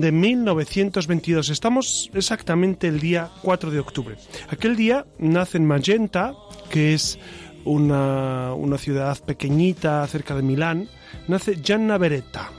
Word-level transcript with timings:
de 0.00 0.12
1922. 0.12 1.50
Estamos 1.50 2.10
exactamente 2.14 2.88
el 2.88 3.00
día 3.00 3.30
4 3.42 3.70
de 3.70 3.78
octubre. 3.78 4.16
Aquel 4.48 4.76
día 4.76 5.06
nace 5.18 5.58
en 5.58 5.66
Magenta, 5.66 6.34
que 6.70 6.94
es 6.94 7.18
una, 7.64 8.54
una 8.54 8.78
ciudad 8.78 9.18
pequeñita 9.24 10.06
cerca 10.06 10.34
de 10.34 10.42
Milán, 10.42 10.88
nace 11.28 11.56
Gianna 11.62 11.98
Beretta. 11.98 12.50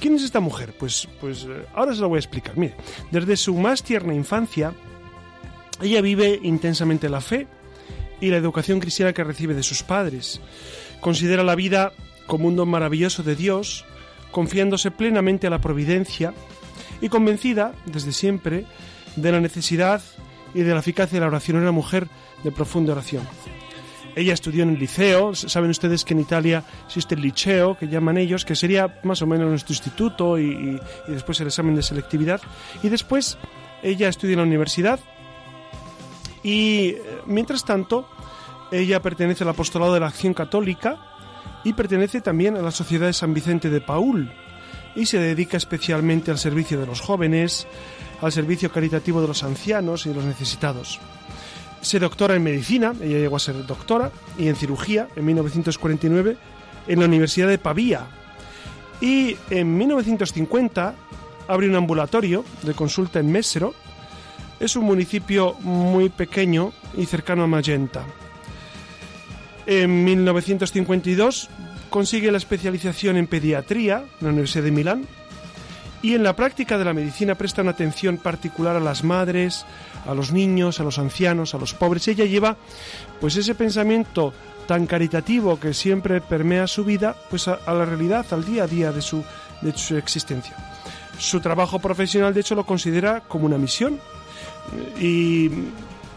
¿Quién 0.00 0.16
es 0.16 0.22
esta 0.22 0.40
mujer? 0.40 0.74
Pues, 0.78 1.08
pues 1.20 1.44
eh, 1.44 1.66
ahora 1.74 1.94
se 1.94 2.00
lo 2.00 2.08
voy 2.08 2.16
a 2.16 2.20
explicar. 2.20 2.56
Mire, 2.56 2.74
desde 3.10 3.36
su 3.36 3.54
más 3.54 3.82
tierna 3.82 4.14
infancia, 4.14 4.72
ella 5.80 6.00
vive 6.00 6.40
intensamente 6.42 7.08
la 7.08 7.20
fe 7.20 7.46
y 8.20 8.30
la 8.30 8.36
educación 8.36 8.80
cristiana 8.80 9.12
que 9.12 9.24
recibe 9.24 9.54
de 9.54 9.62
sus 9.62 9.82
padres. 9.82 10.40
Considera 11.00 11.44
la 11.44 11.54
vida 11.54 11.92
como 12.26 12.48
un 12.48 12.56
don 12.56 12.68
maravilloso 12.68 13.22
de 13.22 13.36
Dios, 13.36 13.84
confiándose 14.32 14.90
plenamente 14.90 15.46
a 15.46 15.50
la 15.50 15.60
providencia 15.60 16.34
y 17.00 17.08
convencida, 17.08 17.72
desde 17.86 18.12
siempre, 18.12 18.66
de 19.16 19.32
la 19.32 19.40
necesidad 19.40 20.02
y 20.54 20.62
de 20.62 20.72
la 20.72 20.80
eficacia 20.80 21.16
de 21.16 21.20
la 21.20 21.28
oración. 21.28 21.56
Era 21.56 21.64
una 21.64 21.72
mujer 21.72 22.08
de 22.42 22.52
profunda 22.52 22.92
oración. 22.92 23.22
Ella 24.16 24.34
estudió 24.34 24.64
en 24.64 24.70
el 24.70 24.78
liceo, 24.78 25.34
saben 25.34 25.70
ustedes 25.70 26.04
que 26.04 26.14
en 26.14 26.20
Italia 26.20 26.64
existe 26.86 27.14
el 27.14 27.20
liceo, 27.20 27.76
que 27.76 27.86
llaman 27.86 28.18
ellos, 28.18 28.44
que 28.44 28.56
sería 28.56 29.00
más 29.04 29.22
o 29.22 29.26
menos 29.26 29.48
nuestro 29.48 29.72
instituto 29.72 30.38
y, 30.38 30.80
y 31.06 31.12
después 31.12 31.40
el 31.40 31.46
examen 31.46 31.76
de 31.76 31.82
selectividad. 31.82 32.40
Y 32.82 32.88
después 32.88 33.38
ella 33.82 34.08
estudia 34.08 34.32
en 34.32 34.38
la 34.38 34.44
universidad 34.44 34.98
y, 36.42 36.88
eh, 36.88 37.02
mientras 37.26 37.64
tanto, 37.64 38.08
ella 38.70 39.00
pertenece 39.00 39.44
al 39.44 39.50
apostolado 39.50 39.94
de 39.94 40.00
la 40.00 40.08
acción 40.08 40.34
católica 40.34 40.98
y 41.64 41.72
pertenece 41.72 42.20
también 42.20 42.56
a 42.56 42.62
la 42.62 42.70
Sociedad 42.70 43.06
de 43.06 43.12
San 43.12 43.34
Vicente 43.34 43.70
de 43.70 43.80
Paul 43.80 44.32
y 44.94 45.06
se 45.06 45.18
dedica 45.18 45.56
especialmente 45.56 46.30
al 46.30 46.38
servicio 46.38 46.80
de 46.80 46.86
los 46.86 47.00
jóvenes, 47.00 47.66
al 48.20 48.32
servicio 48.32 48.70
caritativo 48.70 49.20
de 49.20 49.28
los 49.28 49.42
ancianos 49.42 50.06
y 50.06 50.10
de 50.10 50.14
los 50.16 50.24
necesitados. 50.24 51.00
Se 51.80 51.98
doctora 51.98 52.34
en 52.34 52.42
medicina, 52.42 52.92
ella 53.00 53.18
llegó 53.18 53.36
a 53.36 53.40
ser 53.40 53.64
doctora, 53.64 54.10
y 54.36 54.48
en 54.48 54.56
cirugía 54.56 55.08
en 55.14 55.24
1949 55.24 56.36
en 56.88 56.98
la 56.98 57.06
Universidad 57.06 57.48
de 57.48 57.58
Pavía. 57.58 58.06
Y 59.00 59.36
en 59.50 59.76
1950 59.76 60.94
abre 61.46 61.68
un 61.68 61.76
ambulatorio 61.76 62.44
de 62.62 62.74
consulta 62.74 63.20
en 63.20 63.30
Messero. 63.30 63.74
Es 64.58 64.74
un 64.74 64.84
municipio 64.84 65.54
muy 65.60 66.08
pequeño 66.08 66.72
y 66.96 67.06
cercano 67.06 67.44
a 67.44 67.46
Magenta. 67.46 68.04
En 69.66 70.02
1952 70.02 71.48
consigue 71.88 72.30
la 72.30 72.38
especialización 72.38 73.16
en 73.16 73.26
pediatría 73.26 74.04
en 74.20 74.26
la 74.26 74.28
Universidad 74.30 74.64
de 74.64 74.70
Milán 74.70 75.06
y 76.00 76.14
en 76.14 76.22
la 76.22 76.36
práctica 76.36 76.78
de 76.78 76.84
la 76.84 76.92
medicina 76.92 77.34
presta 77.34 77.62
una 77.62 77.72
atención 77.72 78.18
particular 78.18 78.76
a 78.76 78.80
las 78.80 79.02
madres, 79.02 79.66
a 80.06 80.14
los 80.14 80.32
niños, 80.32 80.78
a 80.78 80.84
los 80.84 80.98
ancianos, 80.98 81.54
a 81.54 81.58
los 81.58 81.74
pobres. 81.74 82.06
Ella 82.06 82.24
lleva 82.24 82.56
pues 83.20 83.36
ese 83.36 83.54
pensamiento 83.54 84.32
tan 84.66 84.86
caritativo 84.86 85.58
que 85.58 85.74
siempre 85.74 86.20
permea 86.20 86.66
su 86.66 86.84
vida 86.84 87.16
pues 87.30 87.48
a, 87.48 87.58
la 87.66 87.84
realidad, 87.84 88.26
al 88.30 88.44
día 88.44 88.64
a 88.64 88.66
día 88.66 88.92
de 88.92 89.02
su, 89.02 89.24
de 89.60 89.76
su 89.76 89.96
existencia. 89.96 90.54
Su 91.18 91.40
trabajo 91.40 91.80
profesional 91.80 92.32
de 92.32 92.40
hecho 92.40 92.54
lo 92.54 92.64
considera 92.64 93.22
como 93.26 93.46
una 93.46 93.58
misión 93.58 93.98
y 95.00 95.50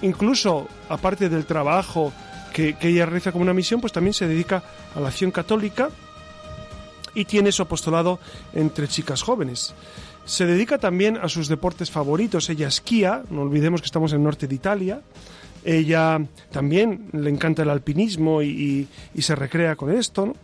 incluso 0.03 0.68
aparte 0.90 1.28
del 1.28 1.46
trabajo 1.46 2.14
que, 2.54 2.76
que, 2.76 2.90
ella 2.90 3.06
realiza 3.06 3.32
como 3.32 3.44
una 3.44 3.54
misión, 3.54 3.82
pues 3.82 3.94
también 3.94 4.14
se 4.14 4.28
dedica 4.28 4.64
a 4.96 5.00
la 5.00 5.10
acción 5.10 5.32
católica 5.32 5.90
y 7.14 7.26
tiene 7.26 7.52
su 7.52 7.62
apostolado 7.62 8.20
entre 8.54 8.88
chicas 8.88 9.22
jóvenes. 9.22 9.74
Se 10.26 10.46
dedica 10.46 10.78
también 10.78 11.18
a 11.18 11.28
sus 11.30 11.48
deportes 11.48 11.92
favoritos. 11.92 12.50
Ella 12.50 12.68
esquía, 12.68 13.24
no 13.30 13.42
olvidemos 13.42 13.82
que 13.82 13.86
estamos 13.86 14.12
en 14.12 14.20
el 14.20 14.24
norte 14.24 14.48
de 14.48 14.56
Italia. 14.56 15.02
Ella 15.64 16.20
también 16.52 17.10
le 17.14 17.30
encanta 17.30 17.64
el 17.64 17.70
alpinismo 17.70 18.42
y, 18.42 18.48
y, 18.50 18.88
y 19.14 19.22
se 19.22 19.36
recrea 19.36 19.76
con 19.76 19.92
esto. 19.92 20.28
¿no? 20.28 20.36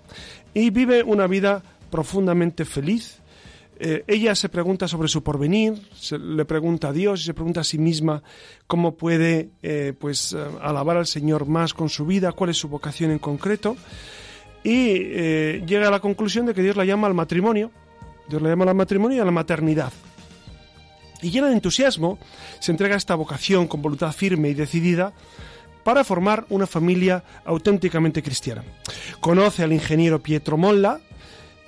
Y 0.54 0.72
vive 0.72 1.04
una 1.04 1.28
vida 1.28 1.62
profundamente 1.90 2.66
feliz. 2.66 3.20
Eh, 3.80 4.04
ella 4.08 4.34
se 4.34 4.50
pregunta 4.50 4.88
sobre 4.88 5.08
su 5.08 5.22
porvenir, 5.22 5.76
se, 5.94 6.18
le 6.18 6.46
pregunta 6.46 6.90
a 6.90 6.94
Dios 6.94 7.22
y 7.22 7.26
se 7.26 7.34
pregunta 7.34 7.62
a 7.62 7.64
sí 7.64 7.78
misma 7.78 8.24
cómo 8.66 8.96
puede 8.96 9.50
eh, 9.62 9.94
pues 9.98 10.34
eh, 10.34 10.44
alabar 10.62 10.98
al 10.98 11.06
Señor 11.06 11.46
más 11.46 11.74
con 11.76 11.90
su 11.90 12.06
vida, 12.06 12.32
cuál 12.32 12.50
es 12.50 12.58
su 12.58 12.70
vocación 12.70 13.12
en 13.12 13.20
concreto 13.20 13.78
y 14.64 15.00
llega 15.66 15.88
a 15.88 15.92
la 15.92 16.02
conclusión 16.02 16.46
de 16.46 16.54
que 16.54 16.62
Dios 16.62 16.76
la 16.76 16.84
llama 16.84 17.08
al 17.08 17.14
matrimonio, 17.14 17.72
Dios 18.28 18.42
la 18.42 18.50
llama 18.50 18.66
al 18.66 18.76
matrimonio 18.76 19.18
y 19.18 19.22
a 19.22 19.26
la 19.26 19.32
maternidad. 19.32 19.94
Y 21.22 21.30
llena 21.30 21.48
de 21.48 21.54
entusiasmo, 21.54 22.20
se 22.60 22.72
entrega 22.72 22.96
a 22.96 22.98
esta 22.98 23.16
vocación 23.16 23.68
con 23.68 23.82
voluntad 23.82 24.12
firme 24.12 24.50
y 24.50 24.56
decidida 24.56 25.14
para 25.84 26.04
formar 26.04 26.46
una 26.50 26.68
familia 26.68 27.24
auténticamente 27.46 28.22
cristiana. 28.22 28.64
Conoce 29.22 29.64
al 29.64 29.72
ingeniero 29.72 30.20
Pietro 30.20 30.58
Molla, 30.58 31.00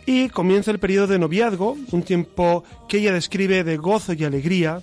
y 0.10 0.28
comienza 0.28 0.72
el 0.72 0.80
periodo 0.80 1.06
de 1.06 1.20
noviazgo, 1.20 1.78
un 1.92 2.02
tiempo 2.02 2.64
que 2.88 2.98
ella 2.98 3.14
describe 3.14 3.64
de 3.64 3.78
gozo 3.78 4.14
y 4.14 4.24
alegría 4.24 4.82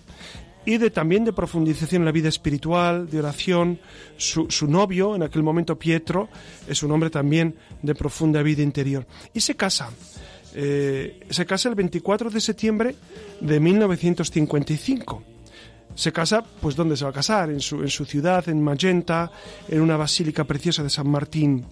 y 0.65 0.79
de 0.79 0.89
también 0.91 1.25
de 1.25 1.33
profundización 1.33 2.03
en 2.03 2.07
la 2.07 2.13
vida 2.13 2.29
espiritual, 2.29 3.11
de 3.11 3.19
oración. 3.19 3.81
Su, 4.17 4.49
su, 4.49 4.69
novio, 4.69 5.17
en 5.17 5.25
aquel 5.25 5.43
momento 5.43 5.77
Pietro, 5.77 6.29
es 6.69 6.81
un 6.85 6.93
hombre 6.93 7.11
también 7.11 7.57
de 7.83 7.97
profunda 7.97 8.41
vida 8.41 8.63
interior. 8.63 9.05
Y 9.35 9.41
se 9.41 9.57
casa. 9.57 9.91
Eh, 10.55 11.19
se 11.29 11.45
casa 11.45 11.71
el 11.71 11.75
24 11.75 12.31
de 12.31 12.41
septiembre 12.41 12.95
de 13.41 13.59
1955. 13.59 15.25
Se 15.97 16.13
casa, 16.13 16.45
pues 16.61 16.77
¿dónde 16.77 16.97
se 16.97 17.03
va 17.03 17.11
a 17.11 17.15
casar? 17.15 17.51
En 17.51 17.59
su, 17.59 17.83
en 17.83 17.91
su 17.91 18.05
ciudad, 18.05 18.49
en 18.49 18.63
Magenta, 18.63 19.33
en 19.67 19.81
una 19.81 19.97
basílica 19.97 20.45
preciosa 20.45 20.85
de 20.85 20.91
San 20.91 21.09
Martín. 21.11 21.67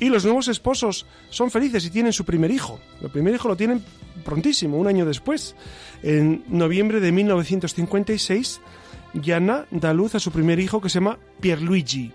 Y 0.00 0.08
los 0.08 0.24
nuevos 0.24 0.48
esposos 0.48 1.06
son 1.30 1.50
felices 1.50 1.84
y 1.86 1.90
tienen 1.90 2.12
su 2.12 2.24
primer 2.24 2.50
hijo. 2.50 2.80
El 3.02 3.10
primer 3.10 3.34
hijo 3.34 3.48
lo 3.48 3.56
tienen 3.56 3.82
prontísimo, 4.24 4.78
un 4.78 4.86
año 4.86 5.06
después. 5.06 5.54
En 6.02 6.44
noviembre 6.48 7.00
de 7.00 7.12
1956, 7.12 8.60
Yana 9.14 9.66
da 9.70 9.94
luz 9.94 10.14
a 10.14 10.20
su 10.20 10.30
primer 10.32 10.58
hijo 10.58 10.80
que 10.80 10.88
se 10.88 10.98
llama 10.98 11.18
Pierluigi. 11.40 12.12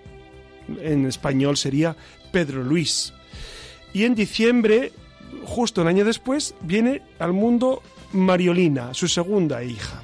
En 0.82 1.06
español 1.06 1.58
sería 1.58 1.96
Pedro 2.32 2.64
Luis. 2.64 3.14
Y 3.94 4.04
en 4.04 4.14
diciembre, 4.14 4.92
justo 5.46 5.82
un 5.82 5.88
año 5.88 6.06
después, 6.06 6.54
viene 6.62 7.02
al 7.18 7.34
mundo 7.34 7.82
Mariolina, 8.12 8.94
su 8.94 9.08
segunda 9.08 9.64
hija. 9.64 10.04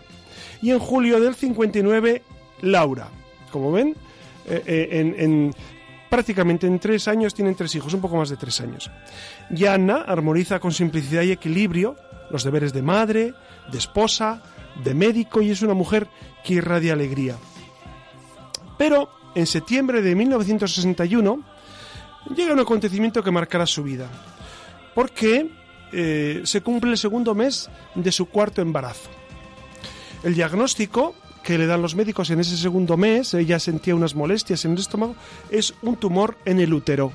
Y 0.62 0.72
en 0.72 0.80
julio 0.80 1.20
del 1.20 1.36
59, 1.36 2.22
Laura. 2.62 3.10
Como 3.52 3.72
ven, 3.72 3.96
eh, 4.48 4.64
eh, 4.66 4.88
en, 4.92 5.16
en, 5.18 5.56
prácticamente 6.16 6.66
en 6.66 6.80
tres 6.80 7.10
años 7.10 7.34
tienen 7.34 7.56
tres 7.56 7.76
hijos, 7.76 7.94
un 7.94 8.00
poco 8.00 8.16
más 8.16 8.30
de 8.30 8.38
tres 8.38 8.62
años. 8.62 8.90
Y 9.54 9.66
Anna 9.66 10.06
armoniza 10.08 10.62
con 10.62 10.72
simplicidad 10.72 11.24
y 11.24 11.34
equilibrio 11.34 11.98
los 12.30 12.46
deberes 12.46 12.72
de 12.72 12.82
madre, 12.82 13.34
de 13.70 13.78
esposa, 13.78 14.42
de 14.82 14.94
médico 14.94 15.42
y 15.42 15.52
es 15.52 15.62
una 15.62 15.74
mujer 15.74 16.08
que 16.42 16.54
irradia 16.54 16.94
alegría. 16.94 17.36
Pero 18.78 19.10
en 19.36 19.46
septiembre 19.46 20.02
de 20.02 20.16
1961 20.16 21.44
llega 22.34 22.54
un 22.54 22.62
acontecimiento 22.62 23.22
que 23.22 23.32
marcará 23.32 23.66
su 23.66 23.84
vida, 23.84 24.08
porque 24.94 25.52
eh, 25.92 26.44
se 26.46 26.62
cumple 26.62 26.92
el 26.92 26.98
segundo 26.98 27.36
mes 27.36 27.70
de 27.94 28.12
su 28.14 28.28
cuarto 28.28 28.62
embarazo. 28.62 29.10
El 30.24 30.34
diagnóstico 30.34 31.14
que 31.46 31.60
le 31.60 31.68
dan 31.68 31.84
los 31.84 31.94
médicos 31.94 32.32
en 32.32 32.40
ese 32.40 32.58
segundo 32.58 32.98
mes, 32.98 33.36
ella 33.36 33.60
sentía 33.60 33.94
unas 33.94 34.16
molestias 34.16 34.66
en 34.66 34.72
el 34.72 34.80
estómago, 34.80 35.16
es 35.52 35.76
un 35.84 35.96
tumor 35.96 36.36
en 36.44 36.60
el 36.60 36.74
útero. 36.74 37.14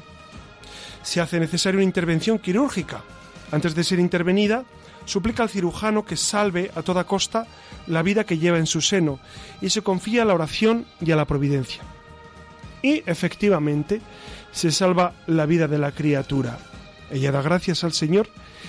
Se 1.02 1.20
hace 1.20 1.40
necesaria 1.40 1.78
una 1.78 1.84
intervención 1.84 2.38
quirúrgica. 2.38 3.02
Antes 3.50 3.74
de 3.74 3.82
ser 3.82 3.98
intervenida, 3.98 4.64
suplica 5.04 5.42
al 5.42 5.50
cirujano 5.50 6.04
que 6.04 6.16
salve 6.16 6.70
a 6.76 6.82
toda 6.82 7.08
costa 7.08 7.48
la 7.88 8.04
vida 8.04 8.22
que 8.22 8.38
lleva 8.38 8.58
en 8.58 8.68
su 8.68 8.80
seno 8.80 9.18
y 9.60 9.70
se 9.70 9.82
confía 9.82 10.22
a 10.22 10.24
la 10.24 10.34
oración 10.34 10.86
y 11.00 11.10
a 11.10 11.16
la 11.16 11.26
providencia. 11.26 11.82
Y 12.82 13.02
efectivamente 13.06 14.00
se 14.52 14.70
salva 14.70 15.12
la 15.26 15.44
vida 15.44 15.66
de 15.66 15.78
la 15.78 15.90
criatura. 15.90 16.56
Ella 17.10 17.32
da 17.32 17.42
gracias 17.42 17.82
al 17.82 17.92
Señor 17.92 18.28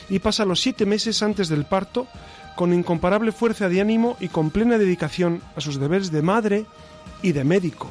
y 0.09 0.17
pasa 0.17 0.43
los 0.43 0.59
siete 0.59 0.87
meses 0.87 1.21
antes 1.21 1.49
del 1.49 1.65
parto 1.65 2.07
con 2.55 2.73
incomparable 2.73 3.31
fuerza 3.31 3.69
de 3.69 3.81
ánimo 3.81 4.17
y 4.19 4.27
con 4.27 4.49
plena 4.49 4.77
dedicación 4.77 5.41
a 5.55 5.61
sus 5.61 5.79
deberes 5.79 6.11
de 6.11 6.21
madre 6.21 6.65
y 7.21 7.31
de 7.31 7.43
médico. 7.43 7.89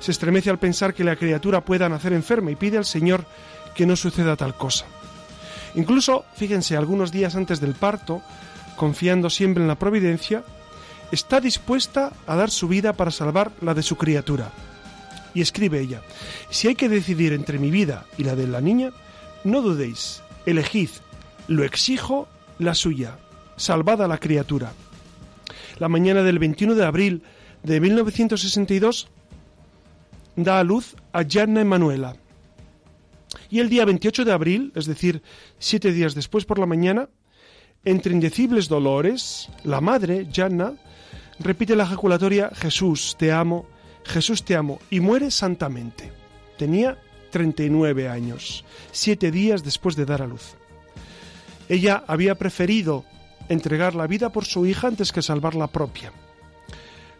Se 0.00 0.10
estremece 0.10 0.50
al 0.50 0.58
pensar 0.58 0.94
que 0.94 1.04
la 1.04 1.16
criatura 1.16 1.62
pueda 1.62 1.88
nacer 1.88 2.12
enferma 2.12 2.50
y 2.50 2.56
pide 2.56 2.78
al 2.78 2.84
Señor 2.84 3.24
que 3.74 3.86
no 3.86 3.96
suceda 3.96 4.36
tal 4.36 4.54
cosa. 4.54 4.86
Incluso, 5.74 6.24
fíjense, 6.34 6.76
algunos 6.76 7.12
días 7.12 7.36
antes 7.36 7.60
del 7.60 7.74
parto, 7.74 8.22
confiando 8.76 9.30
siempre 9.30 9.62
en 9.62 9.68
la 9.68 9.78
providencia, 9.78 10.42
está 11.12 11.40
dispuesta 11.40 12.12
a 12.26 12.36
dar 12.36 12.50
su 12.50 12.68
vida 12.68 12.92
para 12.94 13.10
salvar 13.10 13.52
la 13.60 13.74
de 13.74 13.82
su 13.82 13.96
criatura. 13.96 14.50
Y 15.34 15.42
escribe 15.42 15.80
ella, 15.80 16.00
si 16.48 16.68
hay 16.68 16.74
que 16.74 16.88
decidir 16.88 17.34
entre 17.34 17.58
mi 17.58 17.70
vida 17.70 18.06
y 18.16 18.24
la 18.24 18.34
de 18.34 18.46
la 18.46 18.62
niña, 18.62 18.90
no 19.44 19.60
dudéis, 19.60 20.22
elegid, 20.46 20.88
lo 21.46 21.62
exijo, 21.62 22.26
la 22.58 22.74
suya, 22.74 23.18
salvada 23.56 24.08
la 24.08 24.18
criatura. 24.18 24.72
La 25.78 25.88
mañana 25.88 26.22
del 26.22 26.38
21 26.38 26.74
de 26.74 26.84
abril 26.84 27.22
de 27.62 27.80
1962 27.80 29.08
da 30.36 30.60
a 30.60 30.64
luz 30.64 30.94
a 31.12 31.22
Gianna 31.22 31.60
Emanuela. 31.60 32.16
Y 33.50 33.60
el 33.60 33.68
día 33.68 33.84
28 33.84 34.24
de 34.24 34.32
abril, 34.32 34.72
es 34.74 34.86
decir, 34.86 35.22
siete 35.58 35.92
días 35.92 36.14
después 36.14 36.44
por 36.44 36.58
la 36.58 36.66
mañana, 36.66 37.08
entre 37.84 38.12
indecibles 38.12 38.68
dolores, 38.68 39.48
la 39.64 39.80
madre, 39.80 40.26
Gianna, 40.30 40.74
repite 41.38 41.76
la 41.76 41.84
ejaculatoria 41.84 42.50
Jesús, 42.54 43.16
te 43.18 43.32
amo, 43.32 43.66
Jesús, 44.04 44.44
te 44.44 44.56
amo, 44.56 44.78
y 44.90 45.00
muere 45.00 45.30
santamente. 45.30 46.12
Tenía 46.58 46.98
39 47.30 48.08
años, 48.08 48.64
siete 48.92 49.30
días 49.30 49.62
después 49.62 49.94
de 49.94 50.06
dar 50.06 50.22
a 50.22 50.26
luz. 50.26 50.54
Ella 51.68 52.04
había 52.06 52.34
preferido 52.36 53.04
entregar 53.48 53.94
la 53.94 54.06
vida 54.06 54.30
por 54.30 54.44
su 54.44 54.66
hija 54.66 54.88
antes 54.88 55.12
que 55.12 55.22
salvar 55.22 55.54
la 55.54 55.66
propia. 55.66 56.12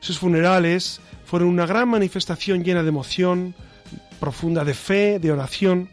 Sus 0.00 0.18
funerales 0.18 1.00
fueron 1.24 1.48
una 1.48 1.66
gran 1.66 1.88
manifestación 1.88 2.62
llena 2.62 2.82
de 2.82 2.88
emoción, 2.88 3.54
profunda 4.20 4.64
de 4.64 4.74
fe, 4.74 5.18
de 5.18 5.32
oración. 5.32 5.88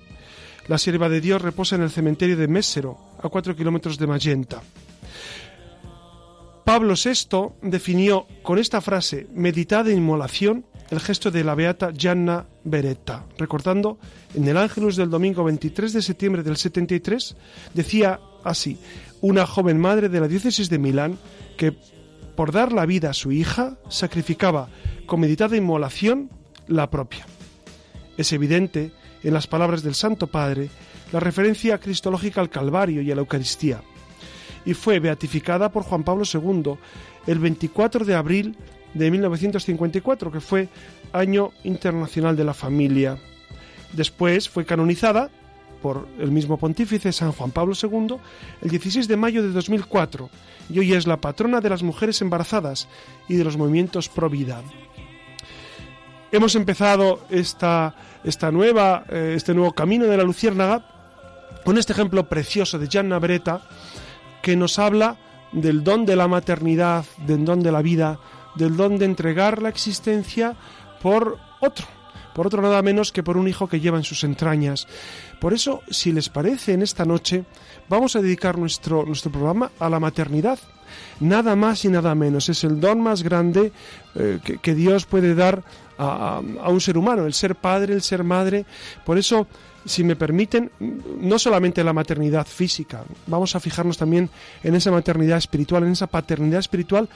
La 0.67 0.77
sierva 0.77 1.09
de 1.09 1.21
Dios 1.21 1.41
reposa 1.41 1.75
en 1.75 1.81
el 1.81 1.91
cementerio 1.91 2.37
de 2.37 2.47
Mésero, 2.47 2.97
a 3.21 3.29
cuatro 3.29 3.55
kilómetros 3.55 3.97
de 3.97 4.07
Magenta. 4.07 4.61
Pablo 6.63 6.93
VI 6.93 7.49
definió 7.61 8.25
con 8.41 8.57
esta 8.57 8.79
frase, 8.79 9.27
meditada 9.33 9.91
inmolación, 9.91 10.65
el 10.89 10.99
gesto 10.99 11.31
de 11.31 11.43
la 11.43 11.55
beata 11.55 11.91
Gianna 11.91 12.45
Beretta, 12.63 13.25
recordando 13.37 13.97
en 14.33 14.47
el 14.47 14.57
Ángelus 14.57 14.95
del 14.95 15.09
domingo 15.09 15.43
23 15.43 15.91
de 15.91 16.01
septiembre 16.01 16.43
del 16.43 16.55
73, 16.55 17.35
decía 17.73 18.19
así, 18.43 18.77
una 19.23 19.47
joven 19.47 19.79
madre 19.79 20.09
de 20.09 20.19
la 20.19 20.27
diócesis 20.27 20.69
de 20.69 20.77
Milán 20.77 21.17
que 21.55 21.73
por 22.35 22.51
dar 22.51 22.73
la 22.73 22.85
vida 22.85 23.11
a 23.11 23.13
su 23.13 23.31
hija 23.31 23.77
sacrificaba 23.87 24.67
con 25.05 25.21
meditada 25.21 25.55
inmolación 25.55 26.29
la 26.67 26.89
propia. 26.89 27.25
Es 28.17 28.33
evidente 28.33 28.91
en 29.23 29.33
las 29.33 29.47
palabras 29.47 29.81
del 29.81 29.95
Santo 29.95 30.27
Padre 30.27 30.69
la 31.13 31.21
referencia 31.21 31.77
cristológica 31.77 32.41
al 32.41 32.49
Calvario 32.49 33.01
y 33.01 33.11
a 33.11 33.15
la 33.15 33.21
Eucaristía, 33.21 33.81
y 34.65 34.73
fue 34.73 34.99
beatificada 34.99 35.71
por 35.71 35.83
Juan 35.83 36.03
Pablo 36.03 36.25
II 36.31 36.73
el 37.25 37.39
24 37.39 38.03
de 38.03 38.15
abril 38.15 38.57
de 38.93 39.09
1954, 39.09 40.33
que 40.33 40.41
fue 40.41 40.67
Año 41.13 41.51
Internacional 41.63 42.35
de 42.35 42.43
la 42.43 42.53
Familia. 42.53 43.17
Después 43.93 44.49
fue 44.49 44.65
canonizada 44.65 45.29
por 45.83 46.07
el 46.17 46.31
mismo 46.31 46.57
pontífice 46.57 47.11
San 47.11 47.33
Juan 47.33 47.51
Pablo 47.51 47.75
II 47.75 48.15
el 48.61 48.69
16 48.69 49.05
de 49.09 49.17
mayo 49.17 49.43
de 49.43 49.49
2004 49.49 50.29
y 50.69 50.79
hoy 50.79 50.93
es 50.93 51.05
la 51.05 51.19
patrona 51.19 51.59
de 51.59 51.69
las 51.69 51.83
mujeres 51.83 52.21
embarazadas 52.21 52.87
y 53.27 53.35
de 53.35 53.43
los 53.43 53.57
movimientos 53.57 54.07
pro 54.07 54.29
vida. 54.29 54.61
Hemos 56.31 56.55
empezado 56.55 57.19
esta, 57.29 57.95
esta 58.23 58.49
nueva, 58.49 59.03
eh, 59.09 59.33
este 59.35 59.53
nuevo 59.53 59.73
camino 59.73 60.05
de 60.05 60.15
la 60.15 60.23
Luciérnaga 60.23 60.85
con 61.65 61.77
este 61.77 61.91
ejemplo 61.91 62.29
precioso 62.29 62.79
de 62.79 62.87
Gianna 62.87 63.19
Beretta 63.19 63.61
que 64.41 64.55
nos 64.55 64.79
habla 64.79 65.17
del 65.51 65.83
don 65.83 66.05
de 66.05 66.15
la 66.15 66.29
maternidad, 66.29 67.03
del 67.27 67.43
don 67.43 67.61
de 67.61 67.71
la 67.73 67.81
vida, 67.81 68.19
del 68.55 68.77
don 68.77 68.97
de 68.97 69.05
entregar 69.05 69.61
la 69.61 69.67
existencia 69.67 70.55
por 71.01 71.37
otro, 71.59 71.85
por 72.33 72.47
otro 72.47 72.61
nada 72.61 72.81
menos 72.81 73.11
que 73.11 73.23
por 73.23 73.37
un 73.37 73.47
hijo 73.47 73.67
que 73.67 73.79
lleva 73.79 73.97
en 73.97 74.03
sus 74.03 74.23
entrañas. 74.23 74.87
Por 75.39 75.53
eso, 75.53 75.81
si 75.89 76.11
les 76.11 76.29
parece, 76.29 76.73
en 76.73 76.81
esta 76.81 77.05
noche 77.05 77.45
vamos 77.89 78.15
a 78.15 78.21
dedicar 78.21 78.57
nuestro, 78.57 79.05
nuestro 79.05 79.31
programa 79.31 79.71
a 79.79 79.89
la 79.89 79.99
maternidad. 79.99 80.59
Nada 81.19 81.55
más 81.55 81.85
y 81.85 81.89
nada 81.89 82.13
menos. 82.15 82.49
Es 82.49 82.63
el 82.63 82.79
don 82.79 83.01
más 83.01 83.23
grande 83.23 83.71
eh, 84.15 84.39
que, 84.61 84.75
Dios 84.75 85.05
puede 85.05 85.33
dar 85.35 85.63
a, 85.97 86.41
a 86.61 86.69
un 86.69 86.81
ser 86.81 86.97
humano, 86.97 87.25
el 87.25 87.33
ser 87.33 87.55
padre, 87.55 87.93
el 87.93 88.01
ser 88.01 88.23
madre. 88.23 88.65
Por 89.05 89.17
eso 89.17 89.47
si 89.85 90.03
me 90.03 90.15
permiten, 90.15 90.71
no 91.19 91.37
solamente 91.39 91.83
la 91.83 91.93
maternidad 91.93 92.47
física, 92.47 93.03
vamos 93.27 93.55
a 93.55 93.59
fijarnos 93.59 93.97
también 93.97 94.29
en 94.63 94.75
esa 94.75 94.91
maternidad 94.91 95.37
espiritual, 95.37 95.83
en 95.83 95.91
esa 95.91 96.07
paternidad 96.07 96.59
espiritual 96.59 97.09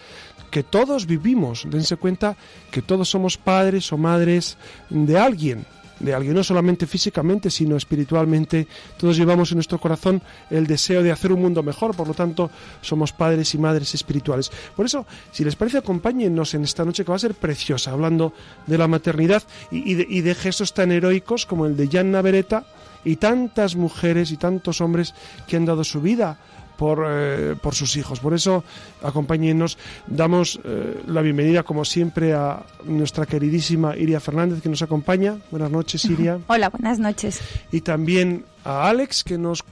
que 0.51 0.63
todos 0.63 1.05
vivimos. 1.05 1.65
Dense 1.69 1.97
cuenta 1.97 2.35
que 2.71 2.81
todos 2.81 3.09
somos 3.09 3.37
padres 3.37 3.91
o 3.91 3.97
madres 3.97 4.57
de 4.89 5.17
alguien, 5.17 5.65
de 5.99 6.13
alguien, 6.13 6.33
no 6.33 6.43
solamente 6.43 6.87
físicamente, 6.87 7.49
sino 7.49 7.75
espiritualmente. 7.75 8.67
Todos 8.97 9.17
llevamos 9.17 9.51
en 9.51 9.57
nuestro 9.57 9.79
corazón 9.79 10.21
el 10.49 10.67
deseo 10.67 11.03
de 11.03 11.11
hacer 11.11 11.31
un 11.31 11.41
mundo 11.41 11.63
mejor, 11.63 11.95
por 11.95 12.07
lo 12.07 12.13
tanto, 12.13 12.49
somos 12.81 13.13
padres 13.13 13.53
y 13.53 13.57
madres 13.57 13.93
espirituales. 13.93 14.51
Por 14.75 14.85
eso, 14.85 15.05
si 15.31 15.43
les 15.43 15.55
parece, 15.55 15.77
acompáñennos 15.79 16.53
en 16.53 16.63
esta 16.63 16.85
noche 16.85 17.03
que 17.03 17.11
va 17.11 17.15
a 17.15 17.19
ser 17.19 17.35
preciosa, 17.35 17.91
hablando 17.91 18.33
de 18.65 18.77
la 18.77 18.87
maternidad 18.87 19.43
y, 19.71 19.95
de, 19.95 20.35
gestos 20.35 20.73
tan 20.73 20.91
heroicos 20.91 21.45
como 21.45 21.65
el 21.65 21.75
de 21.75 21.87
Jan 21.87 22.11
Beretta 22.11 22.65
y 23.03 23.15
tantas 23.15 23.75
mujeres 23.75 24.31
y 24.31 24.37
tantos 24.37 24.81
hombres 24.81 25.13
que 25.47 25.55
han 25.55 25.65
dado 25.65 25.83
su 25.83 26.01
vida 26.01 26.39
por, 26.77 27.05
eh, 27.07 27.55
por 27.61 27.75
sus 27.75 27.97
hijos. 27.97 28.19
Por 28.19 28.33
eso, 28.33 28.63
acompáñenos. 29.03 29.77
Damos 30.07 30.59
eh, 30.63 31.01
la 31.07 31.21
bienvenida, 31.21 31.63
como 31.63 31.83
siempre, 31.83 32.33
a 32.33 32.63
nuestra 32.85 33.25
queridísima 33.25 33.95
Iria 33.97 34.19
Fernández, 34.19 34.61
que 34.61 34.69
nos 34.69 34.81
acompaña. 34.81 35.37
Buenas 35.51 35.71
noches, 35.71 36.05
Iria. 36.05 36.39
Hola, 36.47 36.69
buenas 36.69 36.99
noches. 36.99 37.41
Y 37.71 37.81
también 37.81 38.45
a 38.63 38.87
Alex, 38.87 39.23
que 39.23 39.37
nos 39.37 39.63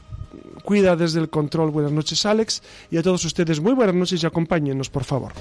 cuida 0.64 0.96
desde 0.96 1.20
el 1.20 1.30
control. 1.30 1.72
Buenas 1.72 1.92
noches, 1.92 2.26
Alex. 2.26 2.62
Y 2.92 2.98
a 2.98 3.04
todos 3.04 3.24
ustedes, 3.24 3.60
muy 3.62 3.74
buenas 3.74 3.96
noches 3.96 4.22
y 4.22 4.26
acompáñenos, 4.26 4.90
por 4.90 5.04
favor. 5.04 5.32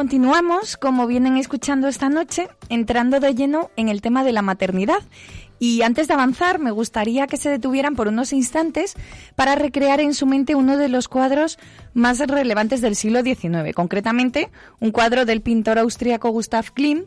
Continuamos, 0.00 0.78
como 0.78 1.06
vienen 1.06 1.36
escuchando 1.36 1.86
esta 1.86 2.08
noche, 2.08 2.48
entrando 2.70 3.20
de 3.20 3.34
lleno 3.34 3.70
en 3.76 3.90
el 3.90 4.00
tema 4.00 4.24
de 4.24 4.32
la 4.32 4.40
maternidad. 4.40 5.02
Y 5.58 5.82
antes 5.82 6.08
de 6.08 6.14
avanzar, 6.14 6.58
me 6.58 6.70
gustaría 6.70 7.26
que 7.26 7.36
se 7.36 7.50
detuvieran 7.50 7.96
por 7.96 8.08
unos 8.08 8.32
instantes 8.32 8.94
para 9.36 9.56
recrear 9.56 10.00
en 10.00 10.14
su 10.14 10.24
mente 10.24 10.54
uno 10.54 10.78
de 10.78 10.88
los 10.88 11.06
cuadros 11.06 11.58
más 11.92 12.18
relevantes 12.18 12.80
del 12.80 12.96
siglo 12.96 13.20
XIX, 13.20 13.74
concretamente 13.74 14.48
un 14.78 14.90
cuadro 14.90 15.26
del 15.26 15.42
pintor 15.42 15.78
austríaco 15.78 16.30
Gustav 16.30 16.72
Klimt 16.72 17.04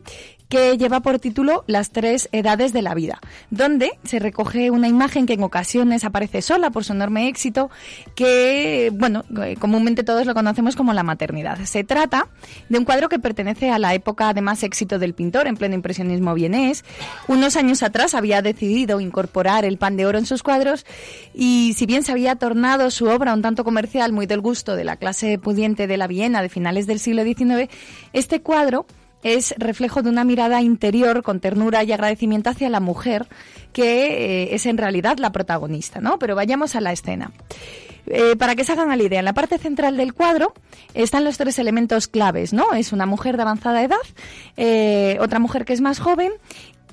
que 0.48 0.76
lleva 0.76 1.00
por 1.00 1.18
título 1.18 1.64
Las 1.66 1.90
tres 1.90 2.28
edades 2.32 2.72
de 2.72 2.82
la 2.82 2.94
vida, 2.94 3.20
donde 3.50 3.98
se 4.04 4.18
recoge 4.18 4.70
una 4.70 4.88
imagen 4.88 5.26
que 5.26 5.34
en 5.34 5.42
ocasiones 5.42 6.04
aparece 6.04 6.42
sola 6.42 6.70
por 6.70 6.84
su 6.84 6.92
enorme 6.92 7.28
éxito, 7.28 7.70
que, 8.14 8.90
bueno, 8.94 9.24
eh, 9.42 9.56
comúnmente 9.58 10.04
todos 10.04 10.26
lo 10.26 10.34
conocemos 10.34 10.76
como 10.76 10.92
la 10.92 11.02
maternidad. 11.02 11.58
Se 11.64 11.84
trata 11.84 12.28
de 12.68 12.78
un 12.78 12.84
cuadro 12.84 13.08
que 13.08 13.18
pertenece 13.18 13.70
a 13.70 13.78
la 13.78 13.94
época 13.94 14.32
de 14.32 14.42
más 14.42 14.62
éxito 14.62 14.98
del 14.98 15.14
pintor, 15.14 15.46
en 15.46 15.56
pleno 15.56 15.74
impresionismo 15.74 16.34
vienés. 16.34 16.84
Unos 17.28 17.56
años 17.56 17.82
atrás 17.82 18.14
había 18.14 18.42
decidido 18.42 19.00
incorporar 19.00 19.64
el 19.64 19.78
pan 19.78 19.96
de 19.96 20.06
oro 20.06 20.18
en 20.18 20.26
sus 20.26 20.42
cuadros 20.42 20.86
y 21.34 21.74
si 21.76 21.86
bien 21.86 22.02
se 22.02 22.12
había 22.12 22.36
tornado 22.36 22.90
su 22.90 23.06
obra 23.06 23.34
un 23.34 23.42
tanto 23.42 23.64
comercial, 23.64 24.12
muy 24.12 24.26
del 24.26 24.40
gusto 24.40 24.76
de 24.76 24.84
la 24.84 24.96
clase 24.96 25.38
pudiente 25.38 25.86
de 25.86 25.96
la 25.96 26.06
Viena 26.06 26.42
de 26.42 26.48
finales 26.48 26.86
del 26.86 27.00
siglo 27.00 27.24
XIX, 27.24 27.70
este 28.12 28.40
cuadro 28.40 28.86
es 29.24 29.54
reflejo 29.58 30.02
de 30.02 30.10
una 30.10 30.22
mirada 30.22 30.62
interior 30.62 31.22
con 31.24 31.40
ternura 31.40 31.82
y 31.82 31.90
agradecimiento 31.90 32.50
hacia 32.50 32.68
la 32.68 32.78
mujer, 32.78 33.26
que 33.72 34.44
eh, 34.44 34.54
es 34.54 34.66
en 34.66 34.78
realidad 34.78 35.18
la 35.18 35.32
protagonista, 35.32 36.00
¿no? 36.00 36.18
Pero 36.20 36.36
vayamos 36.36 36.76
a 36.76 36.80
la 36.80 36.92
escena. 36.92 37.32
Eh, 38.06 38.36
para 38.36 38.54
que 38.54 38.64
se 38.64 38.72
hagan 38.72 38.88
la 38.88 39.02
idea, 39.02 39.20
en 39.20 39.24
la 39.24 39.32
parte 39.32 39.56
central 39.56 39.96
del 39.96 40.12
cuadro 40.12 40.52
están 40.92 41.24
los 41.24 41.38
tres 41.38 41.58
elementos 41.58 42.06
claves, 42.06 42.52
¿no? 42.52 42.74
Es 42.74 42.92
una 42.92 43.06
mujer 43.06 43.36
de 43.36 43.42
avanzada 43.42 43.82
edad, 43.82 43.96
eh, 44.58 45.16
otra 45.20 45.38
mujer 45.38 45.64
que 45.64 45.72
es 45.72 45.80
más 45.80 46.00
joven 46.00 46.30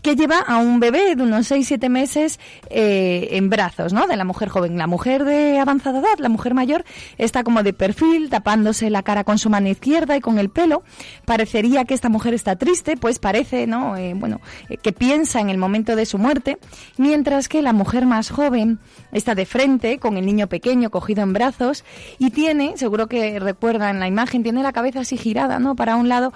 que 0.01 0.15
lleva 0.15 0.39
a 0.39 0.57
un 0.57 0.79
bebé 0.79 1.15
de 1.15 1.23
unos 1.23 1.51
6-7 1.51 1.89
meses 1.89 2.39
eh, 2.69 3.29
en 3.31 3.49
brazos, 3.49 3.93
¿no? 3.93 4.07
De 4.07 4.15
la 4.15 4.23
mujer 4.23 4.49
joven. 4.49 4.77
La 4.77 4.87
mujer 4.87 5.25
de 5.25 5.59
avanzada 5.59 5.99
edad, 5.99 6.17
la 6.17 6.29
mujer 6.29 6.53
mayor, 6.53 6.83
está 7.17 7.43
como 7.43 7.63
de 7.63 7.73
perfil, 7.73 8.29
tapándose 8.29 8.89
la 8.89 9.03
cara 9.03 9.23
con 9.23 9.37
su 9.37 9.49
mano 9.49 9.69
izquierda 9.69 10.17
y 10.17 10.21
con 10.21 10.39
el 10.39 10.49
pelo. 10.49 10.83
Parecería 11.25 11.85
que 11.85 11.93
esta 11.93 12.09
mujer 12.09 12.33
está 12.33 12.55
triste, 12.55 12.97
pues 12.97 13.19
parece, 13.19 13.67
¿no? 13.67 13.95
Eh, 13.95 14.13
bueno, 14.15 14.41
eh, 14.69 14.77
que 14.77 14.91
piensa 14.91 15.39
en 15.39 15.49
el 15.49 15.57
momento 15.57 15.95
de 15.95 16.05
su 16.05 16.17
muerte, 16.17 16.57
mientras 16.97 17.47
que 17.47 17.61
la 17.61 17.73
mujer 17.73 18.05
más 18.05 18.29
joven 18.29 18.79
está 19.11 19.35
de 19.35 19.45
frente, 19.45 19.99
con 19.99 20.17
el 20.17 20.25
niño 20.25 20.47
pequeño 20.47 20.89
cogido 20.89 21.21
en 21.21 21.33
brazos 21.33 21.83
y 22.17 22.31
tiene, 22.31 22.77
seguro 22.77 23.07
que 23.07 23.39
recuerdan 23.39 23.99
la 23.99 24.07
imagen, 24.07 24.41
tiene 24.43 24.63
la 24.63 24.73
cabeza 24.73 25.01
así 25.01 25.17
girada, 25.17 25.59
¿no? 25.59 25.75
Para 25.75 25.95
un 25.95 26.09
lado, 26.09 26.33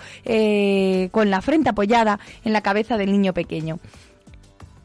con 1.11 1.29
la 1.29 1.41
frente 1.41 1.69
apoyada 1.69 2.19
en 2.43 2.53
la 2.53 2.61
cabeza 2.61 2.97
del 2.97 3.11
niño 3.11 3.33
pequeño. 3.33 3.54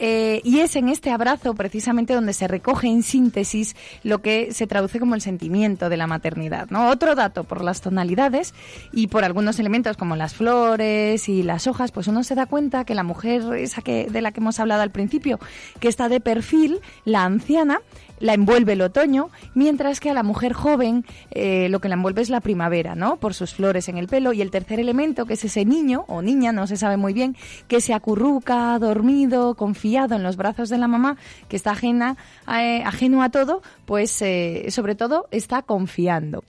Eh, 0.03 0.41
y 0.45 0.61
es 0.61 0.77
en 0.77 0.89
este 0.89 1.11
abrazo 1.11 1.55
precisamente 1.55 2.15
donde 2.15 2.33
se 2.33 2.49
recoge 2.49 2.89
en 2.89 3.03
síntesis 3.03 3.77
lo 4.03 4.23
que 4.23 4.51
se 4.51 4.67
traduce 4.67 4.99
como 4.99 5.15
el 5.15 5.21
sentimiento 5.21 5.91
de 5.91 5.99
la 5.99 6.07
maternidad. 6.07 6.71
¿no? 6.71 6.89
Otro 6.89 7.15
dato, 7.15 7.45
por 7.45 7.63
las 7.63 7.83
tonalidades 7.83 8.55
y 8.93 9.09
por 9.09 9.25
algunos 9.25 9.59
elementos 9.59 9.99
como 9.99 10.17
las 10.17 10.35
flores 10.35 11.29
y 11.29 11.43
las 11.43 11.67
hojas, 11.67 11.93
pues 11.93 12.09
uno 12.09 12.25
se 12.25 12.35
da 12.35 12.47
cuenta 12.47 12.87
que 12.87 12.95
la 12.95 13.03
mujer 13.03 13.43
esa 13.57 13.83
que, 13.83 14.07
de 14.07 14.23
la 14.23 14.33
que 14.33 14.41
hemos 14.41 14.59
hablado 14.59 14.81
al 14.81 14.91
principio, 14.91 15.39
que 15.81 15.89
está 15.89 16.09
de 16.09 16.21
perfil, 16.21 16.81
la 17.05 17.25
anciana, 17.25 17.81
la 18.21 18.35
envuelve 18.35 18.75
el 18.75 18.83
otoño, 18.83 19.31
mientras 19.55 19.99
que 19.99 20.11
a 20.11 20.15
la 20.15 20.23
mujer 20.23 20.53
joven 20.53 21.05
eh, 21.31 21.69
lo 21.69 21.81
que 21.81 21.89
la 21.89 21.95
envuelve 21.95 22.23
es 22.23 22.31
la 22.31 22.41
primavera, 22.41 22.95
¿no? 22.95 23.17
Por 23.17 23.35
sus 23.35 23.55
flores 23.55 23.89
en 23.89 23.99
el 23.99 24.07
pelo. 24.07 24.33
Y 24.33 24.43
el 24.43 24.51
tercer 24.51 24.79
elemento, 24.79 25.27
que 25.27 25.35
es 25.35 25.45
ese 25.45 25.65
niño 25.65 26.05
o 26.07 26.23
niña, 26.23 26.53
no 26.53 26.67
se 26.67 26.77
sabe 26.77 26.97
muy 26.97 27.13
bien, 27.13 27.37
que 27.67 27.81
se 27.81 27.95
acurruca, 27.95 28.79
dormido, 28.79 29.55
confiado 29.55 30.15
en 30.15 30.23
los 30.23 30.37
brazos 30.37 30.69
de 30.69 30.79
la 30.79 30.87
mamá, 30.87 31.17
que 31.49 31.57
está 31.57 31.73
ajena, 31.73 32.17
eh, 32.47 32.83
ajeno 32.85 33.23
a 33.23 33.31
todo, 33.31 33.63
pues 33.87 34.21
eh, 34.23 34.67
sobre 34.69 34.95
todo 34.95 35.27
está 35.31 35.63
confiando. 35.63 36.45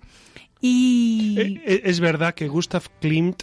Y... 0.64 1.60
Es 1.66 2.00
verdad 2.00 2.36
que 2.36 2.48
Gustav 2.48 2.84
Klimt 3.00 3.42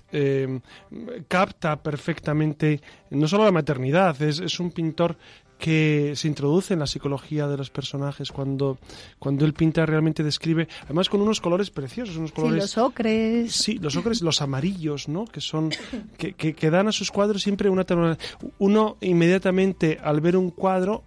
capta 1.26 1.82
perfectamente 1.82 2.80
no 3.10 3.26
solo 3.26 3.44
la 3.44 3.50
maternidad, 3.50 4.22
es, 4.22 4.38
es 4.38 4.60
un 4.60 4.70
pintor 4.70 5.16
que 5.58 6.12
se 6.14 6.28
introduce 6.28 6.74
en 6.74 6.80
la 6.80 6.86
psicología 6.86 7.48
de 7.48 7.56
los 7.56 7.70
personajes 7.70 8.30
cuando, 8.30 8.78
cuando 9.18 9.44
él 9.44 9.52
pinta 9.52 9.84
realmente 9.84 10.22
describe, 10.22 10.68
además 10.84 11.08
con 11.08 11.20
unos 11.20 11.40
colores 11.40 11.70
preciosos, 11.70 12.16
unos 12.16 12.32
colores... 12.32 12.70
Sí, 12.70 12.76
los 12.76 12.78
ocres. 12.78 13.52
Sí, 13.52 13.78
los 13.78 13.96
ocres, 13.96 14.22
los 14.22 14.40
amarillos, 14.40 15.08
¿no? 15.08 15.24
Que 15.24 15.40
son, 15.40 15.70
que, 16.16 16.32
que, 16.34 16.54
que 16.54 16.70
dan 16.70 16.88
a 16.88 16.92
sus 16.92 17.10
cuadros 17.10 17.42
siempre 17.42 17.68
una 17.68 17.84
tonalidad. 17.84 18.18
Uno 18.58 18.96
inmediatamente 19.00 19.98
al 20.02 20.20
ver 20.20 20.36
un 20.36 20.50
cuadro 20.50 21.02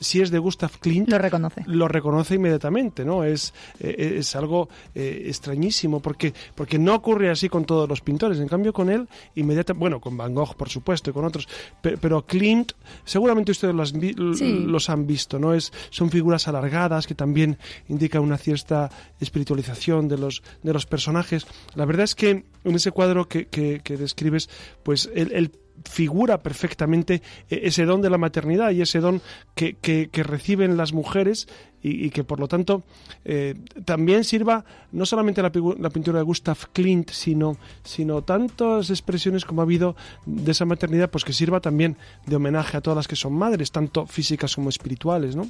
si 0.00 0.20
es 0.20 0.30
de 0.30 0.38
Gustav 0.38 0.70
Klimt, 0.80 1.08
lo 1.08 1.18
reconoce. 1.18 1.62
Lo 1.66 1.88
reconoce 1.88 2.36
inmediatamente, 2.36 3.04
¿no? 3.04 3.24
Es, 3.24 3.52
eh, 3.80 4.16
es 4.18 4.36
algo 4.36 4.68
eh, 4.94 5.24
extrañísimo 5.26 6.00
porque, 6.00 6.32
porque 6.54 6.78
no 6.78 6.94
ocurre 6.94 7.30
así 7.30 7.48
con 7.48 7.64
todos 7.64 7.88
los 7.88 8.00
pintores. 8.00 8.38
En 8.38 8.48
cambio, 8.48 8.72
con 8.72 8.90
él, 8.90 9.08
inmediatamente, 9.34 9.80
bueno, 9.80 10.00
con 10.00 10.16
Van 10.16 10.34
Gogh, 10.34 10.56
por 10.56 10.68
supuesto, 10.68 11.10
y 11.10 11.12
con 11.12 11.24
otros, 11.24 11.48
pero, 11.80 12.26
Klimt, 12.26 12.72
seguramente 13.04 13.52
ustedes 13.52 13.74
los, 13.74 13.92
los, 13.92 14.90
han 14.90 15.06
visto, 15.06 15.38
¿no? 15.38 15.54
Es, 15.54 15.72
son 15.90 16.10
figuras 16.10 16.48
alargadas 16.48 17.06
que 17.06 17.14
también 17.14 17.58
indican 17.88 18.22
una 18.22 18.38
cierta 18.38 18.90
espiritualización 19.20 20.08
de 20.08 20.18
los, 20.18 20.42
de 20.62 20.72
los 20.72 20.86
personajes. 20.86 21.46
La 21.74 21.84
verdad 21.84 22.04
es 22.04 22.14
que 22.14 22.44
en 22.64 22.74
ese 22.74 22.92
cuadro 22.92 23.28
que, 23.28 23.46
que, 23.46 23.96
describes, 23.96 24.48
pues 24.82 25.10
el, 25.14 25.32
el 25.32 25.50
figura 25.84 26.42
perfectamente 26.42 27.22
e, 27.50 27.68
ese 27.68 27.84
don 27.84 28.02
de 28.02 28.10
la 28.10 28.18
maternidad 28.18 28.70
y 28.70 28.82
ese 28.82 29.00
don 29.00 29.20
que, 29.54 29.76
que, 29.76 30.22
reciben 30.22 30.76
las 30.76 30.92
mujeres 30.92 31.48
y, 31.82 32.10
que 32.10 32.24
por 32.24 32.40
lo 32.40 32.48
tanto 32.48 32.82
eh, 33.24 33.54
también 33.84 34.24
sirva 34.24 34.64
no 34.92 35.06
solamente 35.06 35.42
la, 35.42 35.52
la, 35.78 35.90
pintura 35.90 36.18
de 36.18 36.24
Gustav 36.24 36.58
Klimt, 36.72 37.10
sino, 37.10 37.56
sino 37.84 38.22
tantas 38.22 38.90
expresiones 38.90 39.44
como 39.44 39.62
ha 39.62 39.64
habido 39.64 39.94
de 40.26 40.52
esa 40.52 40.64
maternidad, 40.64 41.10
pues 41.10 41.24
que 41.24 41.32
sirva 41.32 41.60
también 41.60 41.96
de 42.26 42.36
homenaje 42.36 42.76
a 42.76 42.80
todas 42.80 42.96
las 42.96 43.08
que 43.08 43.16
son 43.16 43.32
madres, 43.32 43.70
tanto 43.70 44.06
físicas 44.06 44.54
como 44.54 44.68
espirituales, 44.68 45.36
¿no? 45.36 45.48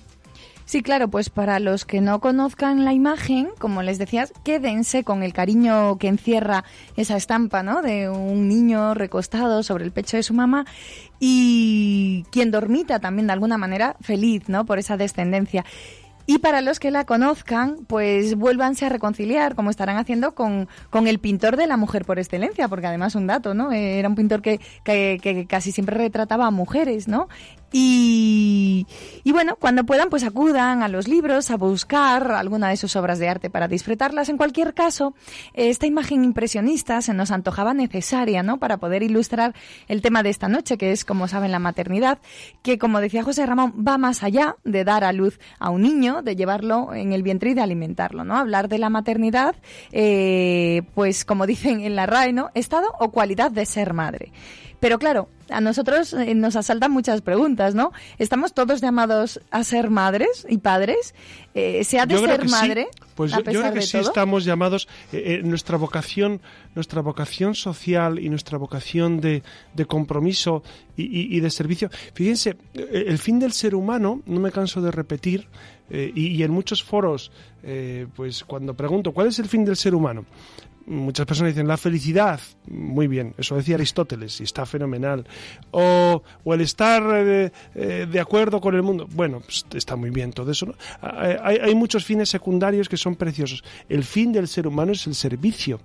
Sí, 0.69 0.83
claro, 0.83 1.09
pues 1.09 1.31
para 1.31 1.61
los 1.61 1.87
que 1.87 2.03
no 2.03 2.21
conozcan 2.21 2.85
la 2.85 2.93
imagen, 2.93 3.49
como 3.59 3.83
les 3.83 3.97
decías, 3.97 4.35
quédense 4.45 5.03
con 5.03 5.23
el 5.23 5.33
cariño 5.33 5.97
que 5.97 6.09
encierra 6.09 6.63
esa 6.95 7.17
estampa, 7.17 7.63
¿no? 7.63 7.81
De 7.81 8.11
un 8.11 8.49
niño 8.49 8.93
recostado 8.93 9.63
sobre 9.63 9.87
el 9.87 9.93
pecho 9.93 10.19
de 10.19 10.23
su 10.23 10.35
mamá 10.35 10.67
y 11.19 12.27
quien 12.31 12.51
dormita 12.51 12.99
también 12.99 13.29
de 13.29 13.33
alguna 13.33 13.57
manera 13.57 13.97
feliz, 14.03 14.51
¿no? 14.51 14.67
Por 14.67 14.79
esa 14.79 14.99
descendencia. 14.99 15.65
Y 16.27 16.41
para 16.41 16.61
los 16.61 16.79
que 16.79 16.91
la 16.91 17.07
conozcan, 17.07 17.87
pues 17.87 18.35
vuélvanse 18.35 18.85
a 18.85 18.91
reconciliar, 18.91 19.55
como 19.55 19.71
estarán 19.71 19.97
haciendo 19.97 20.35
con, 20.35 20.69
con 20.91 21.07
el 21.09 21.21
pintor 21.21 21.57
de 21.57 21.67
la 21.67 21.79
mujer 21.79 22.05
por 22.05 22.19
excelencia, 22.19 22.69
porque 22.69 22.87
además 22.87 23.15
un 23.15 23.27
dato, 23.27 23.55
¿no? 23.55 23.73
Era 23.73 24.07
un 24.11 24.15
pintor 24.15 24.43
que, 24.43 24.61
que, 24.85 25.19
que 25.23 25.47
casi 25.47 25.73
siempre 25.73 25.97
retrataba 25.97 26.47
a 26.47 26.51
mujeres, 26.51 27.09
¿no? 27.09 27.29
Y, 27.71 28.87
y, 29.25 29.33
bueno, 29.33 29.57
cuando 29.57 29.85
puedan, 29.85 30.09
pues 30.09 30.25
acudan 30.25 30.83
a 30.83 30.89
los 30.89 31.07
libros 31.07 31.51
a 31.51 31.57
buscar 31.57 32.33
alguna 32.33 32.71
de 32.71 32.77
sus 32.77 32.97
obras 32.97 33.19
de 33.19 33.29
arte 33.29 33.51
para 33.51 33.69
disfrutarlas. 33.69 34.29
En 34.31 34.39
cualquier 34.39 34.73
caso, 34.73 35.15
esta 35.53 35.87
imagen 35.87 36.25
impresionista 36.25 37.03
se 37.03 37.13
nos 37.13 37.31
antojaba 37.31 37.75
necesaria, 37.75 38.43
¿no? 38.43 38.59
Para 38.59 38.79
poder 38.79 39.03
ilustrar 39.03 39.55
el 39.87 40.01
tema 40.01 40.23
de 40.23 40.31
esta 40.31 40.49
noche, 40.49 40.79
que 40.79 40.93
es, 40.93 41.05
como 41.05 41.29
saben, 41.29 41.53
la 41.53 41.59
maternidad, 41.59 42.19
que, 42.63 42.79
como 42.79 43.01
decía 43.01 43.23
José 43.23 43.45
Ramón, 43.45 43.75
va 43.87 43.99
más 43.99 44.23
allá 44.23 44.57
de 44.65 44.85
dar 44.85 45.05
a 45.05 45.13
luz 45.13 45.39
a 45.59 45.71
un 45.71 45.83
niño, 45.83 46.23
de 46.23 46.37
llevarlo 46.37 46.95
en 46.95 47.13
el 47.13 47.23
vientre 47.23 47.51
y 47.51 47.55
de 47.55 47.61
alimentarlo, 47.61 48.25
¿no? 48.25 48.37
Hablar 48.37 48.69
de 48.69 48.79
la 48.79 48.89
maternidad, 48.89 49.57
eh, 49.93 50.83
pues 50.95 51.25
como 51.25 51.47
dicen 51.47 51.81
en 51.81 51.97
la 51.97 52.07
RAE, 52.07 52.33
¿no? 52.33 52.51
Estado 52.55 52.89
o 52.99 53.11
cualidad 53.11 53.51
de 53.51 53.67
ser 53.67 53.93
madre. 53.93 54.33
Pero 54.81 54.99
claro, 54.99 55.29
a 55.50 55.61
nosotros 55.61 56.12
eh, 56.12 56.35
nos 56.35 56.57
asaltan 56.57 56.93
muchas 56.93 57.21
preguntas, 57.21 57.75
¿no? 57.75 57.93
¿Estamos 58.19 58.52
todos 58.52 58.81
llamados 58.81 59.40
a 59.50 59.64
ser 59.64 59.90
madres 59.90 60.47
y 60.49 60.59
padres? 60.59 61.14
Eh, 61.55 61.85
¿Se 61.85 61.99
ha 61.99 62.07
de 62.07 62.19
ser 62.19 62.49
madre? 62.49 62.88
Pues 63.14 63.33
yo, 63.33 63.43
creo 63.43 63.73
que 63.73 63.83
sí 63.83 63.99
estamos 63.99 64.45
llamados, 64.45 64.88
eh, 65.12 65.40
nuestra 65.43 65.76
vocación, 65.76 66.40
nuestra 66.75 67.02
vocación 67.02 67.55
social 67.55 68.19
y 68.19 68.28
nuestra 68.28 68.59
vocación 68.59 69.21
de, 69.21 69.43
compromiso 69.87 70.62
y, 70.97 71.40
de 71.40 71.50
servicio. 71.50 71.90
Fíjense, 72.14 72.57
el 72.75 73.19
fin 73.19 73.38
del 73.38 73.52
ser 73.52 73.75
humano, 73.75 74.23
no 74.26 74.40
me 74.40 74.52
canso 74.52 74.81
de 74.81 74.90
repetir, 74.90 75.49
y, 75.90 76.37
y, 76.37 76.43
en 76.43 76.50
muchos 76.50 76.85
foros, 76.85 77.33
pues 78.14 78.45
cuando 78.45 78.75
pregunto, 78.75 79.12
¿cuál 79.12 79.28
es 79.28 79.38
el 79.38 79.49
fin 79.49 79.64
del 79.64 79.76
ser 79.76 79.95
humano? 79.95 80.26
Muchas 80.88 81.26
personas 81.26 81.52
dicen 81.52 81.68
la 81.68 81.76
felicidad, 81.76 82.40
muy 82.66 83.07
bien, 83.07 83.35
eso 83.38 83.57
decía 83.57 83.76
Aristóteles 83.76 84.40
y 84.40 84.45
está 84.45 84.66
fenomenal, 84.66 85.26
o, 85.71 86.23
o 86.45 86.54
el 86.54 86.61
estar 86.61 87.02
eh, 87.14 87.52
eh, 87.75 88.07
de 88.11 88.21
acuerdo 88.21 88.61
con 88.61 88.75
el 88.75 88.83
mundo, 88.83 89.07
bueno, 89.11 89.40
pues 89.40 89.66
está 89.75 89.97
muy 89.97 90.11
bien 90.11 90.33
todo 90.33 90.50
eso. 90.50 90.75
Hay, 91.00 91.59
hay, 91.59 91.75
muchos 91.75 92.04
fines 92.04 92.28
secundarios 92.28 92.88
que 92.88 92.97
son 92.97 93.16
preciosos. 93.16 93.62
El 93.88 94.04
fin 94.04 94.33
del 94.33 94.49
ser 94.49 94.66
humano 94.66 94.92
es 94.92 95.07
el 95.07 95.14
servicio 95.14 95.80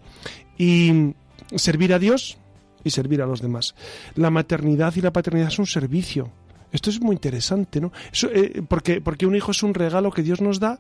y 0.57 1.13
servir 1.55 1.93
a 1.93 1.99
Dios 1.99 2.37
y 2.83 2.89
servir 2.89 3.21
a 3.21 3.25
los 3.25 3.41
demás. 3.41 3.75
La 4.15 4.29
maternidad 4.29 4.93
y 4.95 5.01
la 5.01 5.13
paternidad 5.13 5.49
son 5.49 5.63
un 5.63 5.67
servicio. 5.67 6.31
Esto 6.71 6.89
es 6.89 6.99
muy 6.99 7.15
interesante, 7.15 7.79
¿no? 7.79 7.91
Eh, 8.33 8.63
porque, 8.67 8.99
porque 8.99 9.27
un 9.27 9.35
hijo 9.35 9.51
es 9.51 9.61
un 9.61 9.73
regalo 9.73 10.11
que 10.11 10.23
Dios 10.23 10.41
nos 10.41 10.59
da 10.59 10.79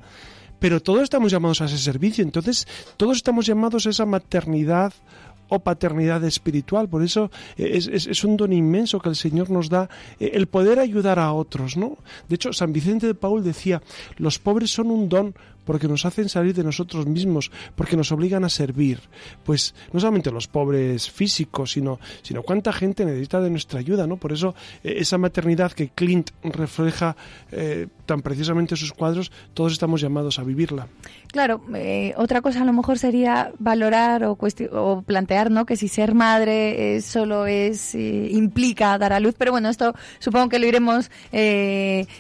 pero 0.63 0.81
todos 0.81 1.03
estamos 1.03 1.29
llamados 1.29 1.59
a 1.59 1.65
ese 1.65 1.77
servicio, 1.77 2.23
entonces 2.23 2.65
todos 2.95 3.17
estamos 3.17 3.45
llamados 3.45 3.85
a 3.85 3.89
esa 3.89 4.05
maternidad 4.05 4.93
o 5.49 5.59
paternidad 5.59 6.23
espiritual. 6.23 6.87
Por 6.87 7.03
eso 7.03 7.31
eh, 7.57 7.81
es, 7.91 8.23
un 8.23 8.37
don 8.37 8.53
inmenso 8.53 8.97
que 9.01 9.09
el 9.09 9.17
Señor 9.17 9.49
nos 9.49 9.67
da 9.67 9.89
eh, 10.21 10.31
el 10.33 10.47
poder 10.47 10.79
ayudar 10.79 11.19
a 11.19 11.33
otros, 11.33 11.75
¿no? 11.75 11.97
De 12.29 12.35
hecho, 12.35 12.53
San 12.53 12.71
Vicente 12.71 13.07
de 13.07 13.13
Paul 13.13 13.43
decía, 13.43 13.81
los 14.15 14.39
pobres 14.39 14.71
son 14.71 14.89
un 14.89 15.09
don 15.09 15.35
porque 15.65 15.87
nos 15.87 16.05
hacen 16.05 16.29
salir 16.29 16.53
de 16.53 16.63
nosotros 16.63 17.05
mismos, 17.05 17.51
porque 17.75 17.97
nos 17.97 18.11
obligan 18.11 18.43
a 18.43 18.49
servir. 18.49 18.99
Pues 19.43 19.73
no 19.91 19.99
solamente 19.99 20.31
los 20.31 20.47
pobres 20.47 21.09
físicos, 21.09 21.71
sino, 21.71 21.99
sino 22.21 22.43
cuánta 22.43 22.73
gente 22.73 23.05
necesita 23.05 23.41
de 23.41 23.49
nuestra 23.49 23.79
ayuda, 23.79 24.07
¿no? 24.07 24.17
Por 24.17 24.31
eso 24.33 24.55
eh, 24.83 24.95
esa 24.97 25.17
maternidad 25.17 25.71
que 25.71 25.89
Clint 25.89 26.31
refleja 26.43 27.15
eh, 27.51 27.87
tan 28.05 28.21
precisamente 28.21 28.73
en 28.73 28.77
sus 28.77 28.93
cuadros, 28.93 29.31
todos 29.53 29.73
estamos 29.73 30.01
llamados 30.01 30.39
a 30.39 30.43
vivirla. 30.43 30.87
Claro, 31.31 31.61
eh, 31.73 32.13
otra 32.17 32.41
cosa 32.41 32.61
a 32.61 32.65
lo 32.65 32.73
mejor 32.73 32.99
sería 32.99 33.51
valorar 33.59 34.23
o, 34.25 34.37
o 34.71 35.01
plantear, 35.01 35.51
¿no? 35.51 35.65
Que 35.65 35.77
si 35.77 35.87
ser 35.87 36.13
madre 36.13 37.01
solo 37.01 37.45
es 37.45 37.95
implica 37.95 38.97
dar 38.97 39.13
a 39.13 39.19
luz, 39.19 39.35
pero 39.37 39.51
bueno, 39.51 39.69
esto 39.69 39.95
supongo 40.19 40.49
que 40.49 40.59
lo 40.59 40.67
iremos 40.67 41.09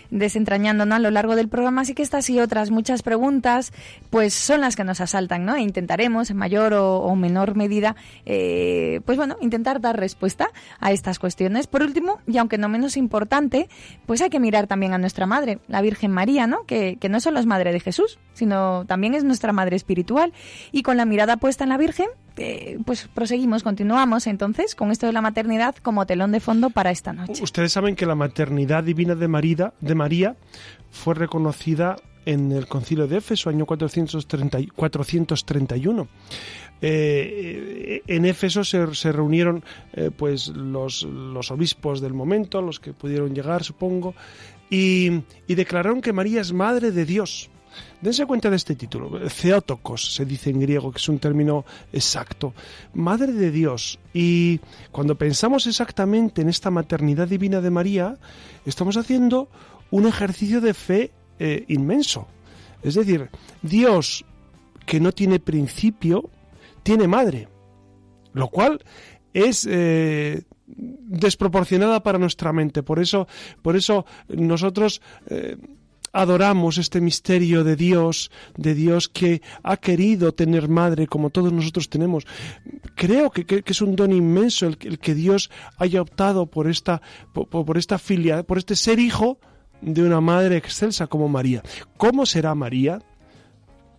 desentrañando, 0.09 0.85
¿no? 0.85 0.95
A 0.95 0.99
lo 0.99 1.11
largo 1.11 1.35
del 1.35 1.47
programa, 1.49 1.81
así 1.81 1.93
que 1.93 2.01
estas 2.01 2.29
y 2.29 2.39
otras 2.39 2.71
muchas 2.71 3.03
preguntas 3.03 3.32
pues 4.09 4.33
son 4.33 4.61
las 4.61 4.75
que 4.75 4.83
nos 4.83 5.01
asaltan, 5.01 5.45
¿no? 5.45 5.55
E 5.55 5.61
intentaremos, 5.61 6.29
en 6.29 6.37
mayor 6.37 6.73
o, 6.73 7.15
menor 7.15 7.55
medida, 7.55 7.95
eh, 8.25 9.01
pues 9.05 9.17
bueno, 9.17 9.37
intentar 9.41 9.81
dar 9.81 9.99
respuesta 9.99 10.49
a 10.79 10.91
estas 10.91 11.19
cuestiones. 11.19 11.67
Por 11.67 11.81
último, 11.81 12.19
y 12.27 12.37
aunque 12.37 12.57
no 12.57 12.69
menos 12.69 12.97
importante, 12.97 13.69
pues 14.05 14.21
hay 14.21 14.29
que 14.29 14.39
mirar 14.39 14.67
también 14.67 14.93
a 14.93 14.97
nuestra 14.97 15.25
madre, 15.25 15.59
la 15.67 15.81
Virgen 15.81 16.11
María, 16.11 16.47
¿no? 16.47 16.65
Que, 16.65 16.97
no 17.09 17.19
solo 17.19 17.39
es 17.39 17.45
madre 17.45 17.71
de 17.71 17.79
Jesús, 17.79 18.19
sino 18.33 18.85
también 18.85 19.13
es 19.13 19.23
nuestra 19.23 19.53
madre 19.53 19.75
espiritual. 19.75 20.33
Y 20.71 20.83
con 20.83 20.97
la 20.97 21.05
mirada 21.05 21.37
puesta 21.37 21.63
en 21.63 21.69
la 21.69 21.77
Virgen, 21.77 22.07
eh, 22.37 22.79
pues 22.85 23.07
proseguimos, 23.13 23.63
continuamos 23.63 24.25
entonces 24.27 24.75
con 24.75 24.91
esto 24.91 25.05
de 25.05 25.13
la 25.13 25.21
maternidad 25.21 25.75
como 25.75 26.05
telón 26.05 26.31
de 26.31 26.39
fondo 26.39 26.69
para 26.69 26.91
esta 26.91 27.13
noche. 27.13 27.43
Ustedes 27.43 27.71
saben 27.71 27.95
que 27.95 28.05
la 28.05 28.15
maternidad 28.15 28.83
divina 28.83 29.15
de 29.15 29.27
María, 29.27 29.73
de 29.79 29.95
María 29.95 30.35
fue 30.91 31.15
reconocida 31.15 31.95
en 32.25 32.51
el 32.51 32.67
concilio 32.67 33.07
de 33.07 33.17
Éfeso, 33.17 33.49
año 33.49 33.65
430, 33.65 34.59
431. 34.75 36.07
Eh, 36.81 38.01
en 38.07 38.25
Éfeso 38.25 38.63
se, 38.63 39.11
reunieron 39.11 39.63
eh, 39.93 40.11
pues 40.15 40.49
los, 40.49 41.03
los, 41.03 41.49
obispos 41.49 42.01
del 42.01 42.13
momento, 42.13 42.61
los 42.61 42.79
que 42.79 42.91
pudieron 42.91 43.33
llegar, 43.33 43.63
supongo, 43.63 44.13
y, 44.69 45.21
y 45.47 45.55
declararon 45.55 46.01
que 46.01 46.11
María 46.11 46.41
es 46.41 46.51
madre 46.51 46.91
de 46.91 47.05
Dios. 47.05 47.49
Dense 48.01 48.25
cuenta 48.25 48.49
de 48.49 48.57
este 48.57 48.75
título, 48.75 49.09
Theotokos 49.29 50.13
se 50.13 50.25
dice 50.25 50.49
en 50.49 50.59
griego, 50.59 50.91
que 50.91 50.97
es 50.97 51.09
un 51.09 51.19
término 51.19 51.65
exacto, 51.91 52.53
Madre 52.93 53.31
de 53.31 53.49
Dios. 53.49 53.99
Y 54.13 54.59
cuando 54.91 55.17
pensamos 55.17 55.67
exactamente 55.67 56.41
en 56.41 56.49
esta 56.49 56.69
maternidad 56.69 57.27
divina 57.27 57.61
de 57.61 57.71
María, 57.71 58.17
estamos 58.65 58.97
haciendo 58.97 59.47
un 59.89 60.05
ejercicio 60.05 60.59
de 60.59 60.73
fe 60.73 61.11
eh, 61.39 61.65
inmenso. 61.67 62.27
Es 62.81 62.95
decir, 62.95 63.29
Dios 63.61 64.25
que 64.85 64.99
no 64.99 65.11
tiene 65.11 65.39
principio, 65.39 66.29
tiene 66.83 67.07
madre, 67.07 67.47
lo 68.33 68.49
cual 68.49 68.83
es 69.33 69.67
eh, 69.69 70.43
desproporcionada 70.65 72.03
para 72.03 72.19
nuestra 72.19 72.53
mente. 72.53 72.83
Por 72.83 72.99
eso, 72.99 73.27
por 73.61 73.75
eso 73.75 74.05
nosotros 74.27 75.01
eh, 75.27 75.57
adoramos 76.13 76.77
este 76.77 77.01
misterio 77.01 77.63
de 77.63 77.75
Dios, 77.75 78.31
de 78.55 78.75
Dios 78.75 79.09
que 79.09 79.41
ha 79.63 79.77
querido 79.77 80.33
tener 80.33 80.69
madre 80.69 81.07
como 81.07 81.31
todos 81.31 81.51
nosotros 81.51 81.89
tenemos. 81.89 82.25
Creo 82.95 83.31
que, 83.31 83.63
es 83.65 83.81
un 83.81 83.95
don 83.95 84.13
inmenso 84.13 84.67
el, 84.67 84.77
que 84.77 85.15
Dios 85.15 85.49
haya 85.77 86.01
optado 86.01 86.45
por 86.45 86.69
esta, 86.69 87.01
por, 87.33 87.77
esta 87.77 87.97
filia, 87.97 88.43
por 88.43 88.59
este 88.59 88.75
ser 88.75 88.99
hijo 88.99 89.39
de 89.81 90.03
una 90.03 90.21
madre 90.21 90.57
excelsa 90.57 91.07
como 91.07 91.27
María. 91.27 91.61
¿Cómo 91.97 92.25
será 92.25 92.55
María? 92.55 92.99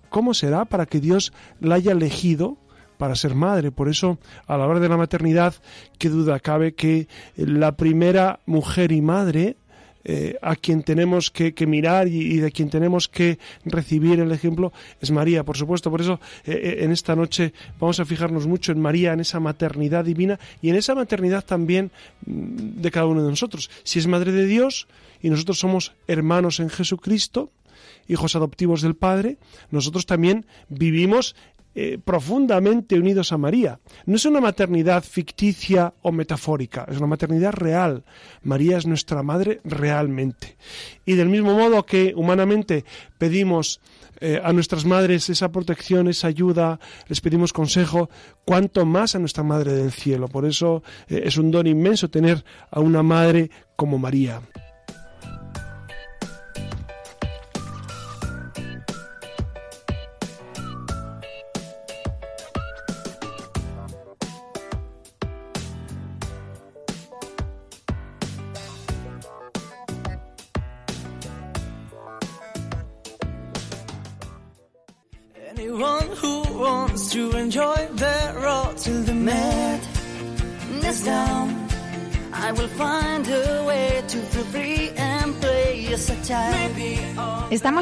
¿Cómo 0.09 0.35
será 0.35 0.64
para 0.64 0.87
que 0.87 1.00
Dios 1.00 1.33
la 1.61 1.76
haya 1.76 1.93
elegido 1.93 2.57
para 2.99 3.16
ser 3.16 3.35
madre. 3.35 3.71
Por 3.71 3.88
eso, 3.88 4.19
a 4.47 4.57
la 4.57 4.66
hora 4.66 4.81
de 4.81 4.88
la 4.88 4.97
maternidad, 4.97 5.54
qué 5.99 6.09
duda 6.09 6.40
cabe 6.40 6.75
que 6.75 7.09
la 7.37 7.76
primera 7.76 8.40
mujer 8.47 8.93
y 8.93 9.02
madre 9.02 9.57
eh, 10.04 10.37
a 10.42 10.54
quien 10.56 10.82
tenemos 10.82 11.30
que, 11.30 11.54
mirar 11.66 12.08
y, 12.08 12.37
de 12.37 12.52
quien 12.52 12.68
tenemos 12.68 13.08
que 13.08 13.38
recibir 13.64 14.20
el 14.20 14.32
ejemplo 14.32 14.73
es 15.00 15.11
María, 15.11 15.44
por 15.44 15.56
supuesto. 15.56 15.90
Por 15.90 16.02
eso 16.02 16.20
eh, 16.44 16.52
eh, 16.52 16.84
en 16.84 16.92
esta 16.92 17.16
noche 17.16 17.54
vamos 17.80 18.00
a 18.00 18.04
fijarnos 18.04 18.46
mucho 18.46 18.73
en 18.73 18.80
María, 18.80 19.14
en 19.14 19.20
esa 19.20 19.40
maternidad 19.40 20.04
divina 20.04 20.38
y 20.60 20.69
en 20.69 20.76
esa 20.76 20.95
maternidad 20.95 21.45
también 21.45 21.90
mm, 22.26 22.82
de 22.82 22.90
cada 22.90 23.06
uno 23.06 23.23
de 23.23 23.30
nosotros. 23.30 23.71
Si 23.82 23.99
es 23.99 24.06
Madre 24.06 24.32
de 24.32 24.47
Dios 24.47 24.88
y 25.23 25.30
nosotros 25.30 25.58
somos 25.58 25.95
hermanos 26.06 26.60
en 26.60 26.69
Jesucristo, 26.69 27.50
hijos 28.06 28.36
adoptivos 28.36 28.82
del 28.82 28.95
Padre, 28.95 29.38
nosotros 29.71 30.04
también 30.04 30.45
vivimos 30.69 31.34
eh, 31.75 31.99
profundamente 32.02 32.99
unidos 32.99 33.32
a 33.32 33.39
María. 33.39 33.80
No 34.06 34.17
es 34.17 34.25
una 34.25 34.41
maternidad 34.41 35.02
ficticia 35.04 35.95
o 36.02 36.13
metafórica, 36.13 36.87
es 36.89 36.99
una 36.99 37.06
maternidad 37.06 37.52
real. 37.52 38.04
María 38.43 38.78
es 38.78 38.87
nuestra 38.87 39.23
madre 39.23 39.60
realmente. 39.65 40.56
Y 41.04 41.15
del 41.15 41.28
mismo 41.28 41.54
modo 41.54 41.84
que 41.84 42.13
humanamente 42.17 42.84
pedimos 43.19 43.80
eh, 44.21 44.41
a 44.43 44.52
nuestras 44.52 44.84
madres 44.84 45.28
esa 45.28 45.50
protección, 45.50 46.08
esa 46.08 46.28
ayuda, 46.28 46.78
les 47.08 47.21
pedimos 47.21 47.52
consejo, 47.52 48.08
cuanto 48.45 48.87
más 48.87 49.15
a 49.15 49.19
nuestra 49.19 49.43
Madre 49.43 49.73
del 49.73 49.93
Cielo. 49.93 50.28
Por 50.28 50.47
eso 50.47 50.82
eh, 51.08 51.23
es 51.25 51.37
un 51.37 51.50
don 51.50 51.67
inmenso 51.67 52.08
tener 52.08 52.45
a 52.71 52.80
una 52.80 53.02
madre 53.02 53.50
como 53.76 53.99
María. 53.99 54.41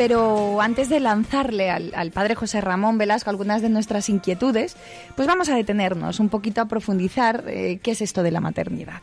Pero 0.00 0.62
antes 0.62 0.88
de 0.88 0.98
lanzarle 0.98 1.68
al, 1.68 2.10
padre 2.10 2.34
José 2.34 2.62
Ramón 2.62 2.96
Velasco 2.96 3.28
algunas 3.28 3.60
de 3.60 3.68
nuestras 3.68 4.08
inquietudes, 4.08 4.74
pues 5.14 5.28
vamos 5.28 5.50
a 5.50 5.54
detenernos 5.54 6.20
un 6.20 6.30
poquito 6.30 6.62
a 6.62 6.68
profundizar 6.68 7.44
eh, 7.46 7.80
qué 7.82 7.90
es 7.90 8.00
esto 8.00 8.22
de 8.22 8.30
la 8.30 8.40
maternidad. 8.40 9.02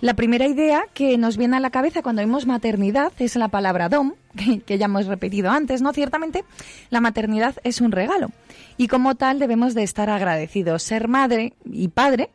La 0.00 0.14
primera 0.14 0.46
idea 0.46 0.84
que 0.94 1.18
nos 1.18 1.36
viene 1.36 1.56
a 1.56 1.60
la 1.60 1.70
cabeza 1.70 2.02
cuando 2.02 2.22
oímos 2.22 2.46
maternidad 2.46 3.12
es 3.18 3.34
la 3.34 3.48
palabra 3.48 3.88
dom, 3.88 4.12
que, 4.64 4.78
ya 4.78 4.84
hemos 4.84 5.06
repetido 5.06 5.50
antes, 5.50 5.82
¿no? 5.82 5.92
Ciertamente, 5.92 6.44
la 6.90 7.00
maternidad 7.00 7.56
es 7.64 7.80
un 7.80 7.90
regalo 7.90 8.30
y 8.76 8.86
como 8.86 9.16
tal 9.16 9.40
debemos 9.40 9.74
de 9.74 9.82
estar 9.82 10.08
agradecidos. 10.08 10.84
Ser 10.84 11.08
madre 11.08 11.54
y 11.64 11.88
padre 11.88 12.30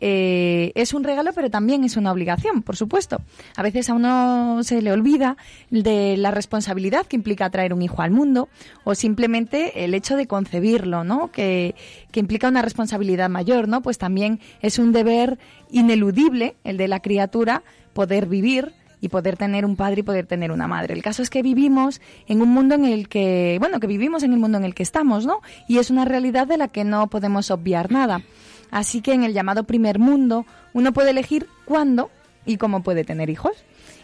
eh, 0.00 0.72
es 0.74 0.92
un 0.94 1.04
regalo, 1.04 1.32
pero 1.32 1.50
también 1.50 1.84
es 1.84 1.96
una 1.96 2.12
obligación, 2.12 2.62
por 2.62 2.76
supuesto. 2.76 3.20
A 3.56 3.62
veces 3.62 3.88
a 3.88 3.94
uno 3.94 4.62
se 4.62 4.82
le 4.82 4.92
olvida 4.92 5.36
de 5.70 6.16
la 6.16 6.30
responsabilidad 6.30 7.06
que 7.06 7.16
implica 7.16 7.48
traer 7.50 7.72
un 7.72 7.82
hijo 7.82 8.02
al 8.02 8.10
mundo 8.10 8.48
o 8.84 8.94
simplemente 8.94 9.84
el 9.84 9.94
hecho 9.94 10.16
de 10.16 10.26
concebirlo, 10.26 11.04
¿no? 11.04 11.30
Que, 11.30 11.74
que 12.12 12.20
implica 12.20 12.48
una 12.48 12.62
responsabilidad 12.62 13.30
mayor, 13.30 13.68
¿no? 13.68 13.82
Pues 13.82 13.98
también 13.98 14.40
es 14.60 14.78
un 14.78 14.92
deber 14.92 15.38
ineludible 15.70 16.56
el 16.64 16.76
de 16.76 16.88
la 16.88 17.00
criatura 17.00 17.62
poder 17.92 18.26
vivir 18.26 18.74
y 19.00 19.08
poder 19.08 19.36
tener 19.36 19.64
un 19.64 19.76
padre 19.76 20.00
y 20.00 20.02
poder 20.02 20.26
tener 20.26 20.50
una 20.50 20.66
madre. 20.66 20.94
El 20.94 21.02
caso 21.02 21.22
es 21.22 21.30
que 21.30 21.42
vivimos 21.42 22.00
en 22.26 22.42
un 22.42 22.48
mundo 22.48 22.74
en 22.74 22.84
el 22.84 23.08
que, 23.08 23.56
bueno, 23.60 23.80
que 23.80 23.86
vivimos 23.86 24.22
en 24.22 24.32
el 24.32 24.38
mundo 24.38 24.58
en 24.58 24.64
el 24.64 24.74
que 24.74 24.82
estamos, 24.82 25.26
¿no? 25.26 25.40
Y 25.68 25.78
es 25.78 25.90
una 25.90 26.04
realidad 26.04 26.46
de 26.46 26.56
la 26.56 26.68
que 26.68 26.84
no 26.84 27.06
podemos 27.08 27.50
obviar 27.50 27.90
nada. 27.90 28.22
Así 28.70 29.00
que 29.00 29.12
en 29.12 29.24
el 29.24 29.32
llamado 29.32 29.64
primer 29.64 29.98
mundo 29.98 30.46
uno 30.72 30.92
puede 30.92 31.10
elegir 31.10 31.46
cuándo 31.64 32.10
y 32.46 32.56
cómo 32.56 32.82
puede 32.82 33.04
tener 33.04 33.28
hijos. 33.28 33.52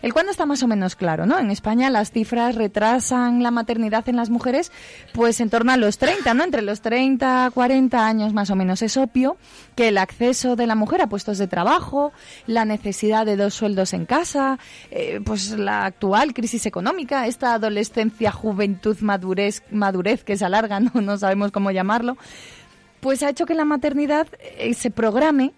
El 0.02 0.12
cuándo 0.12 0.32
está 0.32 0.46
más 0.46 0.62
o 0.64 0.66
menos 0.66 0.96
claro, 0.96 1.26
¿no? 1.26 1.38
En 1.38 1.52
España 1.52 1.88
las 1.88 2.10
cifras 2.10 2.56
retrasan 2.56 3.40
la 3.40 3.52
maternidad 3.52 4.08
en 4.08 4.16
las 4.16 4.30
mujeres 4.30 4.72
pues 5.12 5.40
en 5.40 5.48
torno 5.48 5.70
a 5.70 5.76
los 5.76 5.96
30, 5.98 6.34
¿no? 6.34 6.42
Entre 6.42 6.60
los 6.60 6.80
30 6.80 7.52
40 7.54 8.04
años 8.04 8.32
más 8.32 8.50
o 8.50 8.56
menos. 8.56 8.82
Es 8.82 8.96
obvio 8.96 9.36
que 9.76 9.88
el 9.88 9.98
acceso 9.98 10.56
de 10.56 10.66
la 10.66 10.74
mujer 10.74 11.02
a 11.02 11.06
puestos 11.06 11.38
de 11.38 11.46
trabajo, 11.46 12.12
la 12.48 12.64
necesidad 12.64 13.24
de 13.24 13.36
dos 13.36 13.54
sueldos 13.54 13.92
en 13.92 14.04
casa, 14.04 14.58
eh, 14.90 15.20
pues 15.24 15.50
la 15.52 15.84
actual 15.84 16.34
crisis 16.34 16.66
económica, 16.66 17.28
esta 17.28 17.54
adolescencia, 17.54 18.32
juventud, 18.32 18.98
madurez, 19.00 19.62
madurez 19.70 20.24
que 20.24 20.36
se 20.36 20.44
alarga, 20.44 20.80
¿no? 20.80 21.00
No 21.00 21.16
sabemos 21.16 21.52
cómo 21.52 21.70
llamarlo 21.70 22.16
pues 23.02 23.24
ha 23.24 23.28
hecho 23.28 23.46
que 23.46 23.54
la 23.54 23.64
maternidad 23.64 24.28
eh, 24.58 24.74
se 24.74 24.92
programe 24.92 25.52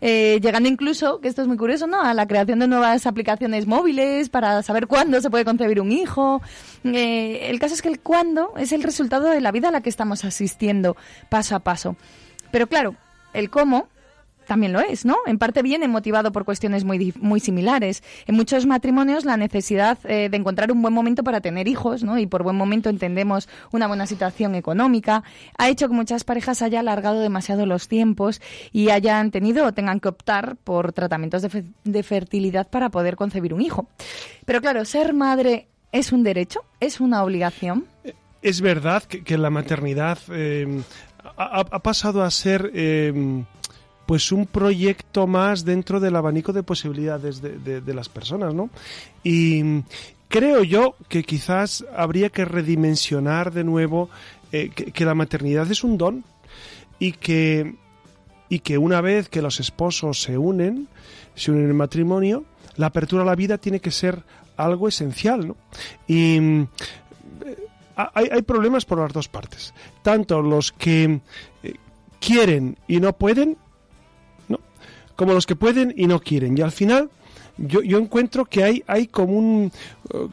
eh, 0.00 0.40
llegando 0.42 0.66
incluso, 0.66 1.20
que 1.20 1.28
esto 1.28 1.42
es 1.42 1.48
muy 1.48 1.58
curioso, 1.58 1.86
¿no? 1.86 2.00
A 2.00 2.14
la 2.14 2.26
creación 2.26 2.58
de 2.58 2.66
nuevas 2.66 3.06
aplicaciones 3.06 3.66
móviles 3.66 4.30
para 4.30 4.62
saber 4.62 4.86
cuándo 4.86 5.20
se 5.20 5.28
puede 5.28 5.44
concebir 5.44 5.78
un 5.82 5.92
hijo. 5.92 6.40
Eh, 6.84 7.50
el 7.50 7.58
caso 7.58 7.74
es 7.74 7.82
que 7.82 7.88
el 7.88 8.00
cuándo 8.00 8.54
es 8.56 8.72
el 8.72 8.82
resultado 8.82 9.28
de 9.28 9.42
la 9.42 9.52
vida 9.52 9.68
a 9.68 9.70
la 9.70 9.82
que 9.82 9.90
estamos 9.90 10.24
asistiendo 10.24 10.96
paso 11.28 11.54
a 11.54 11.58
paso. 11.58 11.96
Pero 12.50 12.66
claro, 12.66 12.94
el 13.34 13.50
cómo 13.50 13.88
también 14.46 14.72
lo 14.72 14.80
es, 14.80 15.04
¿no? 15.04 15.16
En 15.26 15.38
parte 15.38 15.62
viene 15.62 15.88
motivado 15.88 16.32
por 16.32 16.44
cuestiones 16.44 16.84
muy, 16.84 17.12
muy 17.20 17.40
similares. 17.40 18.02
En 18.26 18.34
muchos 18.34 18.64
matrimonios 18.66 19.24
la 19.24 19.36
necesidad 19.36 19.98
eh, 20.04 20.28
de 20.30 20.36
encontrar 20.36 20.72
un 20.72 20.80
buen 20.80 20.94
momento 20.94 21.22
para 21.22 21.40
tener 21.40 21.68
hijos, 21.68 22.02
¿no? 22.02 22.18
Y 22.18 22.26
por 22.26 22.42
buen 22.42 22.56
momento 22.56 22.88
entendemos 22.88 23.48
una 23.72 23.86
buena 23.86 24.06
situación 24.06 24.54
económica, 24.54 25.24
ha 25.58 25.68
hecho 25.68 25.88
que 25.88 25.94
muchas 25.94 26.24
parejas 26.24 26.62
hayan 26.62 26.86
alargado 26.86 27.20
demasiado 27.20 27.66
los 27.66 27.88
tiempos 27.88 28.40
y 28.72 28.90
hayan 28.90 29.30
tenido 29.30 29.66
o 29.66 29.72
tengan 29.72 30.00
que 30.00 30.08
optar 30.08 30.56
por 30.56 30.92
tratamientos 30.92 31.42
de, 31.42 32.02
fertilidad 32.02 32.68
para 32.68 32.90
poder 32.90 33.16
concebir 33.16 33.52
un 33.52 33.60
hijo. 33.60 33.88
Pero 34.44 34.60
claro, 34.60 34.84
ser 34.84 35.12
madre 35.12 35.66
es 35.92 36.12
un 36.12 36.22
derecho, 36.22 36.60
es 36.80 37.00
una 37.00 37.22
obligación. 37.24 37.86
Es 38.42 38.60
verdad 38.60 39.02
que, 39.02 39.38
la 39.38 39.50
maternidad 39.50 40.18
eh, 40.30 40.82
ha, 41.36 41.82
pasado 41.82 42.22
a 42.22 42.30
ser 42.30 42.70
eh, 42.74 43.44
pues 44.06 44.30
un 44.30 44.46
proyecto 44.46 45.26
más 45.26 45.64
dentro 45.64 45.98
del 45.98 46.16
abanico 46.16 46.52
de 46.52 46.62
posibilidades 46.62 47.42
de, 47.42 47.94
las 47.94 48.08
personas, 48.08 48.54
¿no? 48.54 48.70
Y 49.24 49.82
creo 50.28 50.62
yo 50.62 50.94
que 51.08 51.24
quizás 51.24 51.84
habría 51.94 52.30
que 52.30 52.44
redimensionar 52.44 53.52
de 53.52 53.64
nuevo 53.64 54.08
eh, 54.52 54.70
que, 54.70 55.04
la 55.04 55.14
maternidad 55.14 55.70
es 55.70 55.82
un 55.82 55.98
don 55.98 56.24
y 57.00 57.12
que, 57.12 57.74
y 58.48 58.60
que 58.60 58.78
una 58.78 59.00
vez 59.00 59.28
que 59.28 59.42
los 59.42 59.58
esposos 59.58 60.22
se 60.22 60.38
unen, 60.38 60.88
se 61.34 61.50
unen 61.50 61.68
en 61.68 61.76
matrimonio, 61.76 62.44
la 62.76 62.86
apertura 62.86 63.22
a 63.22 63.26
la 63.26 63.34
vida 63.34 63.58
tiene 63.58 63.80
que 63.80 63.90
ser 63.90 64.22
algo 64.56 64.86
esencial, 64.86 65.48
¿no? 65.48 65.56
Y 66.06 66.38
eh, 66.38 66.66
hay, 67.96 68.28
hay, 68.30 68.42
problemas 68.42 68.84
por 68.84 68.98
las 68.98 69.12
dos 69.12 69.28
partes. 69.28 69.74
Tanto 70.02 70.42
los 70.42 70.70
que 70.70 71.20
eh, 71.62 71.74
quieren 72.20 72.78
y 72.86 73.00
no 73.00 73.12
pueden, 73.14 73.56
como 75.16 75.32
los 75.32 75.46
que 75.46 75.56
pueden 75.56 75.92
y 75.96 76.06
no 76.06 76.20
quieren. 76.20 76.56
Y 76.56 76.60
al 76.60 76.72
final 76.72 77.10
yo, 77.58 77.82
yo 77.82 77.98
encuentro 77.98 78.44
que 78.44 78.62
hay, 78.62 78.84
hay 78.86 79.06
como, 79.06 79.32
un, 79.32 79.72
eh, 80.12 80.28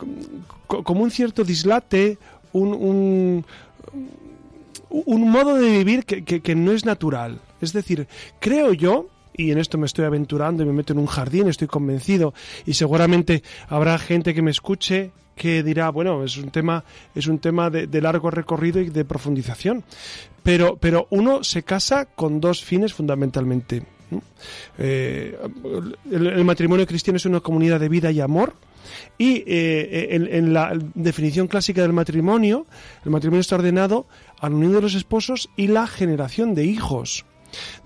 como 0.68 1.04
un 1.04 1.12
cierto 1.12 1.44
dislate, 1.44 2.18
un, 2.52 3.44
un, 4.90 5.30
modo 5.30 5.56
de 5.56 5.70
vivir 5.70 6.06
que, 6.06 6.24
que, 6.24 6.56
no 6.56 6.72
es 6.72 6.86
natural. 6.86 7.40
Es 7.62 7.74
decir, 7.74 8.08
creo 8.40 8.74
yo, 8.74 9.08
y 9.36 9.52
en 9.52 9.58
esto 9.58 9.78
me 9.78 9.86
estoy 9.86 10.06
aventurando 10.06 10.64
y 10.64 10.66
me 10.66 10.74
meto 10.74 10.94
en 10.94 11.00
un 11.00 11.08
jardín, 11.08 11.48
estoy 11.48 11.68
convencido, 11.68 12.34
y 12.66 12.74
seguramente 12.74 13.42
habrá 13.68 13.98
gente 13.98 14.34
que 14.34 14.42
me 14.42 14.52
escuche 14.52 15.12
que 15.36 15.64
dirá, 15.64 15.90
bueno, 15.90 16.24
es 16.24 16.38
un 16.38 16.52
tema, 16.52 16.84
es 17.16 17.26
un 17.26 17.40
tema 17.40 17.72
de, 17.72 17.88
de, 17.88 18.02
largo 18.02 18.30
recorrido 18.30 18.80
y 18.80 18.90
de 18.90 19.04
profundización. 19.04 19.84
Pero, 20.44 20.78
pero 20.78 21.08
uno 21.10 21.44
se 21.44 21.64
casa 21.64 22.06
con 22.06 22.40
dos 22.40 22.64
fines 22.64 22.94
fundamentalmente. 22.94 23.84
Eh, 24.78 25.38
el, 26.12 26.44
matrimonio 26.44 26.86
cristiano 26.86 27.18
es 27.18 27.26
una 27.26 27.40
comunidad 27.40 27.80
de 27.80 27.90
vida 27.90 28.12
y 28.12 28.20
amor. 28.20 28.54
Y 29.18 29.44
eh, 29.48 30.10
en, 30.12 30.54
la 30.54 30.74
definición 30.94 31.48
clásica 31.48 31.82
del 31.82 31.94
matrimonio, 31.94 32.68
el 33.06 33.12
matrimonio 33.12 33.42
está 33.42 33.56
ordenado 33.56 34.08
a 34.40 34.50
la 34.50 34.56
unión 34.56 34.74
de 34.74 34.82
los 34.82 34.94
esposos 34.94 35.50
y 35.56 35.68
la 35.68 35.88
generación 35.88 36.54
de 36.54 36.66
hijos. 36.66 37.26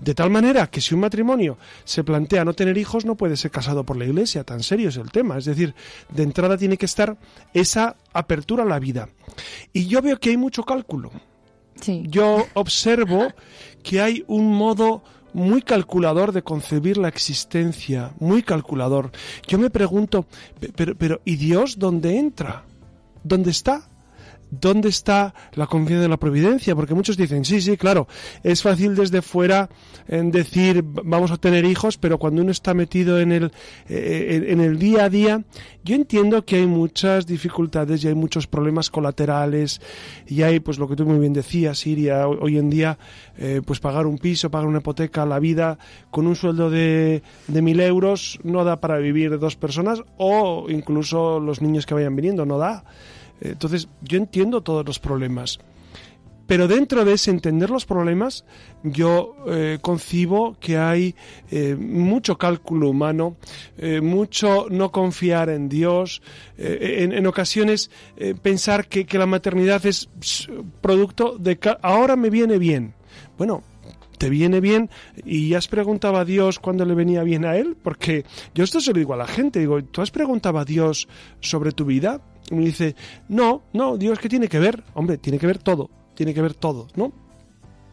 De 0.00 0.14
tal 0.14 0.30
manera 0.30 0.66
que 0.68 0.80
si 0.80 0.94
un 0.94 1.00
matrimonio 1.00 1.58
se 1.84 2.02
plantea 2.02 2.44
no 2.44 2.54
tener 2.54 2.78
hijos, 2.78 3.04
no 3.04 3.16
puede 3.16 3.36
ser 3.36 3.50
casado 3.50 3.84
por 3.84 3.96
la 3.96 4.06
iglesia, 4.06 4.44
tan 4.44 4.62
serio 4.62 4.88
es 4.88 4.96
el 4.96 5.10
tema. 5.10 5.38
Es 5.38 5.44
decir, 5.44 5.74
de 6.10 6.22
entrada 6.22 6.56
tiene 6.56 6.76
que 6.76 6.86
estar 6.86 7.16
esa 7.52 7.96
apertura 8.12 8.64
a 8.64 8.66
la 8.66 8.78
vida. 8.78 9.08
Y 9.72 9.86
yo 9.86 10.02
veo 10.02 10.18
que 10.18 10.30
hay 10.30 10.36
mucho 10.36 10.64
cálculo. 10.64 11.12
Yo 11.86 12.46
observo 12.54 13.32
que 13.82 14.00
hay 14.00 14.24
un 14.26 14.52
modo 14.52 15.02
muy 15.32 15.62
calculador 15.62 16.32
de 16.32 16.42
concebir 16.42 16.96
la 16.96 17.08
existencia, 17.08 18.12
muy 18.18 18.42
calculador. 18.42 19.10
Yo 19.46 19.58
me 19.58 19.70
pregunto, 19.70 20.26
pero, 20.76 20.94
pero 20.96 21.20
¿y 21.24 21.36
Dios 21.36 21.78
dónde 21.78 22.18
entra? 22.18 22.64
¿Dónde 23.24 23.50
está? 23.50 23.87
¿Dónde 24.50 24.88
está 24.88 25.34
la 25.54 25.66
confianza 25.66 26.04
en 26.04 26.10
la 26.10 26.16
providencia? 26.16 26.74
Porque 26.74 26.94
muchos 26.94 27.16
dicen, 27.16 27.44
sí, 27.44 27.60
sí, 27.60 27.76
claro, 27.76 28.08
es 28.42 28.62
fácil 28.62 28.94
desde 28.94 29.22
fuera 29.22 29.68
en 30.06 30.30
decir 30.30 30.82
vamos 30.84 31.30
a 31.30 31.36
tener 31.36 31.64
hijos, 31.64 31.98
pero 31.98 32.18
cuando 32.18 32.42
uno 32.42 32.50
está 32.50 32.74
metido 32.74 33.20
en 33.20 33.32
el, 33.32 33.52
eh, 33.88 34.46
en 34.48 34.60
el 34.60 34.78
día 34.78 35.04
a 35.04 35.08
día, 35.10 35.44
yo 35.84 35.94
entiendo 35.94 36.44
que 36.44 36.56
hay 36.56 36.66
muchas 36.66 37.26
dificultades 37.26 38.04
y 38.04 38.08
hay 38.08 38.14
muchos 38.14 38.46
problemas 38.46 38.90
colaterales 38.90 39.80
y 40.26 40.42
hay, 40.42 40.60
pues 40.60 40.78
lo 40.78 40.88
que 40.88 40.96
tú 40.96 41.04
muy 41.04 41.18
bien 41.18 41.32
decías, 41.32 41.78
Siria, 41.78 42.26
hoy 42.26 42.58
en 42.58 42.70
día, 42.70 42.98
eh, 43.36 43.60
pues 43.64 43.80
pagar 43.80 44.06
un 44.06 44.18
piso, 44.18 44.50
pagar 44.50 44.66
una 44.66 44.78
hipoteca, 44.78 45.26
la 45.26 45.38
vida 45.38 45.78
con 46.10 46.26
un 46.26 46.36
sueldo 46.36 46.70
de, 46.70 47.22
de 47.46 47.62
mil 47.62 47.80
euros 47.80 48.38
no 48.42 48.64
da 48.64 48.80
para 48.80 48.98
vivir 48.98 49.38
dos 49.38 49.56
personas 49.56 50.02
o 50.16 50.66
incluso 50.68 51.40
los 51.40 51.60
niños 51.62 51.86
que 51.86 51.94
vayan 51.94 52.16
viniendo, 52.16 52.46
no 52.46 52.58
da. 52.58 52.84
Entonces, 53.40 53.88
yo 54.02 54.18
entiendo 54.18 54.62
todos 54.62 54.84
los 54.84 54.98
problemas. 54.98 55.58
Pero 56.48 56.66
dentro 56.66 57.04
de 57.04 57.12
ese 57.12 57.30
entender 57.30 57.68
los 57.68 57.84
problemas, 57.84 58.46
yo 58.82 59.36
eh, 59.48 59.78
concibo 59.82 60.56
que 60.58 60.78
hay 60.78 61.14
eh, 61.50 61.76
mucho 61.76 62.38
cálculo 62.38 62.88
humano, 62.88 63.36
eh, 63.76 64.00
mucho 64.00 64.66
no 64.70 64.90
confiar 64.90 65.50
en 65.50 65.68
Dios, 65.68 66.22
en, 66.56 67.26
ocasiones 67.26 67.90
pensar 68.40 68.88
que, 68.88 69.04
que, 69.04 69.18
la 69.18 69.26
maternidad 69.26 69.84
es 69.84 70.08
producto 70.80 71.36
de 71.38 71.58
ahora 71.82 72.16
me 72.16 72.30
viene 72.30 72.56
bien. 72.56 72.94
Bueno, 73.36 73.62
te 74.16 74.30
viene 74.30 74.60
bien 74.60 74.88
y 75.24 75.52
has 75.52 75.68
preguntado 75.68 76.16
a 76.16 76.24
Dios 76.24 76.58
cuándo 76.58 76.86
le 76.86 76.94
venía 76.94 77.22
bien 77.24 77.44
a 77.44 77.56
él, 77.56 77.76
porque 77.80 78.24
yo 78.54 78.64
esto 78.64 78.80
se 78.80 78.92
lo 78.92 78.98
digo 78.98 79.12
a 79.12 79.18
la 79.18 79.26
gente, 79.26 79.60
digo, 79.60 79.84
¿tú 79.84 80.00
has 80.00 80.10
preguntado 80.10 80.58
a 80.58 80.64
Dios 80.64 81.08
sobre 81.40 81.72
tu 81.72 81.84
vida? 81.84 82.22
Y 82.50 82.54
me 82.54 82.64
dice, 82.64 82.94
no, 83.28 83.62
no, 83.72 83.96
Dios, 83.96 84.18
¿qué 84.18 84.28
tiene 84.28 84.48
que 84.48 84.58
ver? 84.58 84.82
Hombre, 84.94 85.18
tiene 85.18 85.38
que 85.38 85.46
ver 85.46 85.58
todo, 85.58 85.90
tiene 86.14 86.34
que 86.34 86.42
ver 86.42 86.54
todo, 86.54 86.88
¿no? 86.96 87.12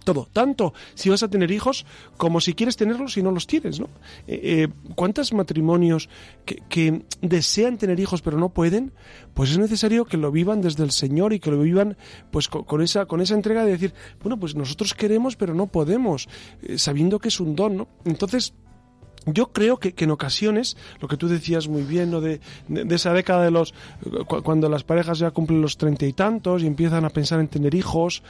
todo, 0.05 0.29
tanto 0.31 0.73
si 0.93 1.09
vas 1.09 1.23
a 1.23 1.27
tener 1.27 1.51
hijos 1.51 1.85
como 2.15 2.39
si 2.39 2.53
quieres 2.53 2.77
tenerlos 2.77 3.13
si 3.13 3.23
no 3.23 3.31
los 3.31 3.47
tienes, 3.47 3.81
¿no? 3.81 3.89
Eh, 4.27 4.39
eh, 4.43 4.67
¿Cuántos 4.95 5.33
matrimonios 5.33 6.07
que, 6.45 7.03
desean 7.21 7.77
tener 7.77 7.99
hijos 7.99 8.21
pero 8.21 8.37
no 8.37 8.49
pueden? 8.49 8.93
Pues 9.33 9.51
es 9.51 9.57
necesario 9.57 10.05
que 10.05 10.15
lo 10.15 10.31
vivan 10.31 10.61
desde 10.61 10.83
el 10.83 10.91
Señor 10.91 11.33
y 11.33 11.39
que 11.39 11.51
lo 11.51 11.59
vivan 11.59 11.97
pues 12.31 12.47
con, 12.47 12.81
esa, 12.81 13.07
con 13.07 13.19
esa 13.19 13.33
entrega 13.33 13.65
de 13.65 13.71
decir, 13.71 13.93
bueno, 14.21 14.39
pues 14.39 14.55
nosotros 14.55 14.93
queremos 14.93 15.35
pero 15.35 15.53
no 15.53 15.67
podemos, 15.67 16.29
eh, 16.61 16.77
sabiendo 16.77 17.19
que 17.19 17.27
es 17.27 17.39
un 17.39 17.55
don, 17.55 17.75
¿no? 17.75 17.87
Entonces, 18.05 18.53
yo 19.25 19.51
creo 19.51 19.77
que, 19.77 19.93
en 19.97 20.11
ocasiones, 20.11 20.77
lo 21.01 21.07
que 21.07 21.17
tú 21.17 21.27
decías 21.27 21.67
muy 21.67 21.83
bien, 21.83 22.11
¿no? 22.11 22.21
de, 22.21 22.39
esa 22.89 23.13
década 23.13 23.43
de 23.43 23.51
los. 23.51 23.73
cuando 24.27 24.69
las 24.69 24.83
parejas 24.83 25.19
ya 25.19 25.31
cumplen 25.31 25.61
los 25.61 25.77
treinta 25.77 26.05
y 26.05 26.13
tantos 26.13 26.63
y 26.63 26.67
empiezan 26.67 27.05
a 27.05 27.09
pensar 27.09 27.39
en 27.39 27.47
tener 27.47 27.73
hijos 27.73 28.23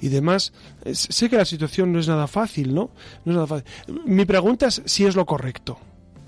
y 0.00 0.08
demás, 0.08 0.52
sé 0.92 1.30
que 1.30 1.36
la 1.36 1.44
situación 1.44 1.92
no 1.92 1.98
es 1.98 2.08
nada 2.08 2.26
fácil, 2.26 2.74
¿no? 2.74 2.90
No 3.24 3.32
es 3.32 3.36
nada 3.36 3.46
fácil. 3.46 3.66
Mi 4.04 4.24
pregunta 4.24 4.66
es 4.66 4.82
si 4.84 5.06
es 5.06 5.16
lo 5.16 5.24
correcto. 5.24 5.78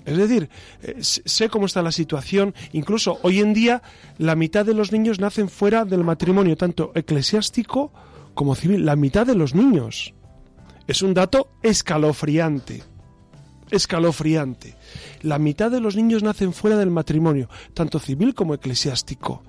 Es 0.05 0.17
decir, 0.17 0.49
eh, 0.83 0.97
sé 0.99 1.49
cómo 1.49 1.65
está 1.65 1.81
la 1.81 1.91
situación. 1.91 2.53
Incluso 2.73 3.19
hoy 3.23 3.39
en 3.39 3.53
día, 3.53 3.81
la 4.17 4.35
mitad 4.35 4.65
de 4.65 4.75
los 4.75 4.91
niños 4.91 5.19
nacen 5.19 5.49
fuera 5.49 5.83
del 5.83 6.03
matrimonio, 6.03 6.57
tanto 6.57 6.91
eclesiástico 6.95 7.91
como 8.33 8.55
civil. 8.55 8.85
La 8.85 8.95
mitad 8.95 9.25
de 9.25 9.35
los 9.35 9.55
niños. 9.55 10.13
Es 10.87 11.01
un 11.01 11.15
dato 11.15 11.49
escalofriante 11.63 12.83
escalofriante. 13.75 14.75
La 15.21 15.39
mitad 15.39 15.71
de 15.71 15.79
los 15.79 15.95
niños 15.95 16.23
nacen 16.23 16.53
fuera 16.53 16.77
del 16.77 16.89
matrimonio, 16.89 17.49
tanto 17.73 17.99
civil 17.99 18.33
como 18.33 18.53
eclesiástico. 18.53 19.43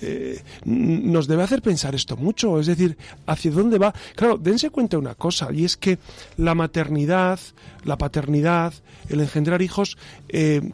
Eh, 0.00 0.42
nos 0.64 1.26
debe 1.28 1.44
hacer 1.44 1.62
pensar 1.62 1.94
esto 1.94 2.16
mucho, 2.16 2.58
es 2.60 2.66
decir, 2.66 2.98
hacia 3.26 3.50
dónde 3.50 3.78
va. 3.78 3.94
Claro, 4.16 4.36
dense 4.36 4.70
cuenta 4.70 4.98
una 4.98 5.14
cosa, 5.14 5.48
y 5.52 5.64
es 5.64 5.76
que 5.76 5.98
la 6.36 6.54
maternidad, 6.54 7.38
la 7.84 7.96
paternidad, 7.96 8.74
el 9.08 9.20
engendrar 9.20 9.62
hijos, 9.62 9.96
eh, 10.28 10.72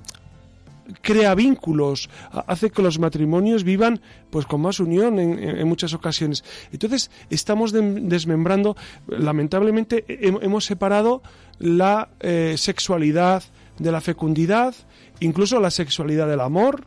crea 1.01 1.35
vínculos, 1.35 2.11
hace 2.47 2.71
que 2.71 2.83
los 2.83 2.99
matrimonios 2.99 3.65
vivan 3.65 4.01
pues 4.31 4.47
con 4.47 4.61
más 4.61 4.81
unión 4.81 5.19
en, 5.19 5.69
muchas 5.69 5.95
ocasiones. 5.95 6.45
Entonces, 6.73 7.11
estamos 7.31 7.73
desmembrando, 7.73 8.77
lamentablemente 9.09 10.05
hemos 10.09 10.65
separado 10.65 11.23
la 11.59 12.09
eh, 12.21 12.55
sexualidad 12.57 13.43
de 13.79 13.93
la 13.93 14.01
fecundidad, 14.01 14.75
incluso 15.21 15.61
la 15.61 15.71
sexualidad 15.71 16.29
del 16.29 16.41
amor, 16.41 16.85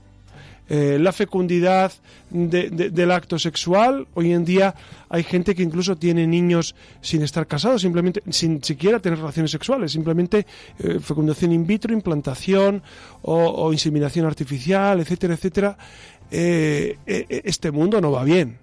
eh, 0.69 0.97
la 0.99 1.11
fecundidad 1.11 1.91
del 2.29 3.11
acto 3.11 3.37
sexual. 3.37 4.07
Hoy 4.13 4.33
en 4.33 4.45
día 4.45 4.75
hay 5.09 5.23
gente 5.23 5.53
que 5.55 5.63
incluso 5.63 5.95
tiene 5.95 6.25
niños 6.25 6.75
sin 7.01 7.21
estar 7.21 7.45
casados, 7.47 7.81
simplemente 7.81 8.23
sin 8.29 8.63
siquiera 8.63 8.99
tener 8.99 9.19
relaciones 9.19 9.51
sexuales, 9.51 9.91
simplemente 9.91 10.45
eh, 10.79 10.99
fecundación 10.99 11.51
in 11.51 11.67
vitro, 11.67 11.93
implantación 11.93 12.81
o, 13.21 13.71
inseminación 13.71 14.25
artificial, 14.25 14.99
etcétera, 14.99 15.33
etcétera. 15.35 15.77
este 16.29 17.71
mundo 17.71 18.01
no 18.01 18.11
va 18.11 18.23
bien. 18.23 18.57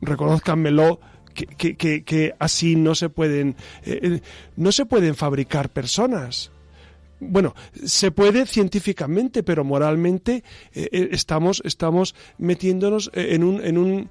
Reconozcanmelo 0.00 1.00
que, 1.46 1.76
que, 1.76 2.04
que 2.04 2.34
así 2.38 2.76
no 2.76 2.94
se 2.94 3.08
pueden 3.08 3.56
eh, 3.84 4.00
eh, 4.02 4.20
no 4.56 4.72
se 4.72 4.86
pueden 4.86 5.14
fabricar 5.14 5.70
personas 5.70 6.50
bueno, 7.20 7.54
se 7.84 8.10
puede 8.10 8.46
científicamente, 8.46 9.42
pero 9.42 9.64
moralmente 9.64 10.44
eh, 10.72 10.88
eh, 10.92 11.08
estamos, 11.12 11.62
estamos 11.64 12.14
metiéndonos 12.38 13.10
en 13.14 13.44
un, 13.44 13.64
en, 13.64 13.78
un, 13.78 14.10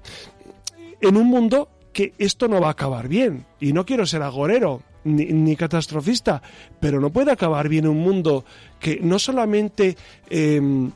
en 1.00 1.16
un 1.16 1.26
mundo 1.26 1.70
que 1.92 2.12
esto 2.18 2.48
no 2.48 2.60
va 2.60 2.68
a 2.68 2.72
acabar 2.72 3.08
bien. 3.08 3.46
Y 3.60 3.72
no 3.72 3.84
quiero 3.84 4.06
ser 4.06 4.22
agorero 4.22 4.82
ni, 5.04 5.26
ni 5.26 5.56
catastrofista, 5.56 6.42
pero 6.80 7.00
no 7.00 7.10
puede 7.10 7.32
acabar 7.32 7.68
bien 7.68 7.88
un 7.88 7.98
mundo 7.98 8.44
que 8.78 9.00
no 9.00 9.18
solamente 9.18 9.96
em, 10.28 10.90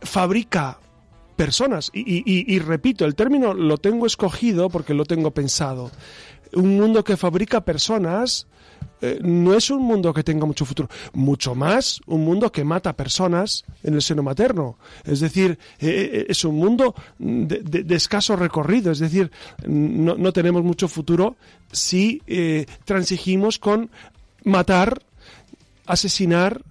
fabrica 0.00 0.78
personas, 1.36 1.90
y, 1.92 2.00
y, 2.00 2.54
y, 2.54 2.58
repito, 2.58 3.04
el 3.04 3.14
término 3.14 3.54
lo 3.54 3.78
tengo 3.78 4.06
escogido 4.06 4.68
porque 4.68 4.94
lo 4.94 5.04
tengo 5.04 5.30
pensado. 5.32 5.90
Un 6.52 6.76
mundo 6.76 7.02
que 7.02 7.16
fabrica 7.16 7.64
personas 7.64 8.46
eh, 9.02 9.18
no 9.20 9.54
es 9.54 9.68
un 9.70 9.82
mundo 9.82 10.14
que 10.14 10.22
tenga 10.22 10.46
mucho 10.46 10.64
futuro, 10.64 10.88
mucho 11.12 11.56
más 11.56 12.00
un 12.06 12.24
mundo 12.24 12.52
que 12.52 12.62
mata 12.62 12.92
personas 12.92 13.64
en 13.82 13.94
el 13.94 14.02
seno 14.02 14.22
materno. 14.22 14.78
Es 15.04 15.18
decir, 15.18 15.58
eh, 15.80 16.10
eh, 16.12 16.26
es 16.28 16.44
un 16.44 16.54
mundo 16.54 16.94
de, 17.18 17.84
escaso 17.96 18.36
recorrido, 18.36 18.92
es 18.92 19.00
decir, 19.00 19.30
no, 19.66 20.32
tenemos 20.32 20.62
mucho 20.62 20.86
futuro 20.86 21.36
si 21.72 22.22
transigimos 22.84 23.58
con 23.58 23.90
matar, 24.44 25.02
asesinar, 25.86 26.62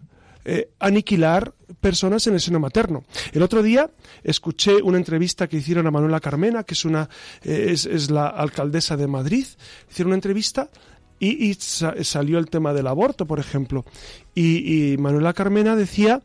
eh, 0.44 0.72
aniquilar 0.80 1.54
personas 1.80 2.26
en 2.26 2.34
el 2.34 2.42
seno 2.42 2.60
materno. 2.60 3.04
El 3.32 3.44
otro 3.44 3.62
día 3.62 3.92
escuché 4.24 4.82
una 4.82 4.98
entrevista 4.98 5.48
que 5.48 5.58
hicieron 5.58 5.86
a 5.86 5.92
Manuela 5.92 6.20
Carmena, 6.20 6.64
que 6.64 6.74
es 6.74 6.84
una 6.84 7.08
eh, 7.44 7.68
es, 7.70 8.10
la 8.10 8.28
alcaldesa 8.28 8.98
de 8.98 9.06
Madrid. 9.06 9.46
Hicieron 9.92 10.10
una 10.10 10.16
entrevista 10.16 10.72
y, 11.22 11.52
y 11.52 11.54
sa 11.54 11.94
salió 12.04 12.40
el 12.40 12.50
tema 12.50 12.74
del 12.74 12.88
aborto, 12.88 13.28
por 13.28 13.40
ejemplo. 13.40 13.86
Y, 14.34 14.94
y 14.94 14.98
Manuela 14.98 15.34
Carmena 15.34 15.76
decía 15.76 16.22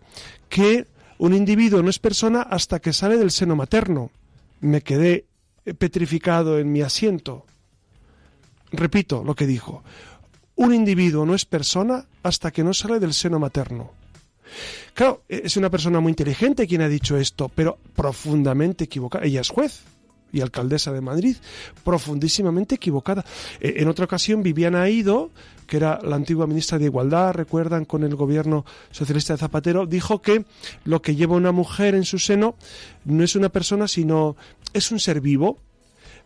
que 0.49 0.87
un 1.19 1.35
individuo 1.35 1.83
no 1.83 1.91
es 1.91 1.99
persona 1.99 2.41
hasta 2.41 2.81
que 2.81 2.95
sale 2.95 3.19
del 3.19 3.31
seno 3.31 3.55
materno. 3.55 4.11
Me 4.61 4.81
quedé 4.81 5.27
petrificado 5.79 6.59
en 6.59 6.73
mi 6.73 6.81
asiento. 6.81 7.45
Repito 8.73 9.23
lo 9.23 9.35
que 9.35 9.47
dijo. 9.47 9.85
Un 10.57 10.75
individuo 10.75 11.27
no 11.27 11.35
es 11.35 11.45
persona 11.45 12.07
hasta 12.23 12.51
que 12.51 12.65
no 12.65 12.73
sale 12.73 12.99
del 12.99 13.13
seno 13.13 13.39
materno. 13.39 13.93
Claro, 14.95 15.25
es 15.29 15.59
una 15.59 15.69
persona 15.69 16.01
muy 16.01 16.11
inteligente 16.11 16.67
quien 16.67 16.81
ha 16.81 16.89
dicho 16.89 17.19
esto, 17.19 17.51
pero 17.55 17.79
profundamente 17.95 18.85
equivocada. 18.85 19.27
Ella 19.27 19.43
es 19.43 19.51
juez 19.51 19.83
y 20.33 20.41
alcaldesa 20.41 20.93
de 20.93 21.01
Madrid, 21.01 21.37
profundísimamente 21.85 22.75
equivocada. 22.75 23.25
En 23.61 23.89
otra 23.89 24.05
ocasión, 24.05 24.43
Viviana 24.43 24.83
Aido, 24.83 25.31
que 25.67 25.77
era 25.79 25.99
la 26.03 26.17
antigua 26.17 26.47
ministra 26.47 26.79
de 26.79 26.87
Igualdad, 26.87 27.35
recuerdan, 27.35 27.85
con 27.85 28.05
el 28.05 28.15
gobierno 28.15 28.65
socialista 28.91 29.35
de 29.35 29.39
Zapatero, 29.39 29.87
dijo 29.87 30.23
que 30.23 30.45
lo 30.85 31.03
que 31.03 31.17
lleva 31.17 31.37
una 31.37 31.53
mujer 31.53 31.95
en 31.95 32.05
su 32.05 32.19
seno 32.19 32.57
no 33.05 33.25
es 33.25 33.37
una 33.37 33.49
persona, 33.49 33.89
sino 33.89 34.37
es 34.73 34.91
un 34.91 35.01
ser 35.01 35.21
vivo. 35.21 35.59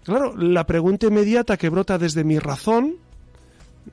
Claro, 0.05 0.37
la 0.37 0.67
pregunta 0.67 1.07
inmediata 1.07 1.57
que 1.57 1.69
brota 1.69 1.99
desde 1.99 2.25
mi 2.25 2.39
razón, 2.39 2.97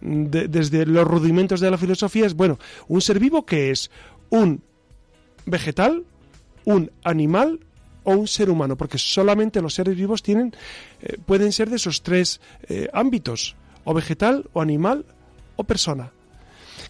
de, 0.01 0.47
desde 0.47 0.85
los 0.85 1.07
rudimentos 1.07 1.59
de 1.59 1.71
la 1.71 1.77
filosofía, 1.77 2.25
es, 2.25 2.33
bueno, 2.33 2.59
¿un 2.87 3.01
ser 3.01 3.19
vivo 3.19 3.45
qué 3.45 3.71
es? 3.71 3.91
¿Un 4.29 4.61
vegetal? 5.45 6.03
¿Un 6.65 6.91
animal? 7.03 7.59
O 8.07 8.15
un 8.15 8.27
ser 8.27 8.49
humano, 8.49 8.77
porque 8.77 8.97
solamente 8.97 9.61
los 9.61 9.75
seres 9.75 9.95
vivos 9.95 10.23
tienen, 10.23 10.55
eh, 11.01 11.17
pueden 11.25 11.51
ser 11.51 11.69
de 11.69 11.75
esos 11.75 12.03
tres 12.03 12.39
eh, 12.69 12.87
ámbitos, 12.93 13.57
o 13.83 13.93
vegetal, 13.93 14.49
o 14.53 14.61
animal, 14.61 15.05
o 15.57 15.65
persona. 15.65 16.11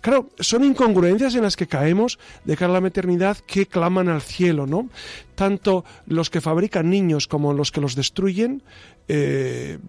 Claro, 0.01 0.29
son 0.39 0.63
incongruencias 0.63 1.33
en 1.33 1.41
las 1.41 1.55
que 1.55 1.65
caemos 1.65 2.19
de 2.45 2.55
cara 2.55 2.69
a 2.69 2.75
la 2.75 2.81
maternidad 2.81 3.37
que 3.37 3.65
claman 3.65 4.09
al 4.09 4.21
cielo, 4.21 4.67
¿no? 4.67 4.89
Tanto 5.33 5.83
los 6.05 6.29
que 6.29 6.39
fabrican 6.39 6.91
niños 6.91 7.25
como 7.25 7.51
los 7.51 7.71
que 7.71 7.81
los 7.81 7.95
destruyen, 7.95 8.61
eh, 9.07 9.79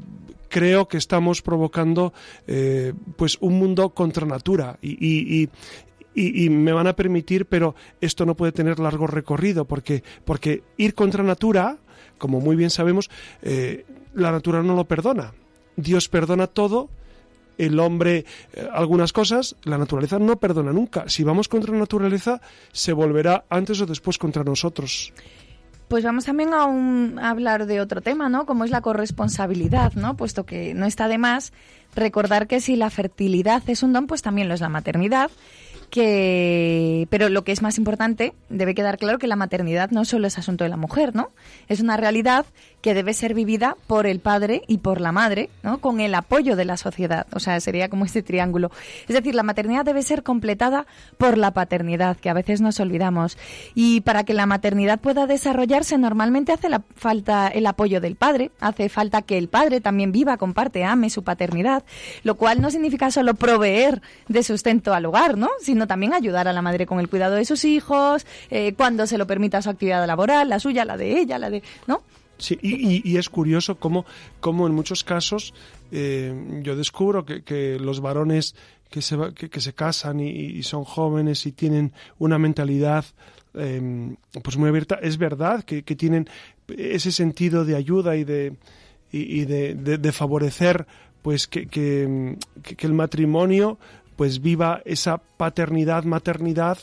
creo 0.48 0.88
que 0.88 0.96
estamos 0.96 1.42
provocando 1.42 2.14
pues 3.16 3.36
un 3.40 3.58
mundo 3.58 3.90
contra 3.90 4.24
natura 4.24 4.78
y, 4.80 5.50
y, 6.18 6.50
me 6.50 6.72
van 6.72 6.86
a 6.86 6.96
permitir, 6.96 7.46
pero 7.46 7.74
esto 8.00 8.26
no 8.26 8.34
puede 8.34 8.52
tener 8.52 8.78
largo 8.78 9.06
recorrido, 9.06 9.64
porque, 9.64 10.02
porque 10.24 10.62
ir 10.76 10.94
contra 10.94 11.22
natura, 11.22 11.78
como 12.18 12.40
muy 12.40 12.56
bien 12.56 12.70
sabemos, 12.70 13.10
eh, 13.42 13.86
la 14.14 14.32
natura 14.32 14.62
no 14.62 14.74
lo 14.74 14.84
perdona. 14.84 15.32
Dios 15.76 16.08
perdona 16.08 16.48
todo, 16.48 16.90
el 17.56 17.78
hombre 17.78 18.24
eh, 18.52 18.68
algunas 18.72 19.12
cosas, 19.12 19.56
la 19.64 19.78
naturaleza 19.78 20.18
no 20.18 20.38
perdona 20.38 20.72
nunca. 20.72 21.08
Si 21.08 21.22
vamos 21.22 21.48
contra 21.48 21.72
la 21.72 21.80
naturaleza, 21.80 22.40
se 22.72 22.92
volverá 22.92 23.44
antes 23.48 23.80
o 23.80 23.86
después 23.86 24.18
contra 24.18 24.42
nosotros. 24.42 25.12
Pues 25.88 26.04
vamos 26.04 26.26
también 26.26 26.52
a, 26.52 26.66
un, 26.66 27.18
a, 27.18 27.30
hablar 27.30 27.64
de 27.64 27.80
otro 27.80 28.02
tema, 28.02 28.28
¿no? 28.28 28.44
Como 28.44 28.64
es 28.64 28.70
la 28.70 28.82
corresponsabilidad, 28.82 29.94
¿no? 29.94 30.16
Puesto 30.16 30.44
que 30.44 30.74
no 30.74 30.84
está 30.84 31.08
de 31.08 31.16
más 31.16 31.52
recordar 31.94 32.46
que 32.46 32.60
si 32.60 32.76
la 32.76 32.90
fertilidad 32.90 33.62
es 33.68 33.82
un 33.82 33.94
don, 33.94 34.06
pues 34.06 34.20
también 34.20 34.48
lo 34.48 34.54
es 34.54 34.60
la 34.60 34.68
maternidad 34.68 35.30
que 35.90 37.06
pero 37.10 37.28
lo 37.28 37.44
que 37.44 37.52
es 37.52 37.62
más 37.62 37.78
importante 37.78 38.34
debe 38.48 38.74
quedar 38.74 38.98
claro 38.98 39.18
que 39.18 39.26
la 39.26 39.36
maternidad 39.36 39.90
no 39.90 40.04
solo 40.04 40.26
es 40.26 40.38
asunto 40.38 40.64
de 40.64 40.70
la 40.70 40.76
mujer 40.76 41.14
no 41.14 41.30
es 41.68 41.80
una 41.80 41.96
realidad 41.96 42.46
que 42.80 42.94
debe 42.94 43.14
ser 43.14 43.34
vivida 43.34 43.76
por 43.86 44.06
el 44.06 44.20
padre 44.20 44.62
y 44.66 44.78
por 44.78 45.00
la 45.00 45.12
madre 45.12 45.50
no 45.62 45.78
con 45.78 46.00
el 46.00 46.14
apoyo 46.14 46.56
de 46.56 46.64
la 46.64 46.76
sociedad. 46.76 47.26
O 47.32 47.40
sea 47.40 47.60
sería 47.60 47.88
como 47.88 48.04
este 48.04 48.22
triángulo. 48.22 48.70
Es 49.08 49.14
decir 49.14 49.34
la 49.34 49.42
maternidad 49.42 49.84
debe 49.84 50.02
ser 50.02 50.22
completada 50.22 50.86
por 51.16 51.38
la 51.38 51.52
paternidad 51.52 52.16
que 52.16 52.30
a 52.30 52.34
veces 52.34 52.60
nos 52.60 52.80
olvidamos. 52.80 53.36
Y 53.74 54.00
para 54.02 54.24
que 54.24 54.34
la 54.34 54.46
maternidad 54.46 55.00
pueda 55.00 55.26
desarrollarse 55.26 55.98
normalmente 55.98 56.52
hace 56.52 56.68
la 56.68 56.82
falta 56.96 57.48
el 57.48 57.66
apoyo 57.66 58.00
del 58.00 58.16
padre. 58.16 58.50
Hace 58.60 58.88
falta 58.88 59.22
que 59.22 59.38
el 59.38 59.48
padre 59.48 59.80
también 59.80 60.12
viva 60.12 60.36
comparte 60.36 60.84
ame 60.84 61.10
su 61.10 61.22
paternidad 61.22 61.84
lo 62.22 62.36
cual 62.36 62.60
no 62.60 62.70
significa 62.70 63.10
solo 63.10 63.34
proveer 63.34 64.02
de 64.28 64.42
sustento 64.42 64.94
al 64.94 65.06
hogar 65.06 65.36
no 65.36 65.48
sino 65.60 65.86
también 65.86 66.14
ayudar 66.14 66.48
a 66.48 66.52
la 66.52 66.62
madre 66.62 66.86
con 66.86 67.00
el 67.00 67.08
cuidado 67.08 67.34
de 67.34 67.44
sus 67.44 67.64
hijos, 67.64 68.26
eh, 68.50 68.74
cuando 68.74 69.06
se 69.06 69.18
lo 69.18 69.26
permita 69.26 69.62
su 69.62 69.70
actividad 69.70 70.06
laboral, 70.06 70.48
la 70.48 70.60
suya, 70.60 70.84
la 70.84 70.96
de 70.96 71.18
ella, 71.20 71.38
la 71.38 71.50
de... 71.50 71.62
¿no? 71.86 72.02
Sí, 72.38 72.58
y, 72.62 73.10
y, 73.10 73.16
es 73.16 73.28
curioso 73.28 73.78
cómo, 73.80 74.06
cómo 74.40 74.66
en 74.66 74.74
muchos 74.74 75.02
casos 75.02 75.54
eh, 75.90 76.60
yo 76.62 76.76
descubro 76.76 77.24
que, 77.24 77.42
que, 77.42 77.78
los 77.80 78.00
varones 78.00 78.54
que 78.90 79.02
se, 79.02 79.16
que, 79.34 79.50
que 79.50 79.60
se 79.60 79.72
casan 79.72 80.20
y, 80.20 80.62
son 80.62 80.84
jóvenes 80.84 81.46
y 81.46 81.52
tienen 81.52 81.92
una 82.18 82.38
mentalidad 82.38 83.04
eh, 83.54 84.14
pues 84.42 84.56
muy 84.56 84.68
abierta, 84.68 84.98
es 85.02 85.18
verdad 85.18 85.64
que, 85.64 85.82
que 85.82 85.96
tienen 85.96 86.28
ese 86.68 87.10
sentido 87.10 87.64
de 87.64 87.74
ayuda 87.74 88.16
y 88.16 88.24
de, 88.24 88.56
y, 89.10 89.44
de, 89.44 89.74
de, 89.74 89.98
de 89.98 90.12
favorecer 90.12 90.86
pues 91.22 91.46
que, 91.46 91.66
que, 91.66 92.36
el 92.78 92.94
matrimonio 92.94 93.78
pues 94.16 94.40
viva 94.40 94.82
esa 94.84 95.18
paternidad, 95.18 96.04
maternidad, 96.04 96.78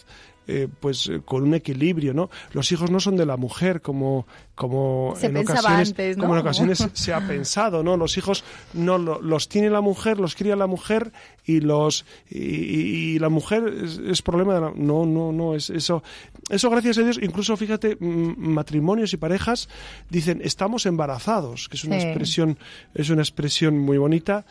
eh, 0.47 0.67
pues 0.79 1.11
con 1.25 1.43
un 1.43 1.53
equilibrio, 1.53 2.13
¿no? 2.13 2.29
Los 2.51 2.71
hijos 2.71 2.91
no 2.91 2.99
son 2.99 3.15
de 3.15 3.25
la 3.25 3.37
mujer 3.37 3.81
como 3.81 4.25
como 4.55 5.15
se 5.17 5.27
en 5.27 5.37
ocasiones 5.37 5.89
antes, 5.89 6.17
¿no? 6.17 6.23
como 6.23 6.35
en 6.35 6.41
ocasiones 6.41 6.87
se 6.93 7.13
ha 7.13 7.27
pensado, 7.27 7.83
¿no? 7.83 7.97
Los 7.97 8.17
hijos 8.17 8.43
no 8.73 8.97
lo, 8.97 9.21
los 9.21 9.49
tiene 9.49 9.69
la 9.69 9.81
mujer, 9.81 10.19
los 10.19 10.35
cría 10.35 10.55
la 10.55 10.67
mujer 10.67 11.11
y 11.45 11.59
los 11.59 12.05
y, 12.29 12.39
y 12.39 13.19
la 13.19 13.29
mujer 13.29 13.67
es, 13.83 13.97
es, 13.97 14.21
problema 14.21 14.53
de 14.55 14.61
la 14.61 14.71
no 14.75 15.05
no 15.05 15.31
no 15.31 15.55
es 15.55 15.69
eso 15.69 16.03
eso 16.49 16.69
gracias 16.69 16.97
a 16.97 17.01
Dios 17.01 17.19
incluso 17.21 17.55
fíjate 17.55 17.97
matrimonios 17.99 19.13
y 19.13 19.17
parejas 19.17 19.69
dicen 20.09 20.41
estamos 20.43 20.85
embarazados 20.85 21.69
que 21.69 21.77
es 21.77 21.83
una 21.83 21.99
sí. 21.99 22.07
expresión 22.07 22.57
es 22.95 23.09
una 23.09 23.21
expresión 23.21 23.77
muy 23.77 23.97
bonita 23.97 24.45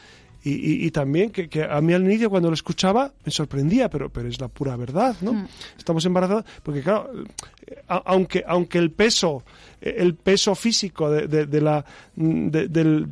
y, 0.45 0.51
y, 0.51 0.87
y, 0.87 0.91
también 0.91 1.31
que, 1.31 1.49
que, 1.49 1.65
a 1.65 1.81
mí 1.81 1.95
al 1.95 2.05
inicio 2.05 2.29
cuando 2.29 2.49
lo 2.51 2.55
escuchaba 2.55 3.13
me 3.25 3.33
sorprendía, 3.33 3.89
pero, 3.89 4.11
pero 4.11 4.29
es 4.29 4.41
la 4.41 4.49
pura 4.49 4.77
verdad, 4.77 5.17
¿no? 5.23 5.33
Mm. 5.33 5.49
Estamos 5.79 6.05
embarazados, 6.05 6.45
porque 6.63 6.83
claro, 6.83 7.11
a, 7.89 7.97
aunque, 8.05 8.45
aunque 8.47 8.79
el 8.79 8.91
peso, 8.91 9.43
el 9.81 10.15
peso 10.15 10.55
físico 10.55 11.11
de, 11.11 11.27
de, 11.27 11.47
de 11.47 11.61
la, 11.61 11.85
de, 12.15 12.69
del 12.69 13.09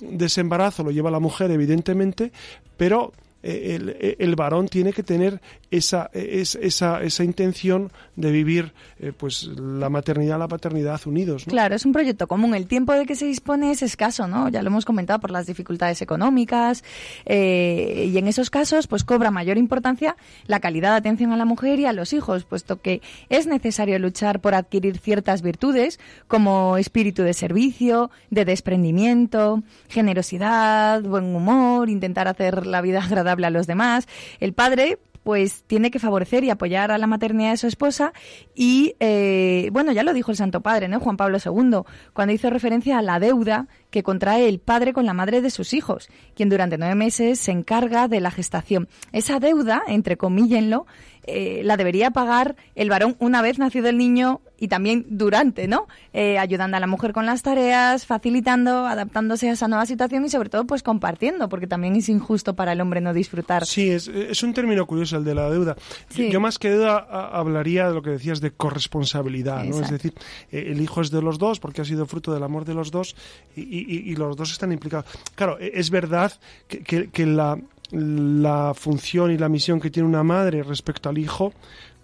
desembarazo 0.00 0.82
lo 0.82 0.90
lleva 0.90 1.10
la 1.10 1.20
mujer, 1.20 1.50
evidentemente, 1.50 2.32
pero 2.76 3.12
el, 3.42 4.34
varón 4.36 4.68
tiene 4.68 4.92
que 4.92 5.02
tener 5.02 5.40
esa, 5.70 6.10
esa, 6.12 7.02
esa 7.02 7.24
intención 7.24 7.92
de 8.16 8.30
vivir 8.30 8.72
pues 9.16 9.44
la 9.44 9.88
maternidad 9.88 10.38
la 10.38 10.48
paternidad 10.48 11.00
unidos. 11.06 11.44
Claro, 11.44 11.74
es 11.74 11.84
un 11.86 11.92
proyecto 11.92 12.26
común. 12.26 12.54
El 12.54 12.66
tiempo 12.66 12.92
de 12.92 13.06
que 13.06 13.14
se 13.14 13.26
dispone 13.26 13.70
es 13.70 13.82
escaso, 13.82 14.26
¿no? 14.26 14.48
Ya 14.48 14.62
lo 14.62 14.68
hemos 14.68 14.84
comentado 14.84 15.20
por 15.20 15.30
las 15.30 15.46
dificultades 15.46 16.02
económicas 16.02 16.82
y 17.24 18.16
en 18.16 18.26
esos 18.26 18.50
casos 18.50 18.86
pues 18.86 19.04
cobra 19.04 19.30
mayor 19.30 19.58
importancia 19.58 20.16
la 20.46 20.60
calidad 20.60 20.90
de 20.90 20.96
atención 20.96 21.32
a 21.32 21.36
la 21.36 21.44
mujer 21.44 21.78
y 21.78 21.86
a 21.86 21.92
los 21.92 22.12
hijos, 22.12 22.44
puesto 22.44 22.80
que 22.80 23.00
es 23.28 23.46
necesario 23.46 23.98
luchar 23.98 24.40
por 24.40 24.54
adquirir 24.54 24.98
ciertas 24.98 25.42
virtudes 25.42 26.00
como 26.26 26.76
espíritu 26.76 27.22
de 27.22 27.34
servicio, 27.34 28.10
de 28.30 28.44
desprendimiento, 28.44 29.62
generosidad, 29.88 31.02
buen 31.02 31.34
humor, 31.34 31.88
intentar 31.88 32.28
hacer 32.28 32.66
la 32.66 32.80
vida 32.80 33.02
agradable 33.04 33.35
a 33.44 33.50
los 33.50 33.66
demás. 33.66 34.06
El 34.40 34.52
padre 34.54 34.98
pues 35.26 35.64
tiene 35.66 35.90
que 35.90 35.98
favorecer 35.98 36.44
y 36.44 36.50
apoyar 36.50 36.92
a 36.92 36.98
la 36.98 37.08
maternidad 37.08 37.50
de 37.50 37.56
su 37.56 37.66
esposa 37.66 38.12
y, 38.54 38.94
eh, 39.00 39.70
bueno, 39.72 39.90
ya 39.90 40.04
lo 40.04 40.14
dijo 40.14 40.30
el 40.30 40.36
Santo 40.36 40.60
Padre, 40.60 40.86
¿no? 40.86 41.00
Juan 41.00 41.16
Pablo 41.16 41.38
II, 41.44 41.80
cuando 42.12 42.32
hizo 42.32 42.48
referencia 42.48 42.96
a 42.96 43.02
la 43.02 43.18
deuda 43.18 43.66
que 43.90 44.04
contrae 44.04 44.48
el 44.48 44.60
padre 44.60 44.92
con 44.92 45.04
la 45.04 45.14
madre 45.14 45.40
de 45.42 45.50
sus 45.50 45.74
hijos, 45.74 46.08
quien 46.36 46.48
durante 46.48 46.78
nueve 46.78 46.94
meses 46.94 47.40
se 47.40 47.50
encarga 47.50 48.06
de 48.06 48.20
la 48.20 48.30
gestación. 48.30 48.86
Esa 49.10 49.40
deuda, 49.40 49.82
entre 49.88 50.16
comíllenlo, 50.16 50.86
eh, 51.26 51.62
la 51.64 51.76
debería 51.76 52.10
pagar 52.10 52.56
el 52.74 52.88
varón 52.88 53.16
una 53.18 53.42
vez 53.42 53.58
nacido 53.58 53.88
el 53.88 53.98
niño 53.98 54.40
y 54.58 54.68
también 54.68 55.04
durante, 55.08 55.68
¿no? 55.68 55.86
Eh, 56.12 56.38
ayudando 56.38 56.76
a 56.76 56.80
la 56.80 56.86
mujer 56.86 57.12
con 57.12 57.26
las 57.26 57.42
tareas, 57.42 58.06
facilitando, 58.06 58.86
adaptándose 58.86 59.50
a 59.50 59.52
esa 59.52 59.68
nueva 59.68 59.86
situación 59.86 60.24
y 60.24 60.30
sobre 60.30 60.48
todo 60.48 60.64
pues 60.64 60.82
compartiendo, 60.82 61.48
porque 61.48 61.66
también 61.66 61.96
es 61.96 62.08
injusto 62.08 62.54
para 62.54 62.72
el 62.72 62.80
hombre 62.80 63.00
no 63.00 63.12
disfrutar. 63.12 63.66
Sí, 63.66 63.90
es, 63.90 64.08
es 64.08 64.42
un 64.42 64.54
término 64.54 64.86
curioso 64.86 65.16
el 65.18 65.24
de 65.24 65.34
la 65.34 65.50
deuda. 65.50 65.76
Yo 66.14 66.40
más 66.40 66.58
que 66.58 66.70
deuda 66.70 66.96
hablaría 66.98 67.88
de 67.88 67.94
lo 67.94 68.02
que 68.02 68.10
decías 68.10 68.40
de 68.40 68.50
corresponsabilidad, 68.50 69.64
¿no? 69.64 69.80
Es 69.80 69.90
decir, 69.90 70.14
eh, 70.50 70.68
el 70.68 70.80
hijo 70.80 71.00
es 71.00 71.10
de 71.10 71.20
los 71.22 71.38
dos 71.38 71.60
porque 71.60 71.82
ha 71.82 71.84
sido 71.84 72.06
fruto 72.06 72.32
del 72.32 72.42
amor 72.42 72.64
de 72.64 72.74
los 72.74 72.90
dos 72.90 73.16
y, 73.54 74.14
los 74.16 74.36
dos 74.36 74.52
están 74.52 74.72
implicados. 74.72 75.06
Claro, 75.34 75.58
e, 75.60 75.72
es 75.74 75.90
verdad 75.90 76.32
que, 76.68 77.10
que 77.10 77.26
la 77.26 77.58
la 77.90 78.72
función 78.74 79.30
y 79.30 79.38
la 79.38 79.48
misión 79.48 79.80
que 79.80 79.90
tiene 79.90 80.08
una 80.08 80.22
madre 80.22 80.62
respecto 80.62 81.08
al 81.08 81.18
hijo 81.18 81.52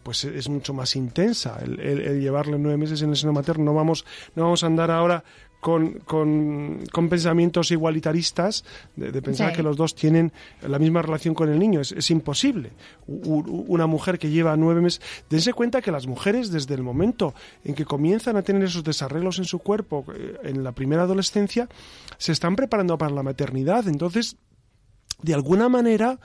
pues 0.03 0.25
es 0.25 0.49
mucho 0.49 0.75
más 0.75 0.97
intensa 0.97 1.61
el, 1.62 2.21
llevarle 2.21 2.59
nueve 2.59 2.77
meses 2.77 3.03
en 3.03 3.11
el 3.11 3.16
seno 3.16 3.33
materno 3.33 3.64
no 3.64 3.75
vamos 3.75 4.05
no 4.35 4.45
vamos 4.45 4.64
a 4.64 4.66
andar 4.66 4.90
ahora 4.90 5.23
con, 5.62 6.01
con, 6.01 7.09
pensamientos 7.09 7.71
igualitaristas 7.71 8.64
de, 8.97 9.23
pensar 9.23 9.53
que 9.53 9.62
los 9.62 9.77
dos 9.77 9.95
tienen 9.95 10.33
la 10.61 10.81
misma 10.81 11.03
relación 11.03 11.35
con 11.35 11.49
el 11.51 11.59
niño. 11.61 11.81
Es, 11.81 12.11
imposible. 12.11 12.73
una 13.07 13.87
mujer 13.87 14.18
que 14.18 14.29
lleva 14.29 14.57
nueve 14.57 14.81
meses... 14.81 15.01
Dense 15.31 15.53
cuenta 15.53 15.81
que 15.81 15.92
las 15.92 16.09
mujeres, 16.09 16.51
desde 16.51 16.75
el 16.75 16.83
momento 16.83 17.33
en 17.62 17.77
que 17.77 17.85
comienzan 17.85 18.37
a 18.37 18.42
tener 18.42 18.64
esos 18.64 18.83
desarreglos 18.83 19.38
en 19.38 19.45
su 19.45 19.61
cuerpo, 19.61 20.05
eh, 20.12 20.37
en 20.42 20.64
la 20.64 20.73
primera 20.73 21.03
adolescencia, 21.03 21.68
se 22.18 22.33
están 22.33 22.57
preparando 22.57 22.99
para 22.99 23.14
la 23.14 23.23
maternidad. 23.23 23.87
Entonces, 23.87 24.37
de 25.22 25.35
alguna 25.35 25.68
manera, 25.68 26.18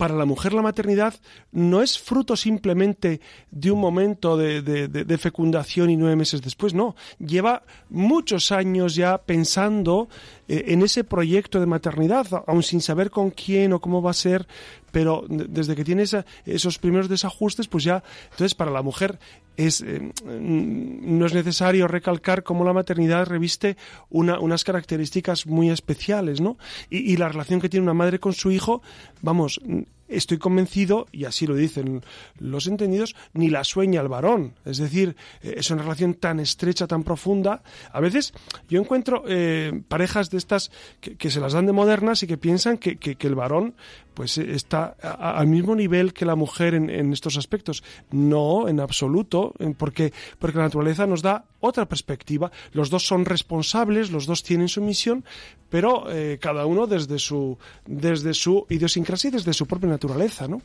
para 0.00 0.14
la 0.14 0.24
mujer 0.24 0.54
la 0.54 0.62
maternidad 0.62 1.12
no 1.52 1.82
es 1.82 1.98
fruto 1.98 2.34
simplemente 2.34 3.20
de 3.50 3.70
un 3.70 3.78
momento 3.78 4.34
de, 4.38 5.18
fecundación 5.18 5.90
y 5.90 5.96
nueve 5.98 6.16
meses 6.16 6.40
después, 6.40 6.72
no. 6.72 6.96
Lleva 7.18 7.64
muchos 7.90 8.50
años 8.50 8.94
ya 8.94 9.18
pensando 9.18 10.08
eh, 10.48 10.64
en 10.68 10.80
ese 10.80 11.04
proyecto 11.04 11.60
de 11.60 11.66
maternidad, 11.66 12.26
aun 12.46 12.62
sin 12.62 12.80
saber 12.80 13.10
con 13.10 13.30
quién 13.30 13.74
o 13.74 13.80
cómo 13.82 14.00
va 14.00 14.12
a 14.12 14.14
ser, 14.14 14.48
pero 14.90 15.24
desde 15.28 15.76
que 15.76 15.84
tiene 15.84 16.04
esos 16.46 16.78
primeros 16.78 17.08
desajustes, 17.08 17.68
pues 17.68 17.84
ya, 17.84 18.02
entonces 18.30 18.54
para 18.54 18.70
la 18.70 18.82
mujer 18.82 19.18
es, 19.56 19.80
eh, 19.82 20.00
mm, 20.00 21.18
no 21.18 21.26
es 21.26 21.34
necesario 21.34 21.88
recalcar 21.88 22.42
cómo 22.42 22.64
la 22.64 22.72
maternidad 22.72 23.26
reviste 23.26 23.76
unas 24.10 24.64
características 24.64 25.46
muy 25.46 25.70
especiales, 25.70 26.40
¿no? 26.40 26.56
Y, 26.88 27.16
la 27.16 27.28
relación 27.28 27.60
que 27.60 27.68
tiene 27.68 27.84
una 27.84 27.94
madre 27.94 28.18
con 28.18 28.32
su 28.32 28.50
hijo, 28.50 28.82
vamos, 29.20 29.60
estoy 30.08 30.38
convencido, 30.38 31.06
y 31.12 31.24
así 31.24 31.46
lo 31.46 31.54
dicen 31.54 32.02
los 32.38 32.66
entendidos, 32.66 33.14
ni 33.34 33.50
la 33.50 33.64
sueña 33.64 34.00
el 34.00 34.08
varón. 34.08 34.54
Es 34.64 34.78
decir, 34.78 35.16
eh, 35.42 35.54
es 35.58 35.70
una 35.70 35.82
relación 35.82 36.14
tan 36.14 36.40
estrecha, 36.40 36.86
tan 36.86 37.02
profunda. 37.02 37.62
A 37.92 38.00
veces 38.00 38.32
yo 38.68 38.80
encuentro 38.80 39.24
eh, 39.26 39.82
parejas 39.88 40.30
de 40.30 40.38
estas 40.38 40.70
que, 41.00 41.30
se 41.30 41.40
las 41.40 41.52
dan 41.52 41.66
de 41.66 41.72
modernas 41.72 42.22
y 42.22 42.26
que 42.26 42.38
piensan 42.38 42.78
que 42.78 43.16
el 43.20 43.34
varón 43.34 43.74
pues 44.14 44.38
eh, 44.38 44.52
está 44.52 44.96
al 45.02 45.46
mismo 45.46 45.74
nivel 45.74 46.12
que 46.12 46.24
la 46.24 46.36
mujer 46.36 46.74
en, 46.74 47.12
estos 47.12 47.36
aspectos. 47.36 47.82
No, 48.10 48.68
en 48.68 48.80
absoluto, 48.80 49.54
porque, 49.78 50.12
porque 50.38 50.58
la 50.58 50.64
naturaleza 50.64 51.06
nos 51.06 51.22
da 51.22 51.44
otra 51.60 51.86
perspectiva. 51.86 52.50
Los 52.72 52.90
dos 52.90 53.06
son 53.06 53.24
responsables, 53.24 54.10
los 54.10 54.26
dos 54.26 54.42
tienen 54.42 54.68
su 54.68 54.82
misión, 54.82 55.24
pero 55.68 56.10
eh, 56.10 56.38
cada 56.40 56.66
uno 56.66 56.86
desde 56.86 57.18
su, 57.18 57.58
desde 57.86 58.34
su 58.34 58.66
idiosincrasia 58.68 59.28
y 59.28 59.32
desde 59.32 59.52
su 59.52 59.66
propia 59.66 59.88
naturaleza, 59.88 60.48
¿no? 60.48 60.60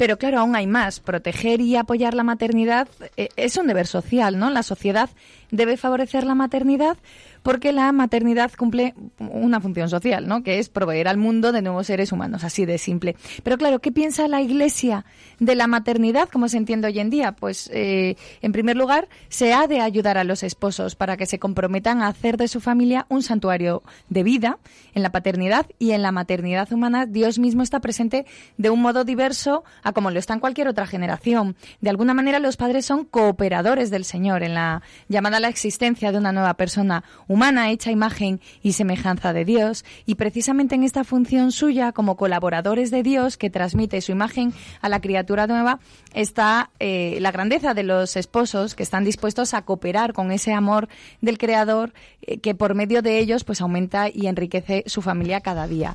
Pero 0.00 0.16
claro, 0.16 0.38
aún 0.38 0.56
hay 0.56 0.66
más. 0.66 0.98
Proteger 0.98 1.60
y 1.60 1.76
apoyar 1.76 2.14
la 2.14 2.22
maternidad 2.22 2.88
eh, 3.18 3.28
es 3.36 3.58
un 3.58 3.66
deber 3.66 3.86
social, 3.86 4.38
¿no? 4.38 4.48
La 4.48 4.62
sociedad 4.62 5.10
debe 5.50 5.76
favorecer 5.76 6.24
la 6.24 6.34
maternidad 6.34 6.96
porque 7.42 7.72
la 7.72 7.90
maternidad 7.92 8.50
cumple 8.56 8.94
una 9.18 9.60
función 9.60 9.88
social, 9.88 10.26
¿no? 10.26 10.42
Que 10.42 10.58
es 10.58 10.68
proveer 10.68 11.08
al 11.08 11.16
mundo 11.16 11.52
de 11.52 11.62
nuevos 11.62 11.86
seres 11.86 12.12
humanos, 12.12 12.44
así 12.44 12.66
de 12.66 12.78
simple. 12.78 13.16
Pero 13.42 13.58
claro, 13.58 13.80
¿qué 13.80 13.92
piensa 13.92 14.28
la 14.28 14.40
Iglesia 14.40 15.04
de 15.38 15.54
la 15.54 15.66
maternidad, 15.66 16.28
como 16.28 16.48
se 16.48 16.56
entiende 16.56 16.88
hoy 16.88 16.98
en 16.98 17.10
día? 17.10 17.32
Pues, 17.32 17.70
eh, 17.72 18.16
en 18.42 18.52
primer 18.52 18.76
lugar, 18.76 19.08
se 19.28 19.52
ha 19.52 19.66
de 19.66 19.80
ayudar 19.80 20.18
a 20.18 20.24
los 20.24 20.42
esposos 20.42 20.96
para 20.96 21.16
que 21.16 21.26
se 21.26 21.38
comprometan 21.38 22.02
a 22.02 22.08
hacer 22.08 22.36
de 22.36 22.48
su 22.48 22.60
familia 22.60 23.06
un 23.08 23.22
santuario 23.22 23.82
de 24.08 24.22
vida 24.22 24.58
en 24.94 25.02
la 25.02 25.12
paternidad 25.12 25.66
y 25.78 25.92
en 25.92 26.02
la 26.02 26.12
maternidad 26.12 26.72
humana. 26.72 27.06
Dios 27.06 27.38
mismo 27.38 27.62
está 27.62 27.80
presente 27.80 28.26
de 28.56 28.70
un 28.70 28.82
modo 28.82 29.04
diverso 29.04 29.64
a 29.82 29.92
como 29.92 30.10
lo 30.10 30.18
está 30.18 30.34
en 30.34 30.40
cualquier 30.40 30.68
otra 30.68 30.86
generación. 30.86 31.56
De 31.80 31.90
alguna 31.90 32.14
manera, 32.14 32.38
los 32.38 32.56
padres 32.56 32.86
son 32.86 33.04
cooperadores 33.04 33.90
del 33.90 34.04
Señor 34.04 34.42
en 34.42 34.54
la 34.54 34.82
llamada 35.08 35.38
a 35.38 35.40
la 35.40 35.48
existencia 35.48 36.12
de 36.12 36.18
una 36.18 36.32
nueva 36.32 36.54
persona 36.54 37.04
humana 37.30 37.70
hecha 37.70 37.92
imagen 37.92 38.40
y 38.60 38.72
semejanza 38.72 39.32
de 39.32 39.44
Dios, 39.44 39.84
y 40.04 40.16
precisamente 40.16 40.74
en 40.74 40.82
esta 40.82 41.04
función 41.04 41.52
suya 41.52 41.92
como 41.92 42.16
colaboradores 42.16 42.90
de 42.90 43.04
Dios 43.04 43.36
que 43.36 43.50
transmite 43.50 44.00
su 44.00 44.10
imagen 44.10 44.52
a 44.80 44.88
la 44.88 45.00
criatura 45.00 45.46
nueva 45.46 45.78
está 46.12 46.70
eh, 46.80 47.18
la 47.20 47.30
grandeza 47.30 47.72
de 47.72 47.84
los 47.84 48.16
esposos 48.16 48.74
que 48.74 48.82
están 48.82 49.04
dispuestos 49.04 49.54
a 49.54 49.62
cooperar 49.62 50.12
con 50.12 50.32
ese 50.32 50.52
amor 50.52 50.88
del 51.20 51.38
Creador 51.38 51.92
eh, 52.22 52.38
que 52.38 52.56
por 52.56 52.74
medio 52.74 53.00
de 53.00 53.20
ellos 53.20 53.44
pues 53.44 53.60
aumenta 53.60 54.08
y 54.12 54.26
enriquece 54.26 54.82
su 54.86 55.00
familia 55.00 55.40
cada 55.40 55.68
día. 55.68 55.94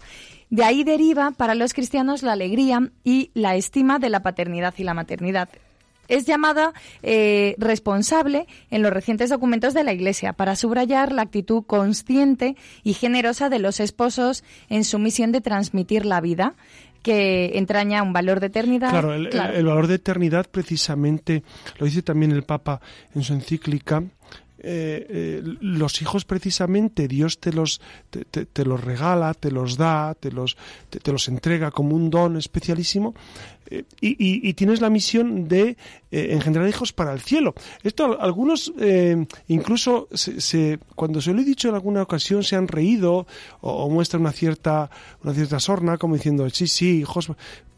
De 0.50 0.64
ahí 0.64 0.86
deriva 0.86 1.32
para 1.32 1.54
los 1.54 1.74
cristianos 1.74 2.24
la 2.24 2.32
alegría 2.32 2.92
y 3.04 3.32
la 3.34 3.58
estima 3.58 4.00
de 4.00 4.10
la 4.10 4.22
paternidad 4.22 4.74
y 4.78 4.86
la 4.86 4.94
maternidad 4.94 5.50
es 6.08 6.26
llamada 6.26 6.74
eh, 7.04 7.56
responsable 7.58 8.48
en 8.70 8.82
los 8.82 8.92
recientes 8.92 9.30
documentos 9.30 9.74
de 9.74 9.84
la 9.84 9.94
Iglesia 9.94 10.34
para 10.34 10.56
subrayar 10.56 11.12
la 11.12 11.24
actitud 11.24 11.64
consciente 11.66 12.56
y 12.84 12.94
generosa 12.94 13.50
de 13.50 13.60
los 13.60 13.80
esposos 13.80 14.44
en 14.70 14.84
su 14.84 15.00
misión 15.00 15.32
de 15.32 15.42
transmitir 15.42 16.06
la 16.06 16.22
vida 16.22 16.56
que 17.06 17.60
entraña 17.60 18.02
un 18.02 18.14
valor 18.14 18.40
de 18.40 18.48
eternidad. 18.48 18.90
Claro, 18.90 19.14
el, 19.14 19.30
valor 19.30 19.86
de 19.86 19.94
eternidad 19.94 20.48
precisamente 20.50 21.44
lo 21.78 21.86
dice 21.86 22.02
también 22.02 22.32
el 22.32 22.42
Papa 22.42 22.82
en 23.14 23.22
su 23.22 23.34
encíclica. 23.34 24.04
Eh, 24.68 25.06
eh, 25.10 25.44
los 25.62 26.02
hijos 26.02 26.26
precisamente 26.26 27.08
Dios 27.08 27.40
te 27.40 27.54
los 27.54 27.82
te, 28.10 28.66
los 28.66 28.84
regala, 28.84 29.36
te 29.36 29.52
los 29.52 29.78
da, 29.78 30.16
te 30.16 30.32
los 30.32 30.58
te, 30.90 31.12
los 31.12 31.28
entrega 31.28 31.70
como 31.70 31.96
un 31.96 32.10
don 32.10 32.36
especialísimo 32.36 33.14
eh, 33.70 33.84
y, 34.02 34.52
tienes 34.56 34.82
la 34.82 34.90
misión 34.90 35.48
de 35.48 35.78
engendrar 36.10 36.68
hijos 36.68 36.94
para 36.94 37.14
el 37.14 37.20
cielo. 37.20 37.54
Esto 37.84 38.20
algunos 38.20 38.74
incluso 39.48 40.08
se, 40.14 40.80
cuando 40.96 41.22
se 41.22 41.34
lo 41.34 41.42
he 41.42 41.46
dicho 41.46 41.70
en 41.70 41.76
alguna 41.76 42.02
ocasión 42.02 42.44
se 42.44 42.56
han 42.56 42.68
reído 42.68 43.28
o, 43.62 43.72
o 43.72 43.90
muestran 43.92 44.22
una 44.22 44.32
cierta 44.32 44.90
una 45.24 45.34
cierta 45.36 45.60
sorna 45.60 45.98
como 45.98 46.16
diciendo 46.16 46.50
sí 46.50 46.66
sí 46.68 47.02
hijos 47.02 47.30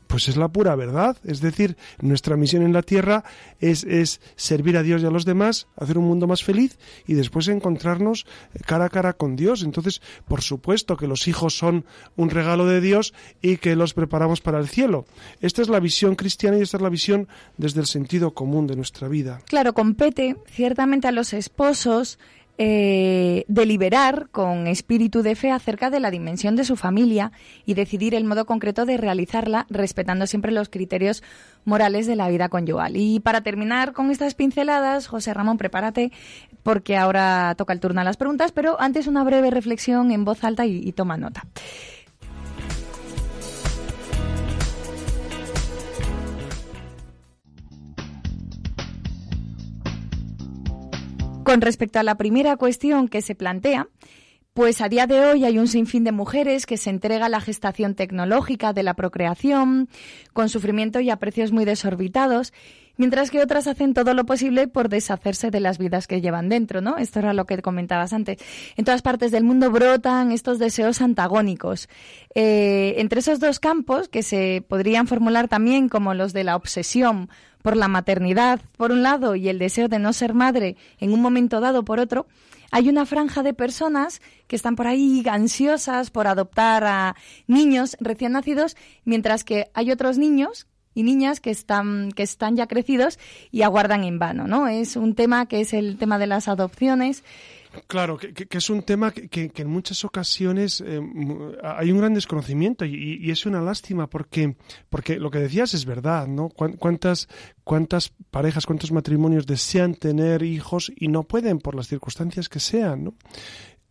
pues 0.07 0.27
es 0.27 0.37
la 0.37 0.47
pura 0.47 0.75
verdad. 0.75 1.17
Es 1.23 1.41
decir, 1.41 1.77
nuestra 2.01 2.35
misión 2.37 2.63
en 2.63 2.73
la 2.73 2.81
tierra 2.81 3.23
es, 3.59 3.83
es, 3.83 4.21
servir 4.35 4.77
a 4.77 4.83
Dios 4.83 5.01
y 5.01 5.05
a 5.05 5.11
los 5.11 5.25
demás, 5.25 5.67
hacer 5.75 5.97
un 5.97 6.05
mundo 6.05 6.27
más 6.27 6.43
feliz 6.43 6.77
y 7.05 7.13
después 7.13 7.47
encontrarnos 7.47 8.25
cara 8.65 8.85
a 8.85 8.89
cara 8.89 9.13
con 9.13 9.35
Dios. 9.35 9.63
Entonces, 9.63 10.01
por 10.27 10.41
supuesto 10.41 10.97
que 10.97 11.07
los 11.07 11.27
hijos 11.27 11.57
son 11.57 11.85
un 12.15 12.29
regalo 12.29 12.65
de 12.65 12.81
Dios 12.81 13.13
y 13.41 13.57
que 13.57 13.75
los 13.75 13.93
preparamos 13.93 14.41
para 14.41 14.59
el 14.59 14.67
cielo. 14.67 15.05
Esta 15.41 15.61
es 15.61 15.69
la 15.69 15.79
visión 15.79 16.15
cristiana 16.15 16.57
y 16.57 16.61
esta 16.61 16.77
es 16.77 16.83
la 16.83 16.89
visión 16.89 17.27
desde 17.57 17.81
el 17.81 17.85
sentido 17.85 18.31
común 18.31 18.67
de 18.67 18.75
nuestra 18.75 19.07
vida. 19.07 19.41
Claro, 19.45 19.73
compete 19.73 20.37
ciertamente 20.47 21.07
a 21.07 21.11
los 21.11 21.33
esposos 21.33 22.19
eh, 22.57 23.45
deliberar 23.47 24.29
con 24.31 24.67
espíritu 24.67 25.21
de 25.21 25.35
fe 25.35 25.51
acerca 25.51 25.89
de 25.89 25.99
la 25.99 26.11
dimensión 26.11 26.55
de 26.55 26.63
su 26.63 26.75
familia 26.75 27.31
y 27.65 27.75
decidir 27.75 28.15
el 28.15 28.25
modo 28.25 28.45
concreto 28.45 28.85
de 28.85 28.97
realizarla, 28.97 29.67
respetando 29.69 30.27
siempre 30.27 30.51
los 30.51 30.69
criterios 30.69 31.23
morales 31.65 32.07
de 32.07 32.15
la 32.15 32.29
vida 32.29 32.49
conyugal. 32.49 32.97
Y 32.97 33.19
para 33.19 33.41
terminar 33.41 33.93
con 33.93 34.11
estas 34.11 34.33
pinceladas, 34.33 35.07
José 35.07 35.33
Ramón, 35.33 35.57
prepárate 35.57 36.11
porque 36.63 36.97
ahora 36.97 37.53
toca 37.57 37.73
el 37.73 37.79
turno 37.79 38.01
a 38.01 38.03
las 38.03 38.17
preguntas, 38.17 38.51
pero 38.51 38.79
antes 38.81 39.07
una 39.07 39.23
breve 39.23 39.51
reflexión 39.51 40.11
en 40.11 40.25
voz 40.25 40.43
alta 40.43 40.65
y 40.65 40.91
toma 40.93 41.17
nota. 41.17 41.45
Con 51.47 51.61
respecto 51.61 51.97
a 51.97 52.03
la 52.03 52.15
primera 52.15 52.57
cuestión 52.57 53.07
que 53.07 53.21
se 53.21 53.33
plantea, 53.33 53.87
pues 54.53 54.81
a 54.81 54.89
día 54.89 55.07
de 55.07 55.21
hoy 55.21 55.45
hay 55.45 55.59
un 55.59 55.69
sinfín 55.69 56.03
de 56.03 56.11
mujeres 56.11 56.65
que 56.65 56.75
se 56.75 56.89
entrega 56.89 57.27
a 57.27 57.29
la 57.29 57.39
gestación 57.39 57.95
tecnológica 57.95 58.73
de 58.73 58.83
la 58.83 58.95
procreación, 58.95 59.87
con 60.33 60.49
sufrimiento 60.49 60.99
y 60.99 61.09
a 61.09 61.15
precios 61.15 61.53
muy 61.53 61.63
desorbitados, 61.63 62.51
mientras 62.97 63.31
que 63.31 63.41
otras 63.41 63.67
hacen 63.67 63.93
todo 63.93 64.13
lo 64.13 64.25
posible 64.25 64.67
por 64.67 64.89
deshacerse 64.89 65.51
de 65.51 65.59
las 65.59 65.77
vidas 65.77 66.07
que 66.07 66.21
llevan 66.21 66.49
dentro, 66.49 66.81
¿no? 66.81 66.97
Esto 66.97 67.19
era 67.19 67.33
lo 67.33 67.45
que 67.45 67.61
comentabas 67.61 68.13
antes. 68.13 68.37
En 68.75 68.85
todas 68.85 69.01
partes 69.01 69.31
del 69.31 69.43
mundo 69.43 69.71
brotan 69.71 70.31
estos 70.31 70.59
deseos 70.59 71.01
antagónicos. 71.01 71.89
Eh, 72.35 72.95
entre 72.97 73.19
esos 73.19 73.39
dos 73.39 73.59
campos, 73.59 74.09
que 74.09 74.23
se 74.23 74.63
podrían 74.67 75.07
formular 75.07 75.47
también 75.47 75.89
como 75.89 76.13
los 76.13 76.33
de 76.33 76.43
la 76.43 76.55
obsesión 76.55 77.29
por 77.61 77.75
la 77.75 77.87
maternidad, 77.87 78.61
por 78.77 78.91
un 78.91 79.03
lado, 79.03 79.35
y 79.35 79.49
el 79.49 79.59
deseo 79.59 79.87
de 79.87 79.99
no 79.99 80.13
ser 80.13 80.33
madre 80.33 80.77
en 80.99 81.13
un 81.13 81.21
momento 81.21 81.59
dado, 81.59 81.83
por 81.83 81.99
otro, 81.99 82.27
hay 82.71 82.89
una 82.89 83.05
franja 83.05 83.43
de 83.43 83.53
personas 83.53 84.21
que 84.47 84.55
están 84.55 84.75
por 84.75 84.87
ahí 84.87 85.23
ansiosas 85.29 86.11
por 86.11 86.27
adoptar 86.27 86.83
a 86.83 87.15
niños 87.47 87.97
recién 87.99 88.33
nacidos, 88.33 88.75
mientras 89.05 89.43
que 89.43 89.69
hay 89.73 89.91
otros 89.91 90.17
niños 90.17 90.67
y 90.97 91.03
niñas 91.03 91.39
que 91.39 91.51
están, 91.51 92.11
que 92.11 92.23
están 92.23 92.55
ya 92.55 92.65
crecidos 92.65 93.19
y 93.51 93.61
aguardan 93.61 94.03
en 94.03 94.17
vano, 94.17 94.47
¿no? 94.47 94.67
Es 94.67 94.95
un 94.95 95.13
tema 95.13 95.45
que 95.45 95.61
es 95.61 95.73
el 95.73 95.97
tema 95.97 96.17
de 96.17 96.25
las 96.25 96.47
adopciones 96.47 97.23
Claro, 97.85 98.17
que, 98.17 98.47
es 98.49 98.69
un 98.69 98.81
tema 98.81 99.11
que, 99.11 99.51
en 99.55 99.67
muchas 99.69 100.03
ocasiones 100.03 100.81
eh, 100.81 100.99
hay 101.61 101.91
un 101.91 101.99
gran 101.99 102.13
desconocimiento 102.13 102.85
y, 102.85 103.29
es 103.29 103.45
una 103.45 103.61
lástima 103.61 104.07
porque, 104.07 104.55
porque 104.89 105.19
lo 105.19 105.29
que 105.29 105.39
decías 105.39 105.75
es 105.75 105.85
verdad, 105.85 106.27
¿no? 106.27 106.49
¿Cuántas, 106.49 107.27
cuántas 107.63 108.13
parejas, 108.31 108.65
cuántos 108.65 108.91
matrimonios 108.91 109.45
desean 109.45 109.93
tener 109.93 110.41
hijos 110.41 110.91
y 110.95 111.09
no 111.09 111.23
pueden 111.23 111.59
por 111.59 111.75
las 111.75 111.87
circunstancias 111.87 112.49
que 112.49 112.59
sean, 112.59 113.03
¿no? 113.03 113.13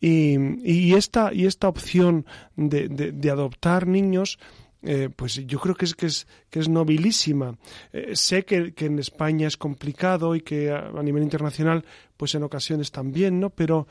Y, 0.00 0.36
y, 0.64 0.94
esta, 0.94 1.32
y 1.32 1.46
esta 1.46 1.68
opción 1.68 2.26
de, 2.56 2.88
de 2.88 3.30
adoptar 3.30 3.86
niños 3.86 4.38
eh, 4.86 5.10
pues 5.14 5.34
yo 5.46 5.58
creo 5.58 5.74
que 5.74 5.84
es, 5.84 5.94
que 5.96 6.06
es, 6.06 6.28
que 6.48 6.60
es 6.60 6.68
nobilísima. 6.68 7.58
Eh, 7.92 8.14
sé 8.14 8.44
que, 8.44 8.72
en 8.76 8.98
España 9.00 9.48
es 9.48 9.56
complicado 9.56 10.36
y 10.36 10.42
que 10.42 10.70
a, 10.70 11.02
nivel 11.02 11.24
internacional, 11.24 11.84
pues 12.16 12.36
en 12.36 12.44
ocasiones 12.44 12.92
también, 12.92 13.40
¿no? 13.40 13.50
Pero 13.50 13.88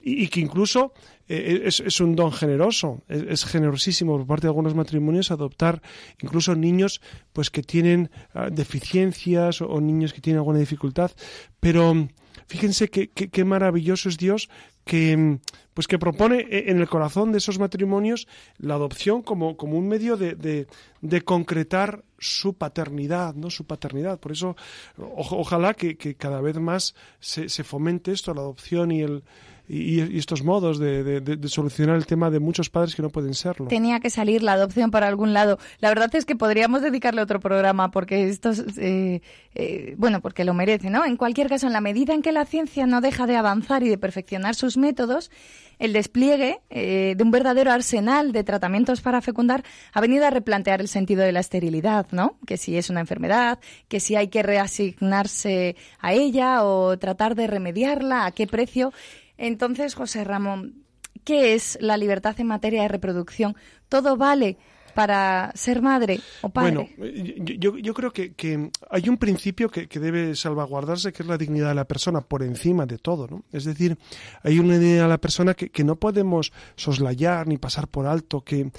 y, 0.00 0.28
que 0.28 0.40
incluso 0.40 0.94
eh, 1.28 1.62
es, 1.66 2.00
un 2.00 2.16
don 2.16 2.32
generoso, 2.32 3.02
es, 3.08 3.44
generosísimo 3.44 4.16
por 4.16 4.26
parte 4.26 4.46
de 4.46 4.50
algunos 4.50 4.74
matrimonios 4.74 5.30
adoptar 5.30 5.82
incluso 6.20 6.54
niños 6.54 7.00
pues 7.32 7.50
que 7.50 7.62
tienen 7.62 8.10
ah, 8.32 8.48
deficiencias 8.50 9.60
o, 9.60 9.80
niños 9.80 10.12
que 10.14 10.20
tienen 10.20 10.38
alguna 10.38 10.58
dificultad, 10.58 11.12
pero 11.60 12.08
fíjense 12.46 12.88
qué 12.88 13.44
maravilloso 13.44 14.08
es 14.08 14.16
Dios 14.16 14.48
que 14.84 15.38
pues 15.74 15.88
que 15.88 15.98
propone 15.98 16.40
eh, 16.40 16.64
en 16.68 16.80
el 16.80 16.88
corazón 16.88 17.32
de 17.32 17.38
esos 17.38 17.58
matrimonios 17.58 18.28
la 18.58 18.74
adopción 18.74 19.22
como, 19.22 19.56
como 19.56 19.76
un 19.76 19.88
medio 19.88 20.16
de, 20.16 20.66
de, 21.00 21.22
concretar 21.22 22.04
su 22.18 22.54
paternidad, 22.54 23.34
¿no? 23.34 23.50
Su 23.50 23.66
paternidad. 23.66 24.20
Por 24.20 24.32
eso, 24.32 24.56
ojalá 24.96 25.74
que, 25.74 25.96
que, 25.96 26.14
cada 26.14 26.40
vez 26.40 26.58
más 26.58 26.94
se, 27.18 27.48
se 27.48 27.64
fomente 27.64 28.12
esto, 28.12 28.32
la 28.32 28.42
adopción 28.42 28.92
y 28.92 29.02
el, 29.02 29.24
y, 29.68 30.18
estos 30.18 30.42
modos 30.42 30.78
de, 30.78 31.38
solucionar 31.46 31.96
el 31.96 32.06
tema 32.06 32.30
de 32.30 32.38
muchos 32.38 32.68
padres 32.68 32.94
que 32.94 33.02
no 33.02 33.10
pueden 33.10 33.34
serlo. 33.34 33.68
Tenía 33.68 34.00
que 34.00 34.10
salir 34.10 34.42
la 34.42 34.52
adopción 34.52 34.90
para 34.90 35.08
algún 35.08 35.32
lado. 35.32 35.58
La 35.80 35.88
verdad 35.88 36.14
es 36.14 36.24
que 36.24 36.36
podríamos 36.36 36.82
dedicarle 36.82 37.22
otro 37.22 37.40
programa 37.40 37.90
porque 37.90 38.28
esto, 38.28 38.52
eh, 38.78 39.20
eh, 39.54 39.94
bueno, 39.96 40.20
porque 40.20 40.44
lo 40.44 40.52
merece, 40.52 40.90
¿no? 40.90 41.04
En 41.04 41.16
cualquier 41.16 41.48
caso, 41.48 41.66
en 41.66 41.72
la 41.72 41.80
medida 41.80 42.14
en 42.14 42.22
que 42.22 42.32
la 42.32 42.44
ciencia 42.44 42.86
no 42.86 43.00
deja 43.00 43.26
de 43.26 43.36
avanzar 43.36 43.82
y 43.82 43.88
de 43.88 43.96
perfeccionar 43.96 44.54
sus 44.54 44.76
métodos, 44.76 45.30
el 45.78 45.92
despliegue 45.92 46.60
eh, 46.70 47.14
de 47.16 47.24
un 47.24 47.30
verdadero 47.30 47.72
arsenal 47.72 48.32
de 48.32 48.44
tratamientos 48.44 49.00
para 49.00 49.20
fecundar 49.20 49.64
ha 49.92 50.00
venido 50.00 50.26
a 50.26 50.30
replantear 50.30 50.80
el 50.80 50.88
sentido 50.88 51.22
de 51.22 51.32
la 51.32 51.40
esterilidad, 51.40 52.06
¿no? 52.12 52.36
Que 52.46 52.56
si 52.56 52.76
es 52.76 52.90
una 52.90 53.00
enfermedad, 53.00 53.58
que 53.88 54.00
si 54.00 54.14
hay 54.14 54.28
que 54.28 54.42
reasignarse 54.42 55.76
a 55.98 56.12
ella 56.12 56.64
o 56.64 56.98
tratar 56.98 57.34
de 57.34 57.46
remediarla, 57.46 58.26
a 58.26 58.32
qué 58.32 58.46
precio. 58.46 58.92
Entonces, 59.38 59.94
José 59.94 60.24
Ramón, 60.24 60.84
¿qué 61.24 61.54
es 61.54 61.78
la 61.80 61.96
libertad 61.96 62.38
en 62.38 62.46
materia 62.46 62.82
de 62.82 62.88
reproducción? 62.88 63.56
¿Todo 63.88 64.16
vale 64.16 64.58
para 64.94 65.52
ser 65.54 65.82
madre 65.82 66.20
o 66.40 66.48
padre? 66.48 66.94
Bueno, 66.96 67.12
yo, 67.58 67.94
creo 67.94 68.12
que, 68.12 68.70
hay 68.90 69.08
un 69.08 69.18
principio 69.18 69.68
que, 69.68 69.86
debe 69.98 70.34
salvaguardarse, 70.34 71.12
que 71.12 71.22
es 71.22 71.28
la 71.28 71.36
dignidad 71.36 71.68
de 71.68 71.74
la 71.74 71.84
persona 71.84 72.20
por 72.20 72.42
encima 72.42 72.86
de 72.86 72.98
todo, 72.98 73.26
¿no? 73.26 73.44
Es 73.52 73.64
decir, 73.64 73.98
hay 74.42 74.58
una 74.58 74.78
dignidad 74.78 75.04
de 75.04 75.08
la 75.08 75.18
persona 75.18 75.54
que, 75.54 75.84
no 75.84 75.96
podemos 75.96 76.52
soslayar 76.76 77.46
ni 77.46 77.58
pasar 77.58 77.88
por 77.88 78.06
alto, 78.06 78.42
que, 78.42 78.70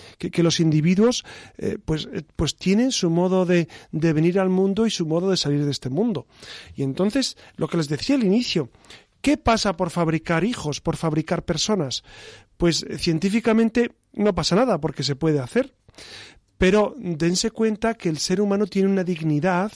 los 0.42 0.60
individuos 0.60 1.26
eh, 1.58 1.78
pues, 1.84 2.08
eh, 2.14 2.24
pues 2.36 2.56
tienen 2.56 2.92
su 2.92 3.10
modo 3.10 3.46
de 3.46 3.68
venir 3.92 4.40
al 4.40 4.50
mundo 4.50 4.86
y 4.86 4.92
su 4.92 5.06
modo 5.06 5.30
de 5.30 5.38
salir 5.38 5.66
de 5.66 5.72
este 5.72 5.90
mundo. 5.90 6.28
Y 6.76 6.84
entonces, 6.84 7.38
lo 7.58 7.68
que 7.68 7.78
les 7.78 7.90
decía 7.90 8.16
al 8.16 8.24
inicio, 8.24 8.70
¿Qué 9.26 9.38
pasa 9.38 9.76
por 9.76 9.90
fabricar 9.90 10.44
hijos, 10.44 10.82
por 10.82 10.98
fabricar 10.98 11.44
personas? 11.46 12.04
Pues 12.58 12.84
eh, 12.84 13.00
científicamente 13.00 13.94
no 14.14 14.36
pasa 14.36 14.56
nada 14.56 14.80
porque 14.80 15.02
se 15.02 15.16
puede 15.16 15.40
hacer. 15.40 15.74
Pero 16.60 16.94
dense 16.96 17.50
cuenta 17.50 17.96
que 17.96 18.08
el 18.08 18.20
ser 18.20 18.40
humano 18.40 18.68
tiene 18.68 18.88
una 18.88 19.04
dignidad 19.04 19.72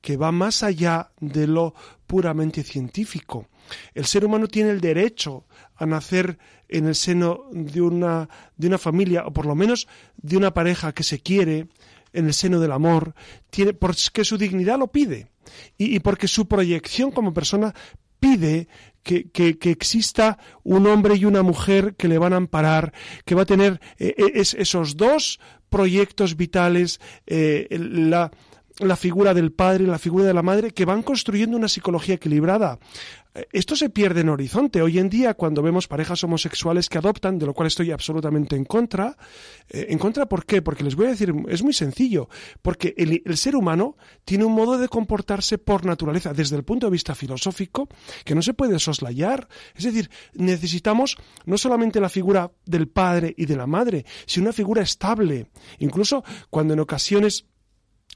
que 0.00 0.16
va 0.16 0.32
más 0.32 0.64
allá 0.64 1.12
de 1.20 1.46
lo 1.46 1.76
puramente 2.08 2.64
científico. 2.64 3.46
El 3.94 4.04
ser 4.04 4.24
humano 4.24 4.48
tiene 4.48 4.70
el 4.70 4.80
derecho 4.80 5.46
a 5.76 5.86
nacer 5.86 6.36
en 6.68 6.88
el 6.88 6.96
seno 6.96 7.44
de 7.52 7.80
una, 7.80 8.28
de 8.56 8.66
una 8.66 8.78
familia, 8.78 9.26
o 9.26 9.32
por 9.32 9.46
lo 9.46 9.54
menos 9.54 9.86
de 10.16 10.36
una 10.36 10.52
pareja 10.52 10.92
que 10.92 11.04
se 11.04 11.20
quiere, 11.20 11.68
en 12.12 12.26
el 12.26 12.34
seno 12.34 12.58
del 12.58 12.72
amor, 12.72 13.14
tiene, 13.48 13.74
porque 13.74 14.24
su 14.24 14.36
dignidad 14.36 14.76
lo 14.76 14.88
pide 14.88 15.28
y, 15.76 15.94
y 15.94 16.00
porque 16.00 16.26
su 16.26 16.48
proyección 16.48 17.12
como 17.12 17.32
persona 17.32 17.72
pide 18.20 18.68
que, 19.02 19.30
que, 19.30 19.70
exista 19.70 20.38
un 20.64 20.86
hombre 20.86 21.16
y 21.16 21.24
una 21.24 21.42
mujer 21.42 21.94
que 21.96 22.08
le 22.08 22.18
van 22.18 22.32
a 22.32 22.36
amparar, 22.36 22.92
que 23.24 23.34
va 23.34 23.42
a 23.42 23.46
tener 23.46 23.80
eh, 23.98 24.14
eh, 24.18 24.32
esos 24.34 24.96
dos 24.96 25.40
proyectos 25.68 26.36
vitales, 26.36 27.00
eh, 27.26 27.66
la, 27.70 28.30
la 28.80 28.96
figura 28.96 29.34
del 29.34 29.52
padre 29.52 29.84
y 29.84 29.86
la 29.86 29.98
figura 29.98 30.24
de 30.24 30.34
la 30.34 30.42
madre, 30.42 30.70
que 30.70 30.84
van 30.84 31.02
construyendo 31.02 31.56
una 31.56 31.68
psicología 31.68 32.14
equilibrada. 32.14 32.78
Esto 33.52 33.76
se 33.76 33.90
pierde 33.90 34.22
en 34.22 34.30
horizonte. 34.30 34.82
Hoy 34.82 34.98
en 34.98 35.08
día, 35.08 35.34
cuando 35.34 35.62
vemos 35.62 35.86
parejas 35.86 36.24
homosexuales 36.24 36.88
que 36.88 36.98
adoptan, 36.98 37.38
de 37.38 37.46
lo 37.46 37.54
cual 37.54 37.68
estoy 37.68 37.90
absolutamente 37.90 38.56
en 38.56 38.64
contra, 38.64 39.16
eh, 39.68 39.86
¿en 39.90 39.98
contra 39.98 40.26
por 40.26 40.44
qué? 40.44 40.62
Porque 40.62 40.82
les 40.82 40.96
voy 40.96 41.06
a 41.06 41.10
decir, 41.10 41.32
es 41.48 41.62
muy 41.62 41.72
sencillo, 41.72 42.28
porque 42.62 42.94
el, 42.96 43.36
ser 43.36 43.54
humano 43.54 43.96
tiene 44.24 44.44
un 44.44 44.54
modo 44.54 44.78
de 44.78 44.88
comportarse 44.88 45.58
por 45.58 45.84
naturaleza, 45.84 46.32
desde 46.32 46.56
el 46.56 46.64
punto 46.64 46.86
de 46.86 46.92
vista 46.92 47.14
filosófico, 47.14 47.88
que 48.24 48.34
no 48.34 48.42
se 48.42 48.54
puede 48.54 48.78
soslayar. 48.78 49.48
Es 49.74 49.84
decir, 49.84 50.10
necesitamos 50.34 51.16
no 51.44 51.58
solamente 51.58 52.00
la 52.00 52.08
figura 52.08 52.50
del 52.64 52.88
padre 52.88 53.34
y 53.36 53.46
de 53.46 53.56
la 53.56 53.66
madre, 53.66 54.04
sino 54.26 54.46
una 54.46 54.52
figura 54.52 54.82
estable. 54.82 55.50
Incluso 55.78 56.24
cuando 56.50 56.74
en 56.74 56.80
ocasiones 56.80 57.46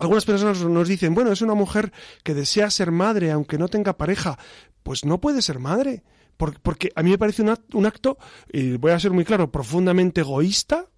algunas 0.03 0.25
personas 0.25 0.61
nos 0.63 0.89
dicen, 0.89 1.15
bueno, 1.15 1.33
es 1.33 1.43
una 1.43 1.55
mujer 1.55 1.93
que 2.23 2.35
desea 2.35 2.71
ser 2.71 2.91
madre 2.91 3.31
aunque 3.31 3.59
no 3.59 3.69
tenga 3.69 3.97
pareja, 3.97 4.39
pues 4.83 5.05
no 5.05 5.21
puede 5.21 5.43
ser 5.43 5.59
madre. 5.59 6.03
Porque 6.37 6.91
a 6.97 7.03
mí 7.05 7.11
me 7.11 7.19
parece 7.19 7.43
un 7.43 7.87
acto, 7.87 8.19
y 8.53 8.77
voy 8.77 8.91
a 8.91 8.99
ser 8.99 9.13
muy 9.13 9.25
claro, 9.25 9.53
profundamente 9.53 10.23
egoísta, 10.23 10.89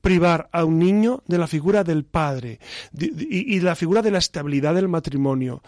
privar 0.00 0.48
a 0.52 0.64
un 0.64 0.78
niño 0.78 1.24
de 1.26 1.38
la 1.38 1.48
figura 1.48 1.82
del 1.82 2.04
padre 2.04 2.60
y, 2.92 3.58
de 3.58 3.64
la 3.64 3.74
figura 3.74 4.02
de 4.02 4.12
la 4.12 4.18
estabilidad 4.18 4.74
del 4.74 4.86
matrimonio. 4.86 5.62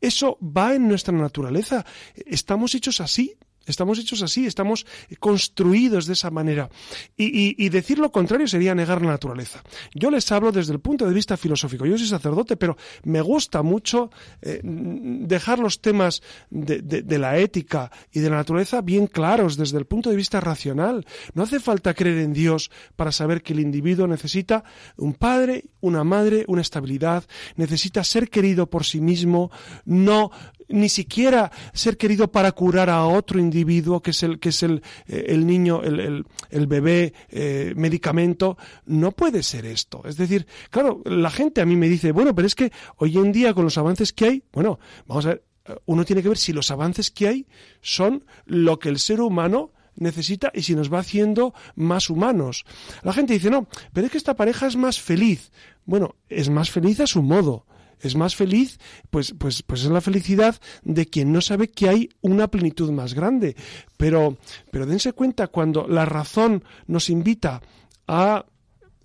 Eso 0.00 0.38
va 0.40 0.74
en 0.74 0.86
nuestra 0.86 1.12
naturaleza. 1.12 1.84
Estamos 2.14 2.74
hechos 2.76 3.00
así. 3.00 3.36
Estamos 3.66 3.98
hechos 3.98 4.22
así, 4.22 4.46
estamos 4.46 4.86
construidos 5.20 6.06
de 6.06 6.14
esa 6.14 6.30
manera. 6.30 6.68
Y, 7.16 7.68
decir 7.68 7.98
lo 7.98 8.12
contrario 8.12 8.46
sería 8.46 8.74
negar 8.74 9.00
la 9.00 9.12
naturaleza. 9.12 9.62
Yo 9.94 10.10
les 10.10 10.30
hablo 10.30 10.52
desde 10.52 10.72
el 10.72 10.80
punto 10.80 11.06
de 11.06 11.14
vista 11.14 11.36
filosófico. 11.36 11.86
Yo 11.86 11.96
soy 11.96 12.06
sacerdote, 12.06 12.56
pero 12.56 12.76
me 13.04 13.20
gusta 13.20 13.62
mucho 13.62 14.10
eh, 14.42 14.60
dejar 14.62 15.58
los 15.58 15.80
temas 15.80 16.22
de, 16.50 17.18
la 17.18 17.38
ética 17.38 17.90
y 18.10 18.20
de 18.20 18.30
la 18.30 18.36
naturaleza 18.36 18.80
bien 18.80 19.06
claros 19.06 19.56
desde 19.56 19.78
el 19.78 19.86
punto 19.86 20.10
de 20.10 20.16
vista 20.16 20.40
racional. 20.40 21.06
No 21.34 21.44
hace 21.44 21.60
falta 21.60 21.94
creer 21.94 22.18
en 22.18 22.32
Dios 22.32 22.70
para 22.96 23.12
saber 23.12 23.42
que 23.42 23.52
el 23.52 23.60
individuo 23.60 24.06
necesita 24.06 24.64
un 24.96 25.14
padre, 25.14 25.64
una 25.80 26.04
madre, 26.04 26.44
una 26.48 26.62
estabilidad, 26.62 27.24
necesita 27.56 28.04
ser 28.04 28.28
querido 28.28 28.68
por 28.68 28.84
sí 28.84 29.00
mismo, 29.00 29.50
no 29.84 30.30
ni 30.72 30.88
siquiera 30.88 31.52
ser 31.72 31.96
querido 31.96 32.30
para 32.30 32.52
curar 32.52 32.90
a 32.90 33.06
otro 33.06 33.38
individuo 33.38 34.00
que 34.00 34.10
es 34.10 34.22
el, 34.22 34.38
que 34.38 34.48
es 34.48 34.62
el, 34.62 34.82
eh, 35.06 35.26
el 35.28 35.46
niño, 35.46 35.82
el, 35.82 36.24
el, 36.50 36.66
bebé, 36.66 37.12
eh, 37.30 37.72
medicamento. 37.76 38.56
No 38.86 39.12
puede 39.12 39.42
ser 39.42 39.66
esto. 39.66 40.02
Es 40.04 40.16
decir, 40.16 40.46
claro, 40.70 41.02
la 41.04 41.30
gente 41.30 41.60
a 41.60 41.66
mí 41.66 41.76
me 41.76 41.88
dice, 41.88 42.12
bueno, 42.12 42.34
pero 42.34 42.46
es 42.46 42.54
que 42.54 42.72
hoy 42.96 43.16
en 43.18 43.32
día 43.32 43.54
con 43.54 43.64
los 43.64 43.78
avances 43.78 44.12
que 44.12 44.24
hay, 44.24 44.42
bueno, 44.52 44.78
vamos 45.06 45.26
a 45.26 45.28
ver, 45.30 45.44
uno 45.86 46.04
tiene 46.04 46.22
que 46.22 46.28
ver 46.28 46.38
si 46.38 46.52
los 46.52 46.70
avances 46.70 47.10
que 47.10 47.28
hay 47.28 47.46
son 47.80 48.24
lo 48.46 48.78
que 48.78 48.88
el 48.88 48.98
ser 48.98 49.20
humano 49.20 49.72
necesita 49.94 50.50
y 50.54 50.62
si 50.62 50.74
nos 50.74 50.92
va 50.92 51.00
haciendo 51.00 51.54
más 51.76 52.10
humanos. 52.10 52.64
La 53.02 53.12
gente 53.12 53.34
dice, 53.34 53.50
no, 53.50 53.68
pero 53.92 54.06
es 54.06 54.12
que 54.12 54.18
esta 54.18 54.34
pareja 54.34 54.66
es 54.66 54.76
más 54.76 55.00
feliz. 55.00 55.52
Bueno, 55.84 56.16
es 56.28 56.48
más 56.48 56.70
feliz 56.70 57.00
a 57.00 57.06
su 57.06 57.22
modo 57.22 57.66
es 58.02 58.16
más 58.16 58.36
feliz, 58.36 58.78
pues, 59.10 59.34
pues, 59.38 59.62
pues 59.62 59.84
es 59.84 59.90
la 59.90 60.00
felicidad 60.00 60.60
de 60.82 61.06
quien 61.06 61.32
no 61.32 61.40
sabe 61.40 61.68
que 61.68 61.88
hay 61.88 62.08
una 62.20 62.48
plenitud 62.48 62.90
más 62.90 63.14
grande. 63.14 63.56
Pero, 63.96 64.36
pero 64.70 64.86
dense 64.86 65.12
cuenta, 65.12 65.46
cuando 65.46 65.86
la 65.88 66.04
razón 66.04 66.64
nos 66.86 67.08
invita 67.08 67.62
a 68.06 68.44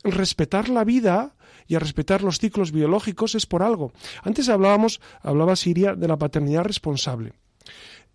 respetar 0.04 0.70
la 0.70 0.84
vida, 0.84 1.34
y 1.68 1.76
a 1.76 1.80
respetar 1.80 2.24
los 2.24 2.40
ciclos 2.40 2.72
biológicos 2.72 3.36
es 3.36 3.46
por 3.46 3.62
algo. 3.62 3.92
Antes 4.24 4.48
hablábamos, 4.50 5.02
hablaba 5.22 5.56
Siria 5.56 5.96
de 5.96 6.08
la 6.08 6.18
paternidad 6.18 6.64
responsable. 6.64 7.34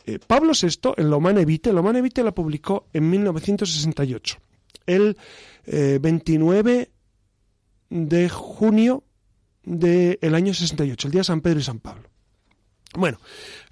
Eh, 0.07 0.19
Pablo 0.27 0.53
VI, 0.61 0.95
en 0.97 1.11
La 1.11 1.17
Humana 1.17 1.43
Evite, 1.43 1.73
La 1.73 1.81
Evite 1.81 2.25
la 2.25 2.33
publicó 2.33 2.87
en 2.93 3.11
1968. 3.11 4.39
El 4.87 5.17
29 5.65 6.73
eh, 6.81 6.91
de 7.91 8.29
junio 8.29 9.05
del 9.65 10.35
año 10.35 10.55
68, 10.55 11.09
el 11.09 11.13
día 11.13 11.21
de 11.21 11.25
San 11.25 11.41
Pedro 11.41 11.61
y 11.61 11.65
San 11.65 11.81
Pablo. 11.81 12.09
Bueno, 12.95 13.19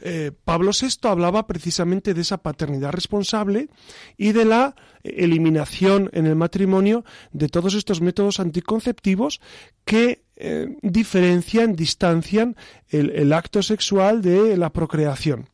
eh, 0.01 0.33
Pablo 0.45 0.71
VI 0.73 1.09
hablaba 1.09 1.47
precisamente 1.47 2.15
de 2.15 2.23
esa 2.23 2.39
paternidad 2.39 2.91
responsable 2.91 3.69
y 4.17 4.33
de 4.33 4.47
la 4.47 4.75
eliminación 5.03 6.09
en 6.15 6.27
el 6.27 6.37
matrimonio 6.37 7.05
de 7.33 7.49
todos 7.49 7.75
estos 7.75 8.01
métodos 8.01 8.41
anticonceptivos 8.41 9.41
que 9.85 10.25
eh, 10.41 10.77
diferencian, 10.83 11.77
distancian 11.77 12.57
el 12.89 13.33
acto 13.33 13.63
sexual 13.63 14.21
de 14.21 14.57
la 14.57 14.71
procreación. 14.71 15.49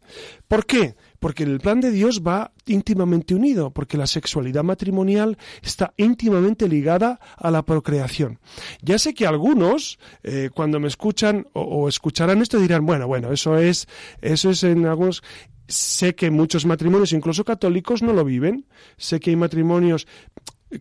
¿Por 0.49 0.65
qué? 0.65 0.95
porque 1.19 1.43
el 1.43 1.59
plan 1.59 1.81
de 1.81 1.91
Dios 1.91 2.23
va 2.27 2.53
íntimamente 2.67 3.35
unido, 3.35 3.71
porque 3.71 3.97
la 3.97 4.07
sexualidad 4.07 4.63
matrimonial 4.63 5.37
está 5.63 5.93
íntimamente 5.97 6.69
ligada 6.69 7.19
a 7.37 7.51
la 7.51 7.65
procreación. 7.65 8.39
Ya 8.81 8.99
sé 8.99 9.15
que 9.15 9.27
algunos, 9.27 9.99
eh, 10.23 10.51
cuando 10.55 10.81
me 10.81 10.89
escuchan 10.89 11.47
o, 11.53 11.89
escucharán 11.89 12.43
esto, 12.43 12.61
dirán, 12.61 12.87
bueno, 12.87 13.07
bueno, 13.07 13.33
eso 13.33 13.59
es, 13.59 13.89
eso 14.21 14.51
es 14.51 14.63
en 14.65 14.87
algunos, 14.87 15.23
sé 15.69 16.15
que 16.15 16.31
muchos 16.31 16.67
matrimonios, 16.67 17.13
incluso 17.13 17.45
católicos, 17.45 18.03
no 18.03 18.13
lo 18.13 18.25
viven. 18.25 18.67
Sé 18.97 19.21
que 19.21 19.31
hay 19.31 19.37
matrimonios 19.37 20.07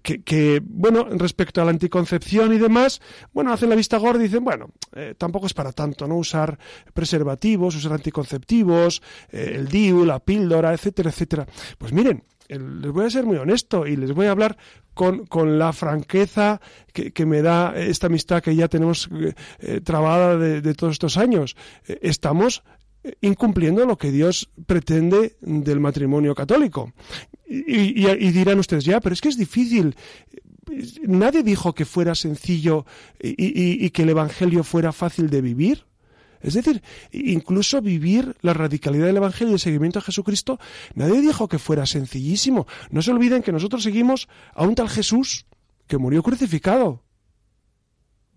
que, 0.02 0.62
bueno, 0.64 1.08
respecto 1.12 1.62
a 1.62 1.66
la 1.66 1.72
anticoncepción 1.72 2.54
y 2.54 2.58
demás, 2.58 3.02
bueno, 3.34 3.54
hacen 3.54 3.70
la 3.70 3.76
vista 3.76 3.98
gorda 3.98 4.20
y 4.20 4.28
dicen, 4.28 4.44
bueno, 4.44 4.70
eh, 4.94 5.14
tampoco 5.18 5.46
es 5.46 5.54
para 5.54 5.72
tanto, 5.72 6.08
¿no? 6.08 6.18
Usar 6.18 6.58
preservativos, 6.94 7.76
usar 7.76 7.94
anticonceptivos, 7.94 9.02
eh, 9.32 9.54
el 9.56 9.68
DIU, 9.68 10.06
la 10.06 10.20
píldora, 10.20 10.74
etcétera, 10.74 11.10
etcétera. 11.12 11.48
Pues 11.78 11.94
miren, 11.94 12.24
les 12.48 12.92
voy 12.92 13.06
a 13.06 13.10
ser 13.10 13.26
muy 13.26 13.38
honesto 13.38 13.88
y 13.88 13.96
les 13.96 14.12
voy 14.14 14.28
a 14.28 14.32
hablar 14.32 14.58
con, 14.94 15.26
con 15.26 15.60
la 15.60 15.74
franqueza 15.74 16.62
que, 16.94 17.12
que, 17.12 17.26
me 17.26 17.42
da 17.42 17.74
esta 17.76 18.08
amistad 18.08 18.42
que 18.42 18.56
ya 18.56 18.68
tenemos 18.68 19.10
eh, 19.60 19.82
trabada 19.82 20.38
de, 20.38 20.62
de, 20.62 20.74
todos 20.74 20.94
estos 20.94 21.18
años. 21.18 21.56
estamos 21.86 22.64
incumpliendo 23.22 23.86
lo 23.86 23.98
que 23.98 24.12
Dios 24.12 24.50
pretende 24.66 25.38
del 25.42 25.80
matrimonio 25.80 26.36
católico. 26.36 26.94
Y, 27.48 28.32
dirán 28.32 28.60
ustedes, 28.60 28.86
ya, 28.86 29.00
pero 29.00 29.14
es 29.14 29.22
que 29.22 29.30
es 29.30 29.38
difícil. 29.38 29.96
Nadie 31.04 31.44
dijo 31.44 31.74
que 31.74 31.86
fuera 31.86 32.16
sencillo 32.16 32.86
y, 33.20 33.90
que 33.92 34.04
el 34.04 34.10
Evangelio 34.10 34.64
fuera 34.64 34.92
fácil 34.92 35.30
de 35.30 35.42
vivir. 35.42 35.86
Es 36.42 36.54
decir, 36.54 36.84
incluso 37.12 37.82
vivir 37.82 38.36
la 38.42 38.54
radicalidad 38.54 39.08
del 39.08 39.18
Evangelio 39.18 39.52
y 39.52 39.54
el 39.56 39.60
seguimiento 39.60 40.00
a 40.00 40.04
Jesucristo, 40.04 40.60
nadie 40.94 41.22
dijo 41.22 41.48
que 41.48 41.58
fuera 41.58 41.86
sencillísimo. 41.86 42.68
No 42.92 43.02
se 43.02 43.12
olviden 43.12 43.42
que 43.42 43.52
nosotros 43.52 43.82
seguimos 43.82 44.28
a 44.54 44.64
un 44.64 44.76
tal 44.76 44.90
Jesús 44.90 45.46
que 45.88 45.98
murió 45.98 46.22
crucificado. 46.22 47.05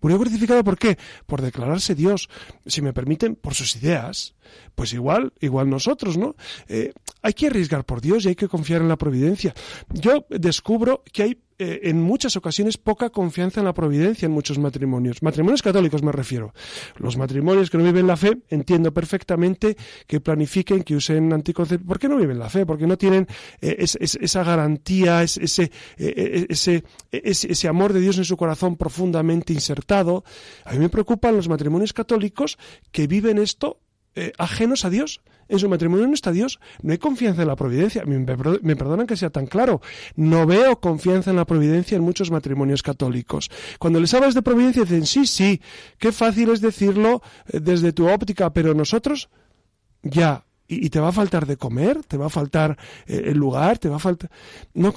Murió 0.01 0.17
crucificado 0.19 0.63
¿por 0.63 0.77
qué? 0.77 0.97
Por 1.25 1.41
declararse 1.41 1.95
Dios, 1.95 2.29
si 2.65 2.81
me 2.81 2.93
permiten, 2.93 3.35
por 3.35 3.53
sus 3.53 3.75
ideas. 3.75 4.35
Pues 4.75 4.93
igual, 4.93 5.33
igual 5.39 5.69
nosotros, 5.69 6.17
¿no? 6.17 6.35
Eh, 6.67 6.93
hay 7.21 7.33
que 7.33 7.47
arriesgar 7.47 7.85
por 7.85 8.01
Dios 8.01 8.25
y 8.25 8.29
hay 8.29 8.35
que 8.35 8.47
confiar 8.47 8.81
en 8.81 8.87
la 8.87 8.97
providencia. 8.97 9.53
Yo 9.93 10.25
descubro 10.29 11.03
que 11.11 11.23
hay 11.23 11.37
eh, 11.61 11.89
en 11.89 12.01
muchas 12.01 12.37
ocasiones 12.37 12.77
poca 12.77 13.09
confianza 13.09 13.59
en 13.59 13.65
la 13.65 13.73
providencia 13.73 14.25
en 14.25 14.31
muchos 14.31 14.57
matrimonios. 14.57 15.21
Matrimonios 15.21 15.61
católicos 15.61 16.01
me 16.01 16.13
refiero. 16.13 16.53
Los 16.97 17.17
matrimonios 17.17 17.69
que 17.69 17.77
no 17.77 17.83
viven 17.83 18.07
la 18.07 18.15
fe, 18.15 18.37
entiendo 18.47 18.93
perfectamente 18.93 19.75
que 20.07 20.21
planifiquen, 20.21 20.83
que 20.83 20.95
usen 20.95 21.33
anticonceptivos. 21.33 21.85
¿Por 21.85 21.99
qué 21.99 22.07
no 22.07 22.15
viven 22.15 22.39
la 22.39 22.49
fe? 22.49 22.65
Porque 22.65 22.87
no 22.87 22.97
tienen 22.97 23.27
eh, 23.59 23.75
esa 23.79 24.43
garantía, 24.45 25.21
ese, 25.21 25.69
ese, 25.97 26.83
ese, 27.11 27.67
amor 27.67 27.91
de 27.91 27.99
Dios 27.99 28.17
en 28.17 28.25
su 28.25 28.37
corazón 28.37 28.77
profundamente 28.77 29.51
insertado. 29.51 30.23
A 30.63 30.71
mí 30.71 30.79
me 30.79 30.87
preocupan 30.87 31.35
los 31.35 31.49
matrimonios 31.49 31.91
católicos 31.91 32.57
que 32.93 33.07
viven 33.07 33.37
esto 33.37 33.81
eh, 34.15 34.33
ajenos 34.37 34.85
a 34.85 34.89
Dios. 34.89 35.21
En 35.49 35.57
su 35.57 35.67
matrimonio 35.67 36.07
no 36.07 36.13
está 36.13 36.31
Dios. 36.31 36.59
No 36.83 36.91
hay 36.91 36.99
confianza 36.99 37.41
en 37.41 37.47
la 37.47 37.55
providencia. 37.55 38.03
Me, 38.05 38.23
perdonan 38.75 39.07
que 39.07 39.17
sea 39.17 39.31
tan 39.31 39.47
claro. 39.47 39.81
No 40.15 40.45
veo 40.45 40.79
confianza 40.79 41.31
en 41.31 41.35
la 41.35 41.45
providencia 41.45 41.97
en 41.97 42.03
muchos 42.03 42.29
matrimonios 42.29 42.83
católicos. 42.83 43.49
Cuando 43.79 43.99
les 43.99 44.13
hablas 44.13 44.35
de 44.35 44.43
providencia 44.43 44.83
dicen, 44.83 45.05
sí, 45.05 45.25
sí, 45.25 45.61
qué 45.97 46.11
fácil 46.11 46.51
es 46.51 46.61
decirlo 46.61 47.23
eh, 47.47 47.59
desde 47.59 47.91
tu 47.91 48.07
óptica, 48.07 48.53
pero 48.53 48.75
nosotros, 48.75 49.29
ya, 50.03 50.45
y, 50.67 50.89
te 50.91 50.99
va 50.99 51.09
a 51.09 51.11
faltar 51.11 51.47
de 51.47 51.57
comer, 51.57 52.03
te 52.03 52.15
va 52.15 52.27
a 52.27 52.29
faltar 52.29 52.77
eh, 53.07 53.23
el 53.25 53.37
lugar, 53.37 53.79
te 53.79 53.89
va 53.89 53.95
a 53.95 53.99
faltar... 53.99 54.29
No, 54.75 54.93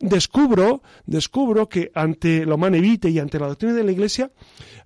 descubro, 0.00 0.82
descubro 1.06 1.68
que 1.68 1.90
ante 1.94 2.44
lo 2.44 2.56
manevite 2.56 3.08
y 3.10 3.18
ante 3.18 3.40
la 3.40 3.48
doctrina 3.48 3.74
de 3.74 3.82
la 3.82 3.92
Iglesia 3.92 4.30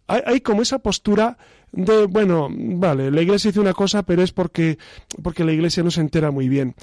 hay 0.07 0.41
como 0.41 0.63
esa 0.63 0.79
postura 0.81 1.39
de, 1.73 2.07
bueno, 2.07 2.49
vale, 2.51 3.11
la 3.11 3.23
iglesia 3.23 3.51
dice 3.51 3.61
una 3.61 3.75
cosa, 3.75 4.03
pero 4.03 4.23
es 4.23 4.33
porque, 4.33 4.79
porque 5.23 5.45
la 5.45 5.53
iglesia 5.53 5.83
no 5.83 5.91
se 5.91 6.01
entera 6.01 6.31
muy 6.31 6.49
bien. 6.49 6.75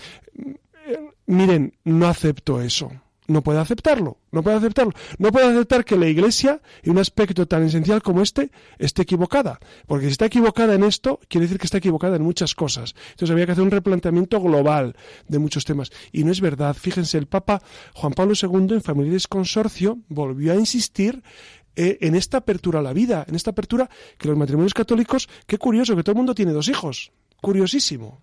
Miren, 1.27 1.73
no 1.83 2.07
acepto 2.07 2.61
eso. 2.61 2.91
No 3.29 3.43
puedo 3.43 3.61
aceptarlo, 3.61 4.17
no 4.31 4.41
puedo 4.41 4.57
aceptarlo. 4.57 4.91
No 5.19 5.31
puedo 5.31 5.47
aceptar 5.47 5.85
que 5.85 5.95
la 5.95 6.07
Iglesia, 6.07 6.61
en 6.81 6.93
un 6.93 6.97
aspecto 6.97 7.47
tan 7.47 7.63
esencial 7.63 8.01
como 8.01 8.23
este, 8.23 8.49
esté 8.79 9.03
equivocada. 9.03 9.59
Porque 9.85 10.07
si 10.07 10.13
está 10.13 10.25
equivocada 10.25 10.73
en 10.73 10.83
esto, 10.83 11.19
quiere 11.27 11.45
decir 11.45 11.59
que 11.59 11.67
está 11.67 11.77
equivocada 11.77 12.15
en 12.15 12.23
muchas 12.23 12.55
cosas. 12.55 12.95
Entonces 13.11 13.29
había 13.29 13.45
que 13.45 13.51
hacer 13.51 13.63
un 13.63 13.69
replanteamiento 13.69 14.41
global 14.41 14.95
de 15.27 15.37
muchos 15.37 15.63
temas. 15.63 15.91
Y 16.11 16.23
no 16.23 16.31
es 16.31 16.41
verdad. 16.41 16.75
Fíjense, 16.75 17.19
el 17.19 17.27
Papa 17.27 17.61
Juan 17.93 18.13
Pablo 18.13 18.33
II, 18.33 18.73
en 18.73 18.81
Familiares 18.81 19.27
Consorcio, 19.27 19.99
volvió 20.07 20.53
a 20.53 20.55
insistir 20.55 21.21
eh, 21.81 21.97
en 22.01 22.13
esta 22.13 22.39
apertura 22.39 22.79
a 22.79 22.81
la 22.81 22.91
vida, 22.91 23.23
en 23.25 23.35
esta 23.35 23.51
apertura 23.51 23.89
que 24.17 24.27
los 24.27 24.35
matrimonios 24.35 24.73
católicos, 24.73 25.29
qué 25.47 25.57
curioso 25.57 25.95
que 25.95 26.03
todo 26.03 26.11
el 26.11 26.17
mundo 26.17 26.35
tiene 26.35 26.51
dos 26.51 26.67
hijos, 26.67 27.13
curiosísimo. 27.41 28.19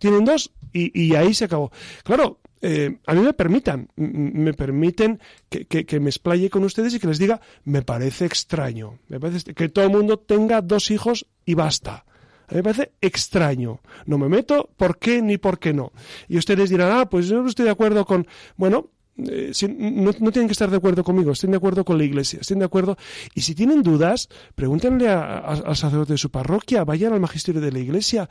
Tienen 0.00 0.24
dos 0.24 0.50
y, 0.72 1.14
ahí 1.14 1.32
se 1.32 1.44
acabó. 1.44 1.70
Claro, 2.02 2.40
eh, 2.60 2.98
a 3.06 3.14
mí 3.14 3.20
me 3.20 3.34
permitan, 3.34 3.88
me 3.94 4.52
permiten 4.52 5.20
que, 5.48 5.64
que, 5.66 6.00
me 6.00 6.10
explaye 6.10 6.50
con 6.50 6.64
ustedes 6.64 6.92
y 6.92 6.98
que 6.98 7.06
les 7.06 7.20
diga, 7.20 7.40
me 7.62 7.82
parece 7.82 8.24
extraño, 8.24 8.98
me 9.06 9.20
parece 9.20 9.54
que 9.54 9.68
todo 9.68 9.84
el 9.84 9.92
mundo 9.92 10.18
tenga 10.18 10.60
dos 10.60 10.90
hijos 10.90 11.24
y 11.46 11.54
basta. 11.54 12.04
A 12.48 12.52
mí 12.52 12.56
me 12.56 12.62
parece 12.64 12.94
extraño. 13.00 13.80
No 14.06 14.18
me 14.18 14.28
meto 14.28 14.70
por 14.76 14.98
qué 14.98 15.22
ni 15.22 15.38
por 15.38 15.60
qué 15.60 15.72
no. 15.72 15.92
Y 16.26 16.36
ustedes 16.36 16.68
dirán, 16.68 16.98
ah, 16.98 17.08
pues 17.08 17.28
yo 17.28 17.40
no 17.42 17.48
estoy 17.48 17.66
de 17.66 17.70
acuerdo 17.70 18.04
con... 18.04 18.26
Bueno, 18.56 18.90
eh, 19.26 19.52
no, 19.78 20.12
tienen 20.12 20.46
que 20.46 20.52
estar 20.52 20.70
de 20.70 20.76
acuerdo 20.76 21.02
conmigo, 21.02 21.32
estén 21.32 21.50
de 21.50 21.56
acuerdo 21.56 21.84
con 21.84 21.98
la 21.98 22.04
iglesia, 22.04 22.38
estén 22.40 22.60
de 22.60 22.64
acuerdo. 22.64 22.96
Y 23.34 23.40
si 23.40 23.54
tienen 23.54 23.82
dudas, 23.82 24.28
pregúntenle 24.54 25.08
al 25.08 25.76
sacerdote 25.76 26.12
de 26.12 26.18
su 26.18 26.30
parroquia, 26.30 26.84
vayan 26.84 27.12
al 27.12 27.20
magisterio 27.20 27.60
de 27.60 27.72
la 27.72 27.80
iglesia, 27.80 28.28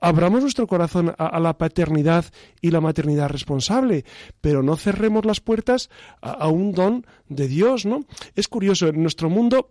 abramos 0.00 0.40
nuestro 0.40 0.66
corazón 0.66 1.14
a, 1.18 1.40
la 1.40 1.58
paternidad 1.58 2.24
y 2.60 2.70
la 2.70 2.80
maternidad 2.80 3.28
responsable, 3.28 4.04
pero 4.40 4.62
no 4.62 4.76
cerremos 4.76 5.24
las 5.24 5.40
puertas 5.40 5.90
a, 6.22 6.30
a 6.30 6.48
un 6.48 6.72
don 6.72 7.06
de 7.28 7.48
Dios, 7.48 7.84
¿no? 7.84 8.04
Es 8.34 8.48
curioso, 8.48 8.88
en 8.88 9.02
nuestro 9.02 9.28
mundo 9.28 9.70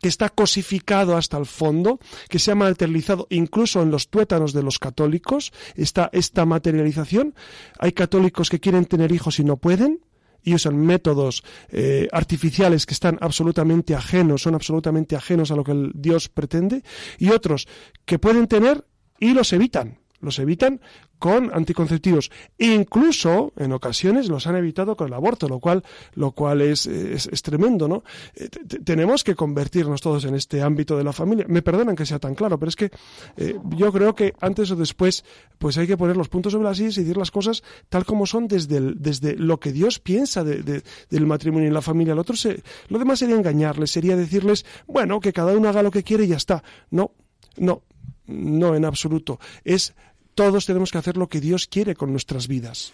que 0.00 0.08
está 0.08 0.28
cosificado 0.28 1.16
hasta 1.16 1.38
el 1.38 1.46
fondo, 1.46 1.98
que 2.28 2.38
se 2.38 2.50
ha 2.50 2.54
materializado 2.54 3.26
incluso 3.30 3.82
en 3.82 3.90
los 3.90 4.08
tuétanos 4.08 4.52
de 4.52 4.62
los 4.62 4.78
católicos, 4.78 5.52
esta, 5.74 6.10
esta 6.12 6.46
materialización. 6.46 7.34
Hay 7.78 7.92
católicos 7.92 8.50
que 8.50 8.60
quieren 8.60 8.84
tener 8.84 9.12
hijos 9.12 9.38
y 9.38 9.44
no 9.44 9.56
pueden, 9.56 10.00
y 10.42 10.54
usan 10.54 10.76
métodos 10.78 11.42
eh, 11.70 12.08
artificiales 12.12 12.86
que 12.86 12.94
están 12.94 13.18
absolutamente 13.20 13.94
ajenos, 13.94 14.42
son 14.42 14.54
absolutamente 14.54 15.16
ajenos 15.16 15.50
a 15.50 15.56
lo 15.56 15.64
que 15.64 15.90
Dios 15.94 16.28
pretende, 16.28 16.82
y 17.18 17.30
otros 17.30 17.66
que 18.04 18.18
pueden 18.18 18.46
tener 18.46 18.84
y 19.18 19.34
los 19.34 19.52
evitan 19.52 19.98
los 20.20 20.38
evitan 20.38 20.80
con 21.18 21.50
anticonceptivos. 21.52 22.30
incluso, 22.58 23.52
en 23.56 23.72
ocasiones, 23.72 24.28
los 24.28 24.46
han 24.46 24.56
evitado 24.56 24.96
con 24.96 25.08
el 25.08 25.14
aborto, 25.14 25.48
lo 25.48 25.58
cual, 25.58 25.82
lo 26.14 26.30
cual 26.32 26.60
es, 26.60 26.86
es, 26.86 27.42
tremendo, 27.42 27.88
¿no? 27.88 28.04
Eh, 28.34 28.48
tenemos 28.84 29.24
que 29.24 29.34
convertirnos 29.34 30.00
todos 30.00 30.24
en 30.24 30.34
este 30.34 30.62
ámbito 30.62 30.96
de 30.96 31.04
la 31.04 31.12
familia. 31.12 31.44
Me 31.48 31.62
perdonan 31.62 31.96
que 31.96 32.06
sea 32.06 32.18
tan 32.18 32.34
claro, 32.34 32.58
pero 32.58 32.68
es 32.68 32.76
que 32.76 32.90
eh, 33.36 33.58
yo 33.76 33.92
creo 33.92 34.14
que 34.14 34.34
antes 34.40 34.70
o 34.70 34.76
después, 34.76 35.24
pues 35.58 35.76
hay 35.78 35.86
que 35.86 35.96
poner 35.96 36.16
los 36.16 36.28
puntos 36.28 36.52
sobre 36.52 36.66
las 36.66 36.76
sillas 36.76 36.98
y 36.98 37.00
decir 37.00 37.16
las 37.16 37.30
cosas 37.30 37.62
tal 37.88 38.04
como 38.04 38.26
son 38.26 38.46
desde, 38.46 38.80
desde 38.94 39.34
lo 39.36 39.58
que 39.58 39.72
Dios 39.72 39.98
piensa 39.98 40.44
de, 40.44 40.82
del 41.10 41.26
matrimonio 41.26 41.68
y 41.68 41.72
la 41.72 41.82
familia. 41.82 42.14
Lo, 42.14 42.20
otro 42.20 42.36
se, 42.36 42.62
lo 42.88 42.98
demás 42.98 43.18
sería 43.18 43.36
engañarles, 43.36 43.90
sería 43.90 44.16
decirles, 44.16 44.64
bueno, 44.86 45.20
que 45.20 45.32
cada 45.32 45.56
uno 45.56 45.68
haga 45.68 45.82
lo 45.82 45.90
que 45.90 46.04
quiere 46.04 46.24
y 46.24 46.28
ya 46.28 46.36
está. 46.36 46.62
No, 46.90 47.12
no, 47.56 47.82
no 48.26 48.74
en 48.74 48.84
absoluto. 48.84 49.40
Es 49.64 49.94
todos 50.38 50.66
tenemos 50.66 50.92
que 50.92 50.98
hacer 50.98 51.16
lo 51.16 51.28
que 51.28 51.40
Dios 51.40 51.66
quiere 51.66 51.96
con 51.96 52.12
nuestras 52.12 52.46
vidas. 52.46 52.92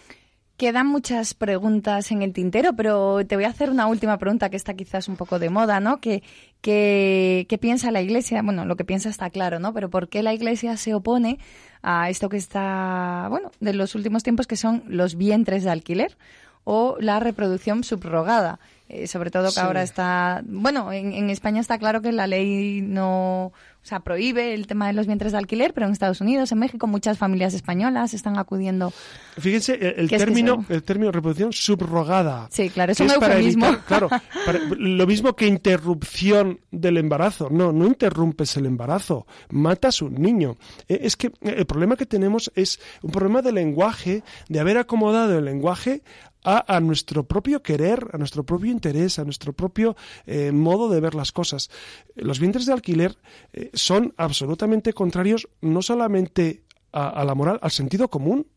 Quedan 0.57 0.87
muchas 0.87 1.35
preguntas 1.35 2.11
en 2.11 2.23
el 2.23 2.33
tintero, 2.33 2.73
pero 2.75 3.23
te 3.23 3.35
voy 3.35 3.45
a 3.45 3.49
hacer 3.49 3.69
una 3.69 3.85
última 3.85 4.17
pregunta 4.17 4.49
que 4.49 4.55
está 4.55 4.73
quizás 4.73 5.07
un 5.07 5.15
poco 5.15 5.37
de 5.37 5.51
moda, 5.51 5.79
¿no? 5.79 6.01
¿Qué, 6.01 6.23
qué, 6.61 7.57
piensa 7.61 7.91
la 7.91 8.01
Iglesia? 8.01 8.41
Bueno, 8.41 8.65
lo 8.65 8.75
que 8.75 8.83
piensa 8.83 9.09
está 9.09 9.29
claro, 9.29 9.59
¿no? 9.59 9.75
Pero 9.75 9.91
¿por 9.91 10.09
qué 10.09 10.23
la 10.23 10.33
Iglesia 10.33 10.75
se 10.75 10.95
opone 10.95 11.37
a 11.83 12.09
esto 12.09 12.29
que 12.29 12.37
está, 12.37 13.27
bueno, 13.29 13.51
de 13.59 13.73
los 13.73 13.93
últimos 13.93 14.23
tiempos 14.23 14.47
que 14.47 14.57
son 14.57 14.83
los 14.87 15.13
vientres 15.13 15.63
de 15.63 15.69
alquiler 15.69 16.17
o 16.63 16.97
la 16.99 17.19
reproducción 17.19 17.83
subrogada? 17.83 18.59
Eh, 18.87 19.07
sobre 19.07 19.31
todo 19.31 19.51
que 19.51 19.59
ahora 19.59 19.81
está, 19.81 20.43
bueno, 20.45 20.93
en, 20.93 21.13
en 21.13 21.29
España 21.29 21.59
está 21.59 21.79
claro 21.79 22.01
que 22.01 22.11
la 22.11 22.27
ley 22.27 22.81
no 22.81 23.51
o 23.85 23.87
sea, 23.87 23.99
prohíbe 23.99 24.55
el 24.55 24.65
tema 24.65 24.87
de 24.87 24.93
los 24.93 25.05
vientres 25.05 25.31
de 25.31 25.37
alquiler, 25.37 25.71
pero 25.71 25.85
en 25.85 25.91
Estados 25.91 26.19
Unidos, 26.19 26.51
en 26.51 26.57
México, 26.57 26.87
muchas 26.87 27.19
familias 27.19 27.53
españolas 27.53 28.15
están 28.15 28.39
acudiendo. 28.39 28.91
Fíjense, 29.37 29.75
el, 29.75 30.09
término, 30.09 30.65
el 30.69 30.81
término 30.81 31.11
reproducción 31.11 31.53
subrogada. 31.53 32.47
Sí, 32.49 32.71
claro, 32.71 32.93
es 32.93 32.99
un 32.99 33.11
eufemismo. 33.11 33.77
claro, 33.85 34.09
lo 34.79 35.05
mismo 35.05 35.35
que 35.35 35.45
interrupción 35.45 36.61
del 36.71 36.97
embarazo. 36.97 37.49
No, 37.51 37.71
no 37.71 37.85
interrumpes 37.85 38.57
el 38.57 38.65
embarazo, 38.65 39.27
matas 39.51 40.01
un 40.01 40.15
niño. 40.15 40.57
E, 40.87 41.01
es 41.03 41.15
que 41.15 41.31
el 41.41 41.67
problema 41.67 41.95
que 41.95 42.07
tenemos 42.07 42.51
es 42.55 42.79
un 43.03 43.11
problema 43.11 43.43
de 43.43 43.51
lenguaje, 43.51 44.23
de 44.49 44.59
haber 44.59 44.79
acomodado 44.79 45.37
el 45.37 45.45
lenguaje 45.45 46.01
a, 46.45 46.79
nuestro 46.79 47.23
propio 47.23 47.63
querer, 47.63 48.07
a 48.13 48.17
nuestro 48.17 48.45
propio 48.45 48.71
interés, 48.71 49.17
a 49.17 49.23
nuestro 49.23 49.53
propio 49.53 49.95
eh, 50.27 50.51
modo 50.51 50.89
de 50.89 50.99
ver 50.99 51.15
las 51.15 51.31
cosas. 51.31 51.71
Los 52.15 52.39
vientres 52.39 52.67
de 52.67 52.73
alquiler 52.73 53.17
eh, 53.51 53.71
son 53.73 54.13
absolutamente 54.17 54.93
contrarios 54.93 55.49
no 55.61 55.81
solamente 55.81 56.63
a, 56.91 57.25
la 57.25 57.35
moral, 57.35 57.59
al 57.61 57.71
sentido 57.71 58.09
común. 58.09 58.47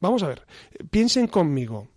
Vamos 0.00 0.22
a 0.22 0.28
ver, 0.28 0.46
piensen 0.90 1.28
conmigo, 1.28 1.88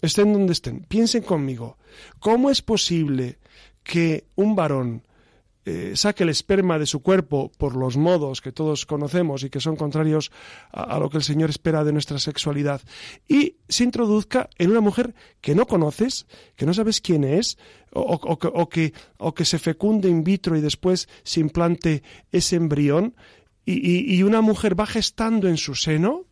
estén 0.00 0.32
donde 0.32 0.54
estén, 0.54 0.84
piensen 0.84 1.22
conmigo, 1.22 1.76
¿cómo 2.18 2.50
es 2.50 2.62
posible 2.62 3.38
que 3.84 4.26
un 4.34 4.56
varón 4.56 5.06
eh, 5.64 5.92
saque 5.94 6.24
el 6.24 6.28
esperma 6.28 6.78
de 6.78 6.86
su 6.86 7.02
cuerpo 7.02 7.52
por 7.56 7.76
los 7.76 7.96
modos 7.96 8.40
que 8.40 8.50
todos 8.50 8.84
conocemos 8.84 9.44
y 9.44 9.50
que 9.50 9.60
son 9.60 9.76
contrarios 9.76 10.32
a, 10.72 10.98
lo 10.98 11.08
que 11.08 11.18
el 11.18 11.22
Señor 11.22 11.50
espera 11.50 11.84
de 11.84 11.92
nuestra 11.92 12.18
sexualidad 12.18 12.80
y 13.28 13.56
se 13.68 13.84
introduzca 13.84 14.50
en 14.58 14.72
una 14.72 14.80
mujer 14.80 15.14
que 15.40 15.54
no 15.54 15.66
conoces, 15.66 16.26
que 16.56 16.66
no 16.66 16.74
sabes 16.74 17.00
quién 17.00 17.22
es, 17.22 17.58
o, 17.92 18.38
que, 18.68 18.92
o 19.18 19.34
que, 19.34 19.44
se 19.44 19.58
fecunde 19.58 20.08
in 20.08 20.24
vitro 20.24 20.56
y 20.56 20.60
después 20.60 21.08
se 21.22 21.40
implante 21.40 22.02
ese 22.32 22.56
embrión 22.56 23.14
y, 23.64 24.16
y 24.16 24.22
una 24.24 24.40
mujer 24.40 24.78
va 24.78 24.86
gestando 24.86 25.46
en 25.46 25.58
su 25.58 25.76
seno, 25.76 26.24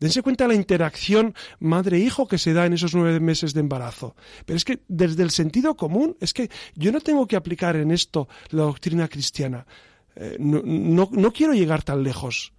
Dense 0.00 0.22
cuenta 0.22 0.48
la 0.48 0.54
interacción 0.54 1.34
madre-hijo 1.60 2.26
que 2.26 2.38
se 2.38 2.52
da 2.52 2.66
en 2.66 2.72
esos 2.72 2.94
nueve 2.94 3.20
meses 3.20 3.54
de 3.54 3.60
embarazo. 3.60 4.16
Pero 4.44 4.56
es 4.56 4.64
que 4.64 4.80
desde 4.88 5.22
el 5.22 5.30
sentido 5.30 5.76
común, 5.76 6.16
es 6.20 6.32
que 6.32 6.50
yo 6.74 6.90
no 6.92 7.00
tengo 7.00 7.26
que 7.26 7.36
aplicar 7.36 7.76
en 7.76 7.90
esto 7.90 8.28
la 8.50 8.62
doctrina 8.62 9.08
cristiana. 9.08 9.66
Eh, 10.16 10.36
no, 10.38 11.32
quiero 11.32 11.54
llegar 11.54 11.82
tan 11.82 12.02
lejos. 12.02 12.52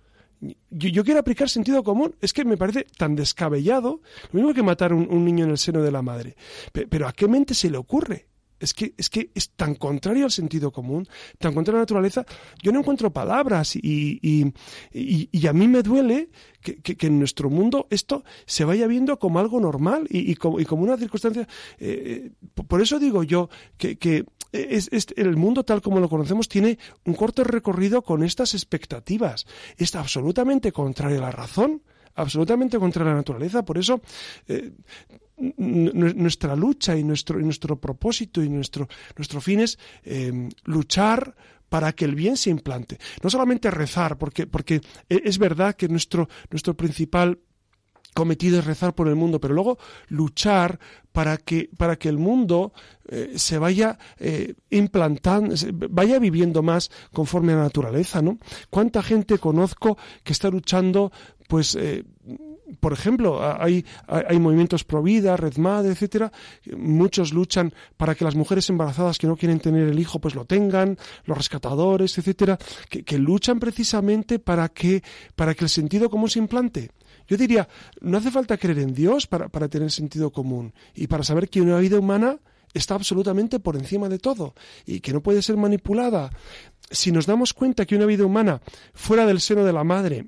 Yo, 0.69 1.03
quiero 1.03 1.19
aplicar 1.19 1.49
sentido 1.49 1.83
común. 1.83 2.15
Es 2.21 2.33
que 2.33 2.45
me 2.45 2.57
parece 2.57 2.85
tan 2.97 3.15
descabellado, 3.15 4.01
lo 4.31 4.37
mismo 4.39 4.53
que 4.53 4.63
matar 4.63 4.93
un, 4.93 5.07
un 5.09 5.23
niño 5.23 5.45
en 5.45 5.51
el 5.51 5.57
seno 5.57 5.81
de 5.81 5.91
la 5.91 6.01
madre. 6.01 6.35
pero 6.71 7.07
¿a 7.07 7.13
qué 7.13 7.27
mente 7.27 7.53
se 7.53 7.69
le 7.69 7.77
ocurre? 7.77 8.27
Es 8.63 8.73
que, 8.73 8.93
es 8.97 9.09
que 9.09 9.29
es 9.35 9.49
tan 9.51 9.75
contrario 9.75 10.25
al 10.25 10.31
sentido 10.31 10.71
común, 10.71 11.07
tan 11.37 11.53
contrario 11.53 11.77
a 11.77 11.81
la 11.81 11.83
naturaleza. 11.83 12.25
Yo 12.61 12.71
no 12.71 12.79
encuentro 12.79 13.11
palabras 13.11 13.75
y, 13.75 14.19
y, 14.21 15.47
a 15.47 15.53
mí 15.53 15.67
me 15.67 15.83
duele 15.83 16.29
que, 16.61 16.95
en 17.07 17.19
nuestro 17.19 17.49
mundo 17.49 17.87
esto 17.89 18.23
se 18.45 18.63
vaya 18.63 18.87
viendo 18.87 19.19
como 19.19 19.39
algo 19.39 19.59
normal 19.59 20.07
y, 20.09 20.35
como, 20.35 20.57
como, 20.65 20.83
una 20.83 20.97
circunstancia. 20.97 21.47
Eh, 21.77 22.31
eh, 22.33 22.63
por 22.67 22.81
eso 22.81 22.99
digo 22.99 23.23
yo 23.23 23.49
que, 23.77 24.25
es, 24.53 24.89
el 25.17 25.35
mundo 25.35 25.65
tal 25.65 25.81
como 25.81 25.99
lo 25.99 26.07
conocemos 26.07 26.47
tiene 26.47 26.77
un 27.05 27.15
corto 27.15 27.43
recorrido 27.43 28.01
con 28.01 28.23
estas 28.23 28.53
expectativas. 28.53 29.45
Está 29.77 29.99
absolutamente 29.99 30.71
contrario 30.71 31.17
a 31.17 31.21
la 31.21 31.31
razón 31.31 31.81
absolutamente 32.15 32.77
contra 32.79 33.03
la 33.03 33.15
naturaleza. 33.15 33.63
Por 33.63 33.77
eso, 33.77 34.01
eh, 34.47 34.71
nuestra 35.37 36.55
lucha 36.55 36.95
y 36.95 37.03
nuestro, 37.03 37.39
nuestro 37.39 37.79
propósito 37.79 38.43
y 38.43 38.49
nuestro, 38.49 38.87
nuestro 39.17 39.41
fin 39.41 39.61
es 39.61 39.79
em, 40.03 40.49
luchar 40.63 41.35
para 41.69 41.91
que 41.93 42.05
el 42.05 42.13
bien 42.13 42.37
se 42.37 42.51
implante. 42.51 42.99
No 43.23 43.29
solamente 43.29 43.71
rezar, 43.71 44.17
porque, 44.17 44.45
porque 44.45 44.81
e, 45.09 45.21
es 45.25 45.37
verdad 45.39 45.75
que 45.75 45.87
nuestro, 45.87 46.29
nuestro 46.51 46.75
principal 46.75 47.39
cometido 48.13 48.59
es 48.59 48.65
rezar 48.65 48.93
por 48.93 49.07
el 49.07 49.15
mundo, 49.15 49.39
pero 49.39 49.53
luego 49.53 49.77
luchar 50.07 50.79
para 51.11 51.37
que, 51.37 51.69
para 51.77 51.95
que 51.95 52.09
el 52.09 52.17
mundo 52.17 52.73
eh, 53.07 53.33
se 53.35 53.57
vaya 53.57 53.97
eh, 54.17 54.55
implantando, 54.69 55.55
vaya 55.89 56.19
viviendo 56.19 56.63
más 56.63 56.89
conforme 57.11 57.53
a 57.53 57.57
la 57.57 57.63
naturaleza, 57.63 58.21
¿no? 58.21 58.39
¿Cuánta 58.69 59.03
gente 59.03 59.37
conozco 59.37 59.97
que 60.23 60.33
está 60.33 60.49
luchando, 60.49 61.11
pues, 61.47 61.75
eh, 61.75 62.03
por 62.79 62.93
ejemplo, 62.93 63.41
hay, 63.61 63.85
hay, 64.07 64.39
movimientos 64.39 64.83
pro 64.83 65.03
vida, 65.03 65.35
Red 65.37 65.57
Madre, 65.57 65.91
etcétera. 65.91 66.31
Muchos 66.75 67.33
luchan 67.33 67.73
para 67.97 68.15
que 68.15 68.23
las 68.23 68.35
mujeres 68.35 68.69
embarazadas 68.69 69.17
que 69.17 69.27
no 69.27 69.35
quieren 69.35 69.59
tener 69.59 69.87
el 69.87 69.99
hijo, 69.99 70.19
pues 70.19 70.33
lo 70.33 70.45
tengan, 70.45 70.97
los 71.25 71.37
rescatadores, 71.37 72.17
etcétera, 72.17 72.57
que, 72.89 73.17
luchan 73.17 73.59
precisamente 73.59 74.39
para 74.39 74.69
que, 74.69 75.03
para 75.35 75.53
que 75.53 75.65
el 75.65 75.69
sentido 75.69 76.09
común 76.09 76.29
se 76.29 76.39
implante. 76.39 76.91
Yo 77.27 77.37
diría, 77.37 77.67
no 78.01 78.17
hace 78.17 78.31
falta 78.31 78.57
creer 78.57 78.79
en 78.79 78.93
Dios 78.93 79.27
para, 79.27 79.49
para 79.49 79.67
tener 79.67 79.91
sentido 79.91 80.31
común 80.31 80.73
y 80.93 81.07
para 81.07 81.23
saber 81.23 81.49
que 81.49 81.61
una 81.61 81.77
vida 81.79 81.99
humana 81.99 82.39
está 82.73 82.95
absolutamente 82.95 83.59
por 83.59 83.75
encima 83.75 84.09
de 84.09 84.19
todo 84.19 84.55
y 84.85 84.99
que 84.99 85.13
no 85.13 85.21
puede 85.21 85.41
ser 85.41 85.57
manipulada. 85.57 86.31
Si 86.89 87.11
nos 87.11 87.25
damos 87.25 87.53
cuenta 87.53 87.85
que 87.85 87.95
una 87.95 88.05
vida 88.05 88.25
humana 88.25 88.61
fuera 88.93 89.25
del 89.25 89.41
seno 89.41 89.63
de 89.63 89.73
la 89.73 89.83
madre 89.83 90.27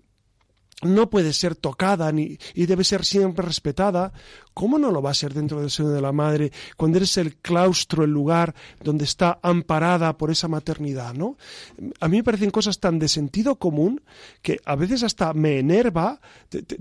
no 0.81 1.09
puede 1.09 1.31
ser 1.33 1.55
tocada 1.55 2.11
ni, 2.11 2.37
y 2.53 2.65
debe 2.65 2.83
ser 2.83 3.05
siempre 3.05 3.45
respetada, 3.45 4.11
¿cómo 4.53 4.77
no 4.77 4.91
lo 4.91 5.01
va 5.01 5.11
a 5.11 5.15
ser 5.15 5.33
dentro 5.33 5.61
del 5.61 5.71
seno 5.71 5.89
de 5.89 6.01
la 6.01 6.11
madre 6.11 6.51
cuando 6.75 6.97
eres 6.97 7.17
el 7.17 7.37
claustro, 7.37 8.03
el 8.03 8.11
lugar 8.11 8.53
donde 8.83 9.05
está 9.05 9.39
amparada 9.41 10.17
por 10.17 10.31
esa 10.31 10.47
maternidad, 10.47 11.13
¿no? 11.13 11.37
A 11.99 12.07
mí 12.07 12.17
me 12.17 12.23
parecen 12.23 12.51
cosas 12.51 12.79
tan 12.79 12.99
de 12.99 13.07
sentido 13.07 13.55
común 13.55 14.01
que 14.41 14.59
a 14.65 14.75
veces 14.75 15.03
hasta 15.03 15.33
me 15.33 15.59
enerva 15.59 16.19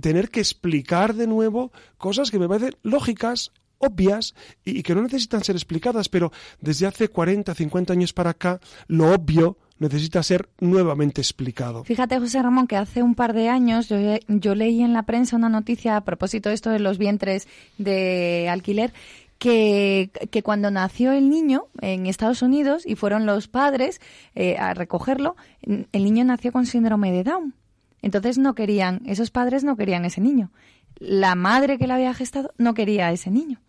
tener 0.00 0.30
que 0.30 0.40
explicar 0.40 1.14
de 1.14 1.26
nuevo 1.26 1.72
cosas 1.96 2.30
que 2.30 2.38
me 2.38 2.48
parecen 2.48 2.76
lógicas, 2.82 3.52
obvias 3.78 4.34
y, 4.64 4.82
que 4.82 4.94
no 4.94 5.02
necesitan 5.02 5.44
ser 5.44 5.56
explicadas, 5.56 6.08
pero 6.08 6.32
desde 6.60 6.86
hace 6.86 7.08
40, 7.08 7.54
50 7.54 7.92
años 7.92 8.12
para 8.12 8.30
acá, 8.30 8.60
lo 8.88 9.12
obvio 9.12 9.58
necesita 9.84 10.22
ser 10.22 10.48
nuevamente 10.60 11.20
explicado. 11.20 11.84
Fíjate, 11.84 12.18
José 12.18 12.42
Ramón, 12.42 12.66
que 12.66 12.76
hace 12.76 13.02
un 13.02 13.14
par 13.14 13.34
de 13.34 13.48
años 13.48 13.88
yo, 13.88 13.96
yo 14.28 14.54
leí 14.54 14.82
en 14.82 14.92
la 14.92 15.04
prensa 15.04 15.36
una 15.36 15.48
noticia 15.48 15.96
a 15.96 16.04
propósito 16.04 16.48
de 16.48 16.54
esto 16.54 16.70
de 16.70 16.78
los 16.78 16.98
vientres 16.98 17.46
de 17.78 18.48
alquiler 18.50 18.92
que, 19.38 20.10
que, 20.30 20.42
cuando 20.42 20.70
nació 20.70 21.12
el 21.12 21.28
niño 21.28 21.66
en 21.80 22.06
Estados 22.06 22.40
Unidos 22.40 22.84
y 22.86 22.94
fueron 22.94 23.26
los 23.26 23.46
padres 23.46 24.00
eh, 24.34 24.56
a 24.56 24.72
recogerlo, 24.72 25.36
el 25.62 26.04
niño 26.04 26.24
nació 26.24 26.50
con 26.50 26.66
síndrome 26.66 27.12
de 27.12 27.24
Down. 27.24 27.54
Entonces 28.00 28.38
no 28.38 28.54
querían, 28.54 29.02
esos 29.06 29.30
padres 29.30 29.64
no 29.64 29.76
querían 29.76 30.04
ese 30.04 30.20
niño. 30.20 30.50
La 30.96 31.34
madre 31.34 31.78
que 31.78 31.86
la 31.86 31.96
había 31.96 32.14
gestado 32.14 32.54
no 32.56 32.74
quería 32.74 33.08
a 33.08 33.12
ese 33.12 33.30
niño. 33.30 33.60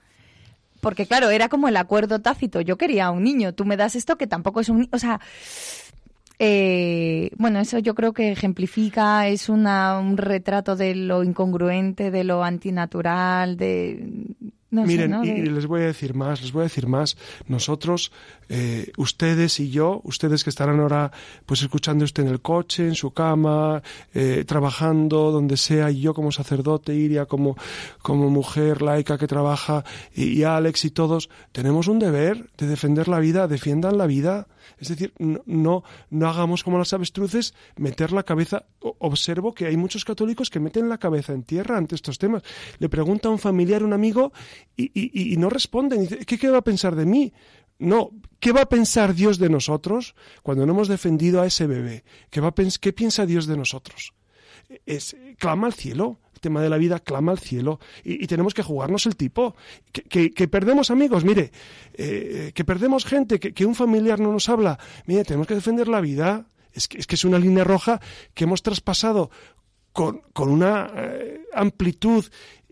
Porque 0.86 1.08
claro, 1.08 1.32
era 1.32 1.50
como 1.50 1.68
el 1.68 1.78
acuerdo 1.78 2.22
tácito. 2.22 2.62
Yo 2.62 2.78
quería 2.78 3.08
a 3.08 3.12
un 3.12 3.24
niño, 3.24 3.56
tú 3.56 3.66
me 3.66 3.76
das 3.76 3.96
esto 3.96 4.18
que 4.18 4.28
tampoco 4.28 4.60
es 4.60 4.70
un 4.70 4.82
niño. 4.82 4.90
O 4.92 5.00
sea, 5.00 5.20
eh, 6.40 7.32
bueno, 7.38 7.60
eso 7.60 7.80
yo 7.80 7.96
creo 7.96 8.14
que 8.14 8.32
ejemplifica, 8.32 9.28
es 9.28 9.50
una, 9.50 10.00
un 10.00 10.18
retrato 10.18 10.76
de 10.76 10.96
lo 10.96 11.24
incongruente, 11.24 12.12
de 12.12 12.24
lo 12.24 12.44
antinatural, 12.44 13.58
de, 13.58 14.26
Miren, 14.84 15.24
y 15.24 15.44
les 15.44 15.68
voy 15.68 15.84
a 15.84 15.86
decir 15.86 16.14
más, 16.14 16.42
les 16.42 16.52
voy 16.52 16.62
a 16.62 16.64
decir 16.64 16.88
más. 16.88 17.18
Nosotros, 17.48 18.12
eh, 18.50 18.92
ustedes 18.98 19.60
y 19.60 19.70
yo, 19.70 20.02
ustedes 20.04 20.44
que 20.44 20.50
estarán 20.50 20.80
ahora 20.80 21.12
pues 21.46 21.62
escuchando 21.62 22.04
esto 22.04 22.22
en 22.22 22.28
el 22.28 22.42
coche, 22.42 22.88
en 22.88 22.96
su 22.96 23.12
cama, 23.12 23.82
eh, 24.14 24.44
trabajando, 24.46 25.32
donde 25.32 25.56
sea, 25.58 25.92
y 25.92 26.02
yo 26.02 26.14
como 26.14 26.32
sacerdote, 26.32 26.94
Iria 26.94 27.26
como, 27.26 27.56
como 28.02 28.30
mujer 28.30 28.82
laica 28.82 29.18
que 29.18 29.28
trabaja, 29.28 29.86
y, 30.14 30.44
Alex 30.44 30.86
y 30.86 30.92
todos, 30.92 31.30
tenemos 31.52 31.88
un 31.88 32.00
deber 32.00 32.50
de 32.58 32.68
defender 32.68 33.08
la 33.08 33.20
vida, 33.20 33.48
defiendan 33.48 33.98
la 33.98 34.08
vida. 34.08 34.48
Es 34.78 34.90
decir, 34.90 35.14
no, 35.20 35.84
no, 36.10 36.28
hagamos 36.28 36.64
como 36.64 36.78
las 36.78 36.94
avestruces, 36.94 37.54
meter 37.78 38.12
la 38.12 38.24
cabeza. 38.24 38.66
Observo 38.80 39.54
que 39.54 39.66
hay 39.66 39.78
muchos 39.78 40.06
católicos 40.06 40.50
que 40.50 40.60
meten 40.60 40.90
la 40.90 40.98
cabeza 40.98 41.34
en 41.34 41.44
tierra 41.44 41.78
ante 41.78 41.96
estos 41.96 42.18
temas. 42.18 42.44
Le 42.80 42.90
pregunta 42.90 43.30
a 43.30 43.32
un 43.32 43.40
familiar, 43.40 43.84
un 43.84 43.94
amigo, 43.94 44.32
y, 44.76 45.36
no 45.38 45.50
responden. 45.50 46.08
¿Qué, 46.08 46.38
¿Qué 46.38 46.50
va 46.50 46.60
a 46.60 46.64
pensar 46.64 46.96
de 46.96 47.06
mí? 47.06 47.34
No, 47.78 48.12
¿qué 48.40 48.52
va 48.52 48.62
a 48.62 48.70
pensar 48.70 49.14
Dios 49.14 49.38
de 49.38 49.50
nosotros 49.50 50.16
cuando 50.44 50.66
no 50.66 50.74
hemos 50.74 50.88
defendido 50.88 51.42
a 51.42 51.48
ese 51.48 51.68
bebé? 51.68 52.04
¿Qué, 52.30 52.40
va 52.40 52.54
¿qué 52.54 52.94
piensa 52.94 53.26
Dios 53.26 53.48
de 53.48 53.58
nosotros? 53.58 54.14
Es, 54.86 55.16
clama 55.38 55.68
al 55.68 55.74
cielo, 55.74 56.20
el 56.24 56.25
tema 56.46 56.62
de 56.62 56.70
la 56.70 56.78
vida 56.78 57.00
clama 57.00 57.32
al 57.32 57.40
cielo 57.40 57.80
y, 58.04 58.28
tenemos 58.28 58.54
que 58.54 58.62
jugarnos 58.62 59.08
el 59.08 59.16
tipo. 59.16 59.56
Que, 59.92 60.48
perdemos 60.48 60.92
amigos, 60.92 61.26
mire, 61.26 61.52
eh, 61.96 62.52
que 62.54 62.64
perdemos 62.64 63.04
gente, 63.04 63.40
que, 63.40 63.66
un 63.66 63.74
familiar 63.74 64.20
no 64.20 64.32
nos 64.32 64.48
habla. 64.48 64.78
Mire, 65.08 65.24
tenemos 65.26 65.48
que 65.48 65.56
defender 65.56 65.88
la 65.88 66.02
vida. 66.02 66.46
Es 66.72 66.88
que 66.88 67.00
es, 67.00 67.08
que 67.08 67.16
es 67.16 67.26
una 67.26 67.40
línea 67.40 67.64
roja 67.64 68.00
que 68.34 68.44
hemos 68.44 68.62
traspasado 68.62 69.32
con, 69.92 70.22
con 70.34 70.50
una 70.50 70.92
eh, 70.94 71.42
amplitud 71.54 72.26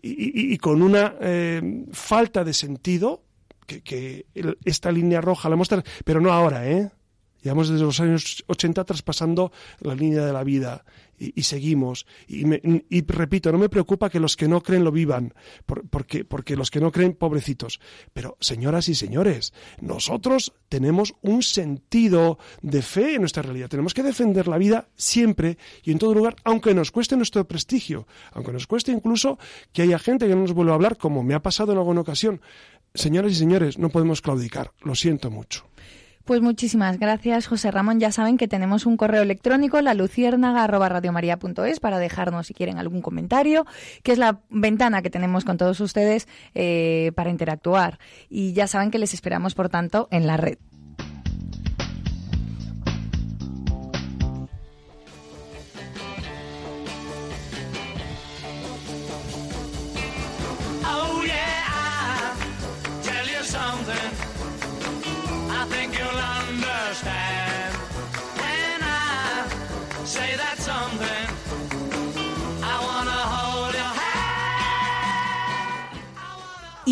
y, 0.06 0.56
con 0.58 0.82
una 0.82 1.16
eh, 1.20 1.86
falta 1.90 2.44
de 2.44 2.52
sentido 2.52 3.24
que, 3.66 4.26
esta 4.64 4.92
línea 4.92 5.20
roja 5.20 5.48
la 5.48 5.56
muestra, 5.56 5.82
pero 6.04 6.20
no 6.20 6.30
ahora, 6.30 6.68
¿eh? 6.68 6.90
Llevamos 7.44 7.68
desde 7.68 7.84
los 7.84 8.00
años 8.00 8.42
80 8.46 8.84
traspasando 8.84 9.52
la 9.80 9.94
línea 9.94 10.24
de 10.24 10.32
la 10.32 10.42
vida 10.42 10.82
y, 11.18 11.42
seguimos. 11.42 12.06
Y, 12.26 13.02
repito, 13.06 13.52
no 13.52 13.58
me 13.58 13.68
preocupa 13.68 14.08
que 14.08 14.18
los 14.18 14.34
que 14.34 14.48
no 14.48 14.62
creen 14.62 14.82
lo 14.82 14.90
vivan, 14.90 15.34
porque, 15.90 16.24
porque 16.24 16.56
los 16.56 16.70
que 16.70 16.80
no 16.80 16.90
creen, 16.90 17.12
pobrecitos. 17.12 17.80
Pero, 18.14 18.38
señoras 18.40 18.88
y 18.88 18.94
señores, 18.94 19.52
nosotros 19.80 20.54
tenemos 20.70 21.14
un 21.20 21.42
sentido 21.42 22.38
de 22.62 22.80
fe 22.80 23.16
en 23.16 23.20
nuestra 23.20 23.42
realidad. 23.42 23.68
Tenemos 23.68 23.92
que 23.92 24.02
defender 24.02 24.48
la 24.48 24.56
vida 24.56 24.88
siempre 24.96 25.58
y 25.82 25.92
en 25.92 25.98
todo 25.98 26.14
lugar, 26.14 26.36
aunque 26.44 26.72
nos 26.72 26.90
cueste 26.90 27.14
nuestro 27.14 27.46
prestigio, 27.46 28.06
aunque 28.32 28.52
nos 28.52 28.66
cueste 28.66 28.90
incluso 28.90 29.38
que 29.74 29.82
haya 29.82 29.98
gente 29.98 30.26
que 30.26 30.34
no 30.34 30.40
nos 30.42 30.54
vuelva 30.54 30.72
a 30.72 30.76
hablar, 30.76 30.96
como 30.96 31.22
me 31.22 31.34
ha 31.34 31.42
pasado 31.42 31.72
en 31.72 31.78
alguna 31.78 32.00
ocasión. 32.00 32.40
Señoras 32.94 33.32
y 33.32 33.34
señores, 33.34 33.78
no 33.78 33.90
podemos 33.90 34.22
claudicar. 34.22 34.72
Lo 34.80 34.94
siento 34.94 35.30
mucho. 35.30 35.66
Pues 36.24 36.40
muchísimas 36.40 36.98
gracias, 36.98 37.46
José 37.46 37.70
Ramón. 37.70 38.00
Ya 38.00 38.10
saben 38.10 38.38
que 38.38 38.48
tenemos 38.48 38.86
un 38.86 38.96
correo 38.96 39.20
electrónico, 39.20 39.78
la 39.82 39.92
luciérnaga.radiomaría.es, 39.92 41.80
para 41.80 41.98
dejarnos, 41.98 42.46
si 42.46 42.54
quieren, 42.54 42.78
algún 42.78 43.02
comentario, 43.02 43.66
que 44.02 44.12
es 44.12 44.18
la 44.18 44.40
ventana 44.48 45.02
que 45.02 45.10
tenemos 45.10 45.44
con 45.44 45.58
todos 45.58 45.80
ustedes 45.80 46.26
eh, 46.54 47.12
para 47.14 47.28
interactuar. 47.28 47.98
Y 48.30 48.54
ya 48.54 48.66
saben 48.66 48.90
que 48.90 48.98
les 48.98 49.12
esperamos, 49.12 49.54
por 49.54 49.68
tanto, 49.68 50.08
en 50.10 50.26
la 50.26 50.38
red. 50.38 50.56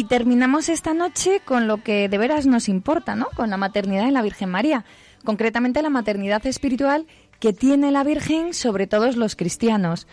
Y 0.02 0.04
terminamos 0.04 0.68
esta 0.68 0.94
noche 0.94 1.40
con 1.44 1.68
lo 1.68 1.84
que 1.84 2.08
de 2.08 2.18
veras 2.18 2.44
nos 2.44 2.68
importa, 2.68 3.14
¿no? 3.14 3.28
Con 3.36 3.50
la 3.50 3.56
maternidad 3.56 4.04
de 4.04 4.10
la 4.10 4.22
Virgen 4.22 4.50
María, 4.50 4.84
concretamente 5.24 5.80
la 5.80 5.90
maternidad 5.90 6.44
espiritual 6.44 7.06
que 7.38 7.52
tiene 7.52 7.92
la 7.92 8.02
Virgen 8.02 8.52
sobre 8.52 8.88
todos 8.88 9.14
los 9.14 9.36
cristianos. 9.36 10.08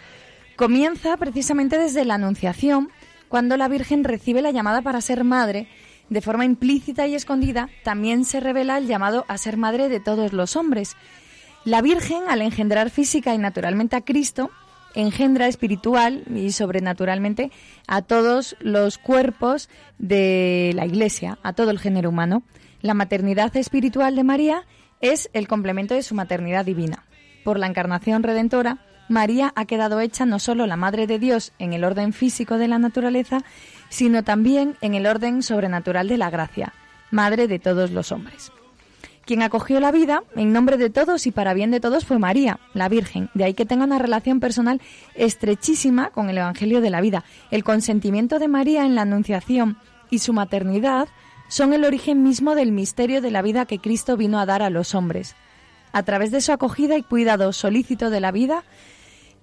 Comienza 0.56 1.18
precisamente 1.18 1.80
desde 1.80 2.06
la 2.06 2.14
Anunciación, 2.14 2.92
cuando 3.30 3.58
la 3.58 3.68
Virgen 3.68 4.04
recibe 4.04 4.44
la 4.44 4.52
llamada 4.52 4.84
para 4.84 5.02
ser 5.02 5.24
madre, 5.24 5.68
de 6.08 6.22
forma 6.22 6.46
implícita 6.46 7.08
y 7.08 7.16
escondida, 7.16 7.68
también 7.84 8.26
se 8.26 8.40
revela 8.40 8.78
el 8.78 8.86
llamado 8.86 9.26
a 9.28 9.40
ser 9.40 9.58
madre 9.58 9.90
de 9.90 10.00
todos 10.00 10.34
los 10.34 10.56
hombres. 10.56 10.98
La 11.66 11.82
Virgen, 11.82 12.26
al 12.30 12.44
engendrar 12.44 12.92
física 12.92 13.34
y 13.34 13.40
naturalmente 13.40 13.96
a 13.96 14.02
Cristo, 14.02 14.52
engendra 14.96 15.48
espiritual 15.48 16.24
y 16.34 16.52
sobrenaturalmente 16.52 17.52
a 17.88 18.02
todos 18.02 18.56
los 18.60 18.98
cuerpos 18.98 19.70
de 19.98 20.72
la 20.76 20.86
Iglesia, 20.86 21.38
a 21.44 21.54
todo 21.54 21.72
el 21.72 21.80
género 21.80 22.10
humano. 22.10 22.44
La 22.82 22.94
maternidad 22.94 23.56
espiritual 23.58 24.16
de 24.16 24.24
María 24.24 24.64
es 25.02 25.30
el 25.34 25.48
complemento 25.48 25.94
de 25.94 26.04
su 26.04 26.16
maternidad 26.16 26.66
divina. 26.66 27.06
Por 27.44 27.60
la 27.60 27.68
encarnación 27.68 28.24
redentora, 28.24 28.80
María 29.08 29.52
ha 29.56 29.66
quedado 29.66 30.00
hecha 30.00 30.26
no 30.26 30.40
solo 30.40 30.68
la 30.68 30.76
Madre 30.76 31.08
de 31.08 31.20
Dios 31.20 31.52
en 31.58 31.74
el 31.74 31.84
orden 31.84 32.14
físico 32.14 32.58
de 32.58 32.68
la 32.68 32.78
naturaleza, 32.78 33.40
sino 33.90 34.24
también 34.24 34.76
en 34.82 34.94
el 34.94 35.08
orden 35.08 35.42
sobrenatural 35.42 36.08
de 36.08 36.18
la 36.18 36.30
gracia, 36.30 36.74
Madre 37.12 37.48
de 37.48 37.58
todos 37.58 37.90
los 37.90 38.12
hombres. 38.12 38.52
Quien 39.30 39.44
acogió 39.44 39.80
la 39.80 39.92
vida 39.92 40.24
en 40.36 40.54
nombre 40.54 40.78
de 40.78 40.90
todos 40.90 41.28
y 41.28 41.32
para 41.32 41.54
bien 41.54 41.70
de 41.70 41.80
todos 41.80 42.04
fue 42.04 42.18
María, 42.18 42.60
la 42.74 42.90
Virgen. 42.90 43.30
De 43.36 43.44
ahí 43.44 43.54
que 43.54 43.68
tenga 43.68 43.84
una 43.84 44.00
relación 44.00 44.40
personal 44.40 44.82
estrechísima 45.14 46.10
con 46.10 46.32
el 46.32 46.40
Evangelio 46.40 46.82
de 46.82 46.90
la 46.90 47.00
vida. 47.00 47.24
El 47.52 47.64
consentimiento 47.64 48.40
de 48.40 48.48
María 48.48 48.88
en 48.88 48.96
la 48.96 49.04
Anunciación 49.04 49.78
y 50.10 50.18
su 50.18 50.34
maternidad 50.34 51.10
son 51.48 51.74
el 51.74 51.86
origen 51.86 52.24
mismo 52.24 52.56
del 52.56 52.72
misterio 52.72 53.22
de 53.22 53.30
la 53.30 53.44
vida 53.44 53.68
que 53.68 53.78
Cristo 53.78 54.18
vino 54.18 54.40
a 54.40 54.48
dar 54.48 54.64
a 54.64 54.72
los 54.72 54.96
hombres. 54.96 55.36
A 55.92 56.02
través 56.02 56.32
de 56.32 56.42
su 56.42 56.52
acogida 56.52 56.98
y 56.98 57.04
cuidado 57.04 57.54
solícito 57.54 58.10
de 58.10 58.22
la 58.22 58.32
vida, 58.32 58.64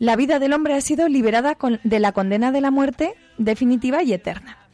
la 0.01 0.16
vida 0.16 0.41
del 0.41 0.53
hombre 0.53 0.74
ha 0.74 0.80
sido 0.80 1.07
liberada 1.07 1.57
de 1.84 2.01
la 2.01 2.11
condena 2.11 2.51
de 2.51 2.61
la 2.61 2.72
muerte 2.72 3.14
definitiva 3.39 4.03
y 4.03 4.14
eterna. 4.14 4.66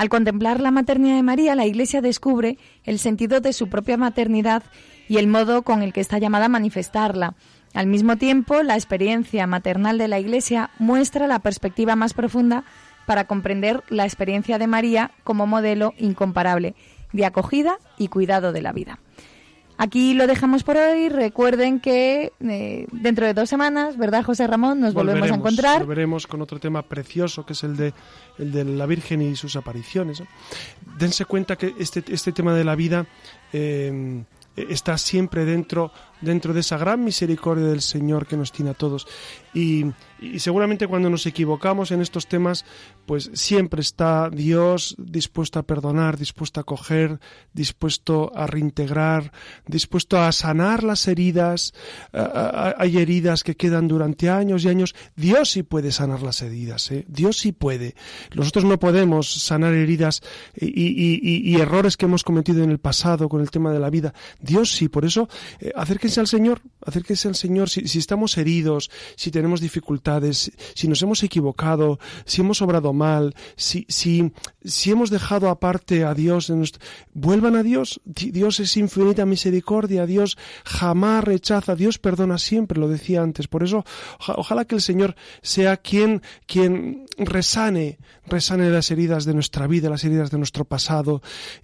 Al 0.00 0.08
contemplar 0.08 0.62
la 0.62 0.70
maternidad 0.70 1.16
de 1.16 1.22
María, 1.22 1.54
la 1.54 1.66
Iglesia 1.66 2.00
descubre 2.00 2.56
el 2.84 2.98
sentido 2.98 3.42
de 3.42 3.52
su 3.52 3.68
propia 3.68 3.98
maternidad 3.98 4.62
y 5.10 5.18
el 5.18 5.26
modo 5.26 5.60
con 5.60 5.82
el 5.82 5.92
que 5.92 6.00
está 6.00 6.16
llamada 6.16 6.46
a 6.46 6.48
manifestarla. 6.48 7.34
Al 7.74 7.86
mismo 7.86 8.16
tiempo, 8.16 8.62
la 8.62 8.76
experiencia 8.76 9.46
maternal 9.46 9.98
de 9.98 10.08
la 10.08 10.18
Iglesia 10.18 10.70
muestra 10.78 11.26
la 11.26 11.40
perspectiva 11.40 11.96
más 11.96 12.14
profunda 12.14 12.64
para 13.04 13.26
comprender 13.26 13.84
la 13.90 14.04
experiencia 14.04 14.56
de 14.56 14.68
María 14.68 15.10
como 15.22 15.46
modelo 15.46 15.92
incomparable 15.98 16.74
de 17.12 17.26
acogida 17.26 17.76
y 17.98 18.08
cuidado 18.08 18.52
de 18.52 18.62
la 18.62 18.72
vida. 18.72 19.00
Aquí 19.80 20.12
lo 20.12 20.26
dejamos 20.26 20.62
por 20.62 20.76
hoy. 20.76 21.08
Recuerden 21.08 21.80
que 21.80 22.34
eh, 22.40 22.86
dentro 22.92 23.24
de 23.24 23.32
dos 23.32 23.48
semanas, 23.48 23.96
¿verdad, 23.96 24.22
José 24.22 24.46
Ramón? 24.46 24.78
Nos 24.78 24.92
volvemos 24.92 25.30
a 25.30 25.34
encontrar. 25.34 25.80
Volveremos 25.80 26.26
con 26.26 26.42
otro 26.42 26.60
tema 26.60 26.82
precioso 26.82 27.46
que 27.46 27.54
es 27.54 27.64
el 27.64 27.78
de, 27.78 27.94
el 28.38 28.52
de 28.52 28.64
la 28.64 28.84
Virgen 28.84 29.22
y 29.22 29.36
sus 29.36 29.56
apariciones. 29.56 30.22
Dense 30.98 31.24
cuenta 31.24 31.56
que 31.56 31.74
este, 31.78 32.04
este 32.08 32.30
tema 32.32 32.54
de 32.54 32.64
la 32.64 32.74
vida 32.74 33.06
eh, 33.54 34.22
está 34.54 34.98
siempre 34.98 35.46
dentro 35.46 35.90
dentro 36.20 36.52
de 36.52 36.60
esa 36.60 36.76
gran 36.76 37.02
misericordia 37.02 37.66
del 37.66 37.80
Señor 37.80 38.26
que 38.26 38.36
nos 38.36 38.52
tiene 38.52 38.72
a 38.72 38.74
todos. 38.74 39.06
Y, 39.54 39.86
y 40.20 40.38
seguramente 40.38 40.86
cuando 40.86 41.10
nos 41.10 41.26
equivocamos 41.26 41.90
en 41.90 42.00
estos 42.00 42.26
temas, 42.26 42.64
pues 43.10 43.28
siempre 43.34 43.80
está 43.80 44.30
Dios 44.30 44.94
dispuesto 44.96 45.58
a 45.58 45.64
perdonar, 45.64 46.16
dispuesto 46.16 46.60
a 46.60 46.62
coger, 46.62 47.18
dispuesto 47.52 48.30
a 48.36 48.46
reintegrar, 48.46 49.32
dispuesto 49.66 50.20
a 50.20 50.30
sanar 50.30 50.84
las 50.84 51.08
heridas. 51.08 51.74
Hay 52.12 52.98
heridas 52.98 53.42
que 53.42 53.56
quedan 53.56 53.88
durante 53.88 54.30
años 54.30 54.64
y 54.64 54.68
años. 54.68 54.94
Dios 55.16 55.50
sí 55.50 55.64
puede 55.64 55.90
sanar 55.90 56.22
las 56.22 56.40
heridas, 56.42 56.88
¿eh? 56.92 57.04
Dios 57.08 57.38
sí 57.38 57.50
puede. 57.50 57.96
Nosotros 58.32 58.64
no 58.64 58.78
podemos 58.78 59.42
sanar 59.42 59.74
heridas 59.74 60.22
y, 60.54 61.56
errores 61.60 61.96
que 61.96 62.04
hemos 62.04 62.22
cometido 62.22 62.62
en 62.62 62.70
el 62.70 62.78
pasado 62.78 63.28
con 63.28 63.40
el 63.40 63.50
tema 63.50 63.72
de 63.72 63.80
la 63.80 63.90
vida. 63.90 64.14
Dios 64.38 64.70
sí, 64.70 64.88
por 64.88 65.04
eso 65.04 65.28
eh, 65.58 65.72
acérquense 65.74 66.20
al 66.20 66.28
Señor, 66.28 66.62
acérquense 66.86 67.26
al 67.26 67.34
Señor 67.34 67.70
si, 67.70 67.88
si 67.88 67.98
estamos 67.98 68.38
heridos, 68.38 68.88
si 69.16 69.32
tenemos 69.32 69.60
dificultades, 69.60 70.52
si 70.76 70.86
nos 70.86 71.02
hemos 71.02 71.24
equivocado, 71.24 71.98
si 72.24 72.42
hemos 72.42 72.62
obrado 72.62 72.99
mal, 73.00 73.34
si, 73.56 73.86
si, 73.88 74.32
si 74.62 74.90
hemos 74.90 75.08
dejado 75.10 75.48
aparte 75.48 76.04
a 76.04 76.12
Dios, 76.14 76.52
vuelvan 77.14 77.56
a 77.56 77.62
Dios. 77.62 78.00
Dios 78.04 78.60
es 78.60 78.76
infinita 78.76 79.24
misericordia, 79.24 80.06
Dios 80.06 80.36
jamás 80.64 81.24
rechaza, 81.24 81.74
Dios 81.74 81.98
perdona 81.98 82.36
siempre, 82.38 82.78
lo 82.78 82.88
decía 82.88 83.22
antes. 83.22 83.48
Por 83.48 83.62
eso, 83.62 83.84
ojalá 84.18 84.64
que 84.66 84.74
el 84.74 84.82
Señor 84.82 85.16
sea 85.42 85.78
quien, 85.78 86.22
quien 86.46 87.06
resane, 87.16 87.98
resane 88.26 88.68
las 88.70 88.90
heridas 88.90 89.24
de 89.24 89.34
nuestra 89.34 89.66
vida, 89.66 89.88
las 89.88 90.04
heridas 90.04 90.30
de 90.30 90.38
nuestro 90.38 90.64
pasado, 90.64 91.22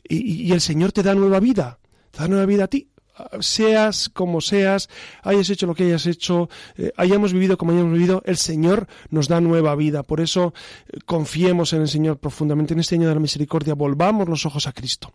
y, 0.09 0.47
y 0.49 0.53
el 0.53 0.61
Señor 0.61 0.93
te 0.93 1.03
da 1.03 1.14
nueva 1.14 1.41
vida, 1.41 1.78
te 2.11 2.20
da 2.20 2.28
nueva 2.28 2.47
vida 2.47 2.64
a 2.64 2.68
ti 2.68 2.89
seas 3.41 4.09
como 4.09 4.41
seas, 4.41 4.89
hayas 5.23 5.51
hecho 5.51 5.67
lo 5.67 5.75
que 5.75 5.85
hayas 5.85 6.07
hecho, 6.07 6.49
eh, 6.77 6.93
hayamos 6.97 7.33
vivido 7.33 7.57
como 7.57 7.73
hayamos 7.73 7.93
vivido, 7.93 8.23
el 8.27 8.37
Señor 8.37 8.87
nos 9.11 9.29
da 9.29 9.41
nueva 9.41 9.75
vida. 9.75 10.03
Por 10.03 10.21
eso 10.21 10.55
eh, 10.89 10.99
confiemos 11.05 11.73
en 11.73 11.83
el 11.83 11.89
Señor 11.89 12.19
profundamente. 12.19 12.75
En 12.75 12.81
este 12.81 12.97
año 12.97 13.09
de 13.09 13.14
la 13.14 13.21
misericordia 13.21 13.75
volvamos 13.75 14.29
los 14.29 14.47
ojos 14.47 14.67
a 14.67 14.73
Cristo. 14.73 15.12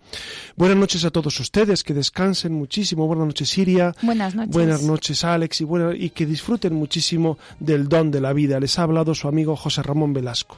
Buenas 0.56 0.78
noches 0.78 1.06
a 1.06 1.12
todos 1.12 1.40
ustedes, 1.40 1.84
que 1.84 1.94
descansen 1.94 2.54
muchísimo. 2.54 3.08
Buenas 3.08 3.28
noches 3.28 3.50
Siria. 3.50 3.96
Buenas 4.02 4.36
noches. 4.36 4.54
Buenas 4.54 4.84
noches 4.84 5.24
Alex 5.24 5.62
y, 5.62 5.68
y 5.98 6.10
que 6.10 6.26
disfruten 6.26 6.74
muchísimo 6.74 7.38
del 7.60 7.88
don 7.88 8.12
de 8.12 8.22
la 8.22 8.34
vida. 8.34 8.60
Les 8.60 8.78
ha 8.80 8.84
hablado 8.84 9.16
su 9.16 9.28
amigo 9.28 9.56
José 9.56 9.84
Ramón 9.84 10.14
Velasco. 10.14 10.58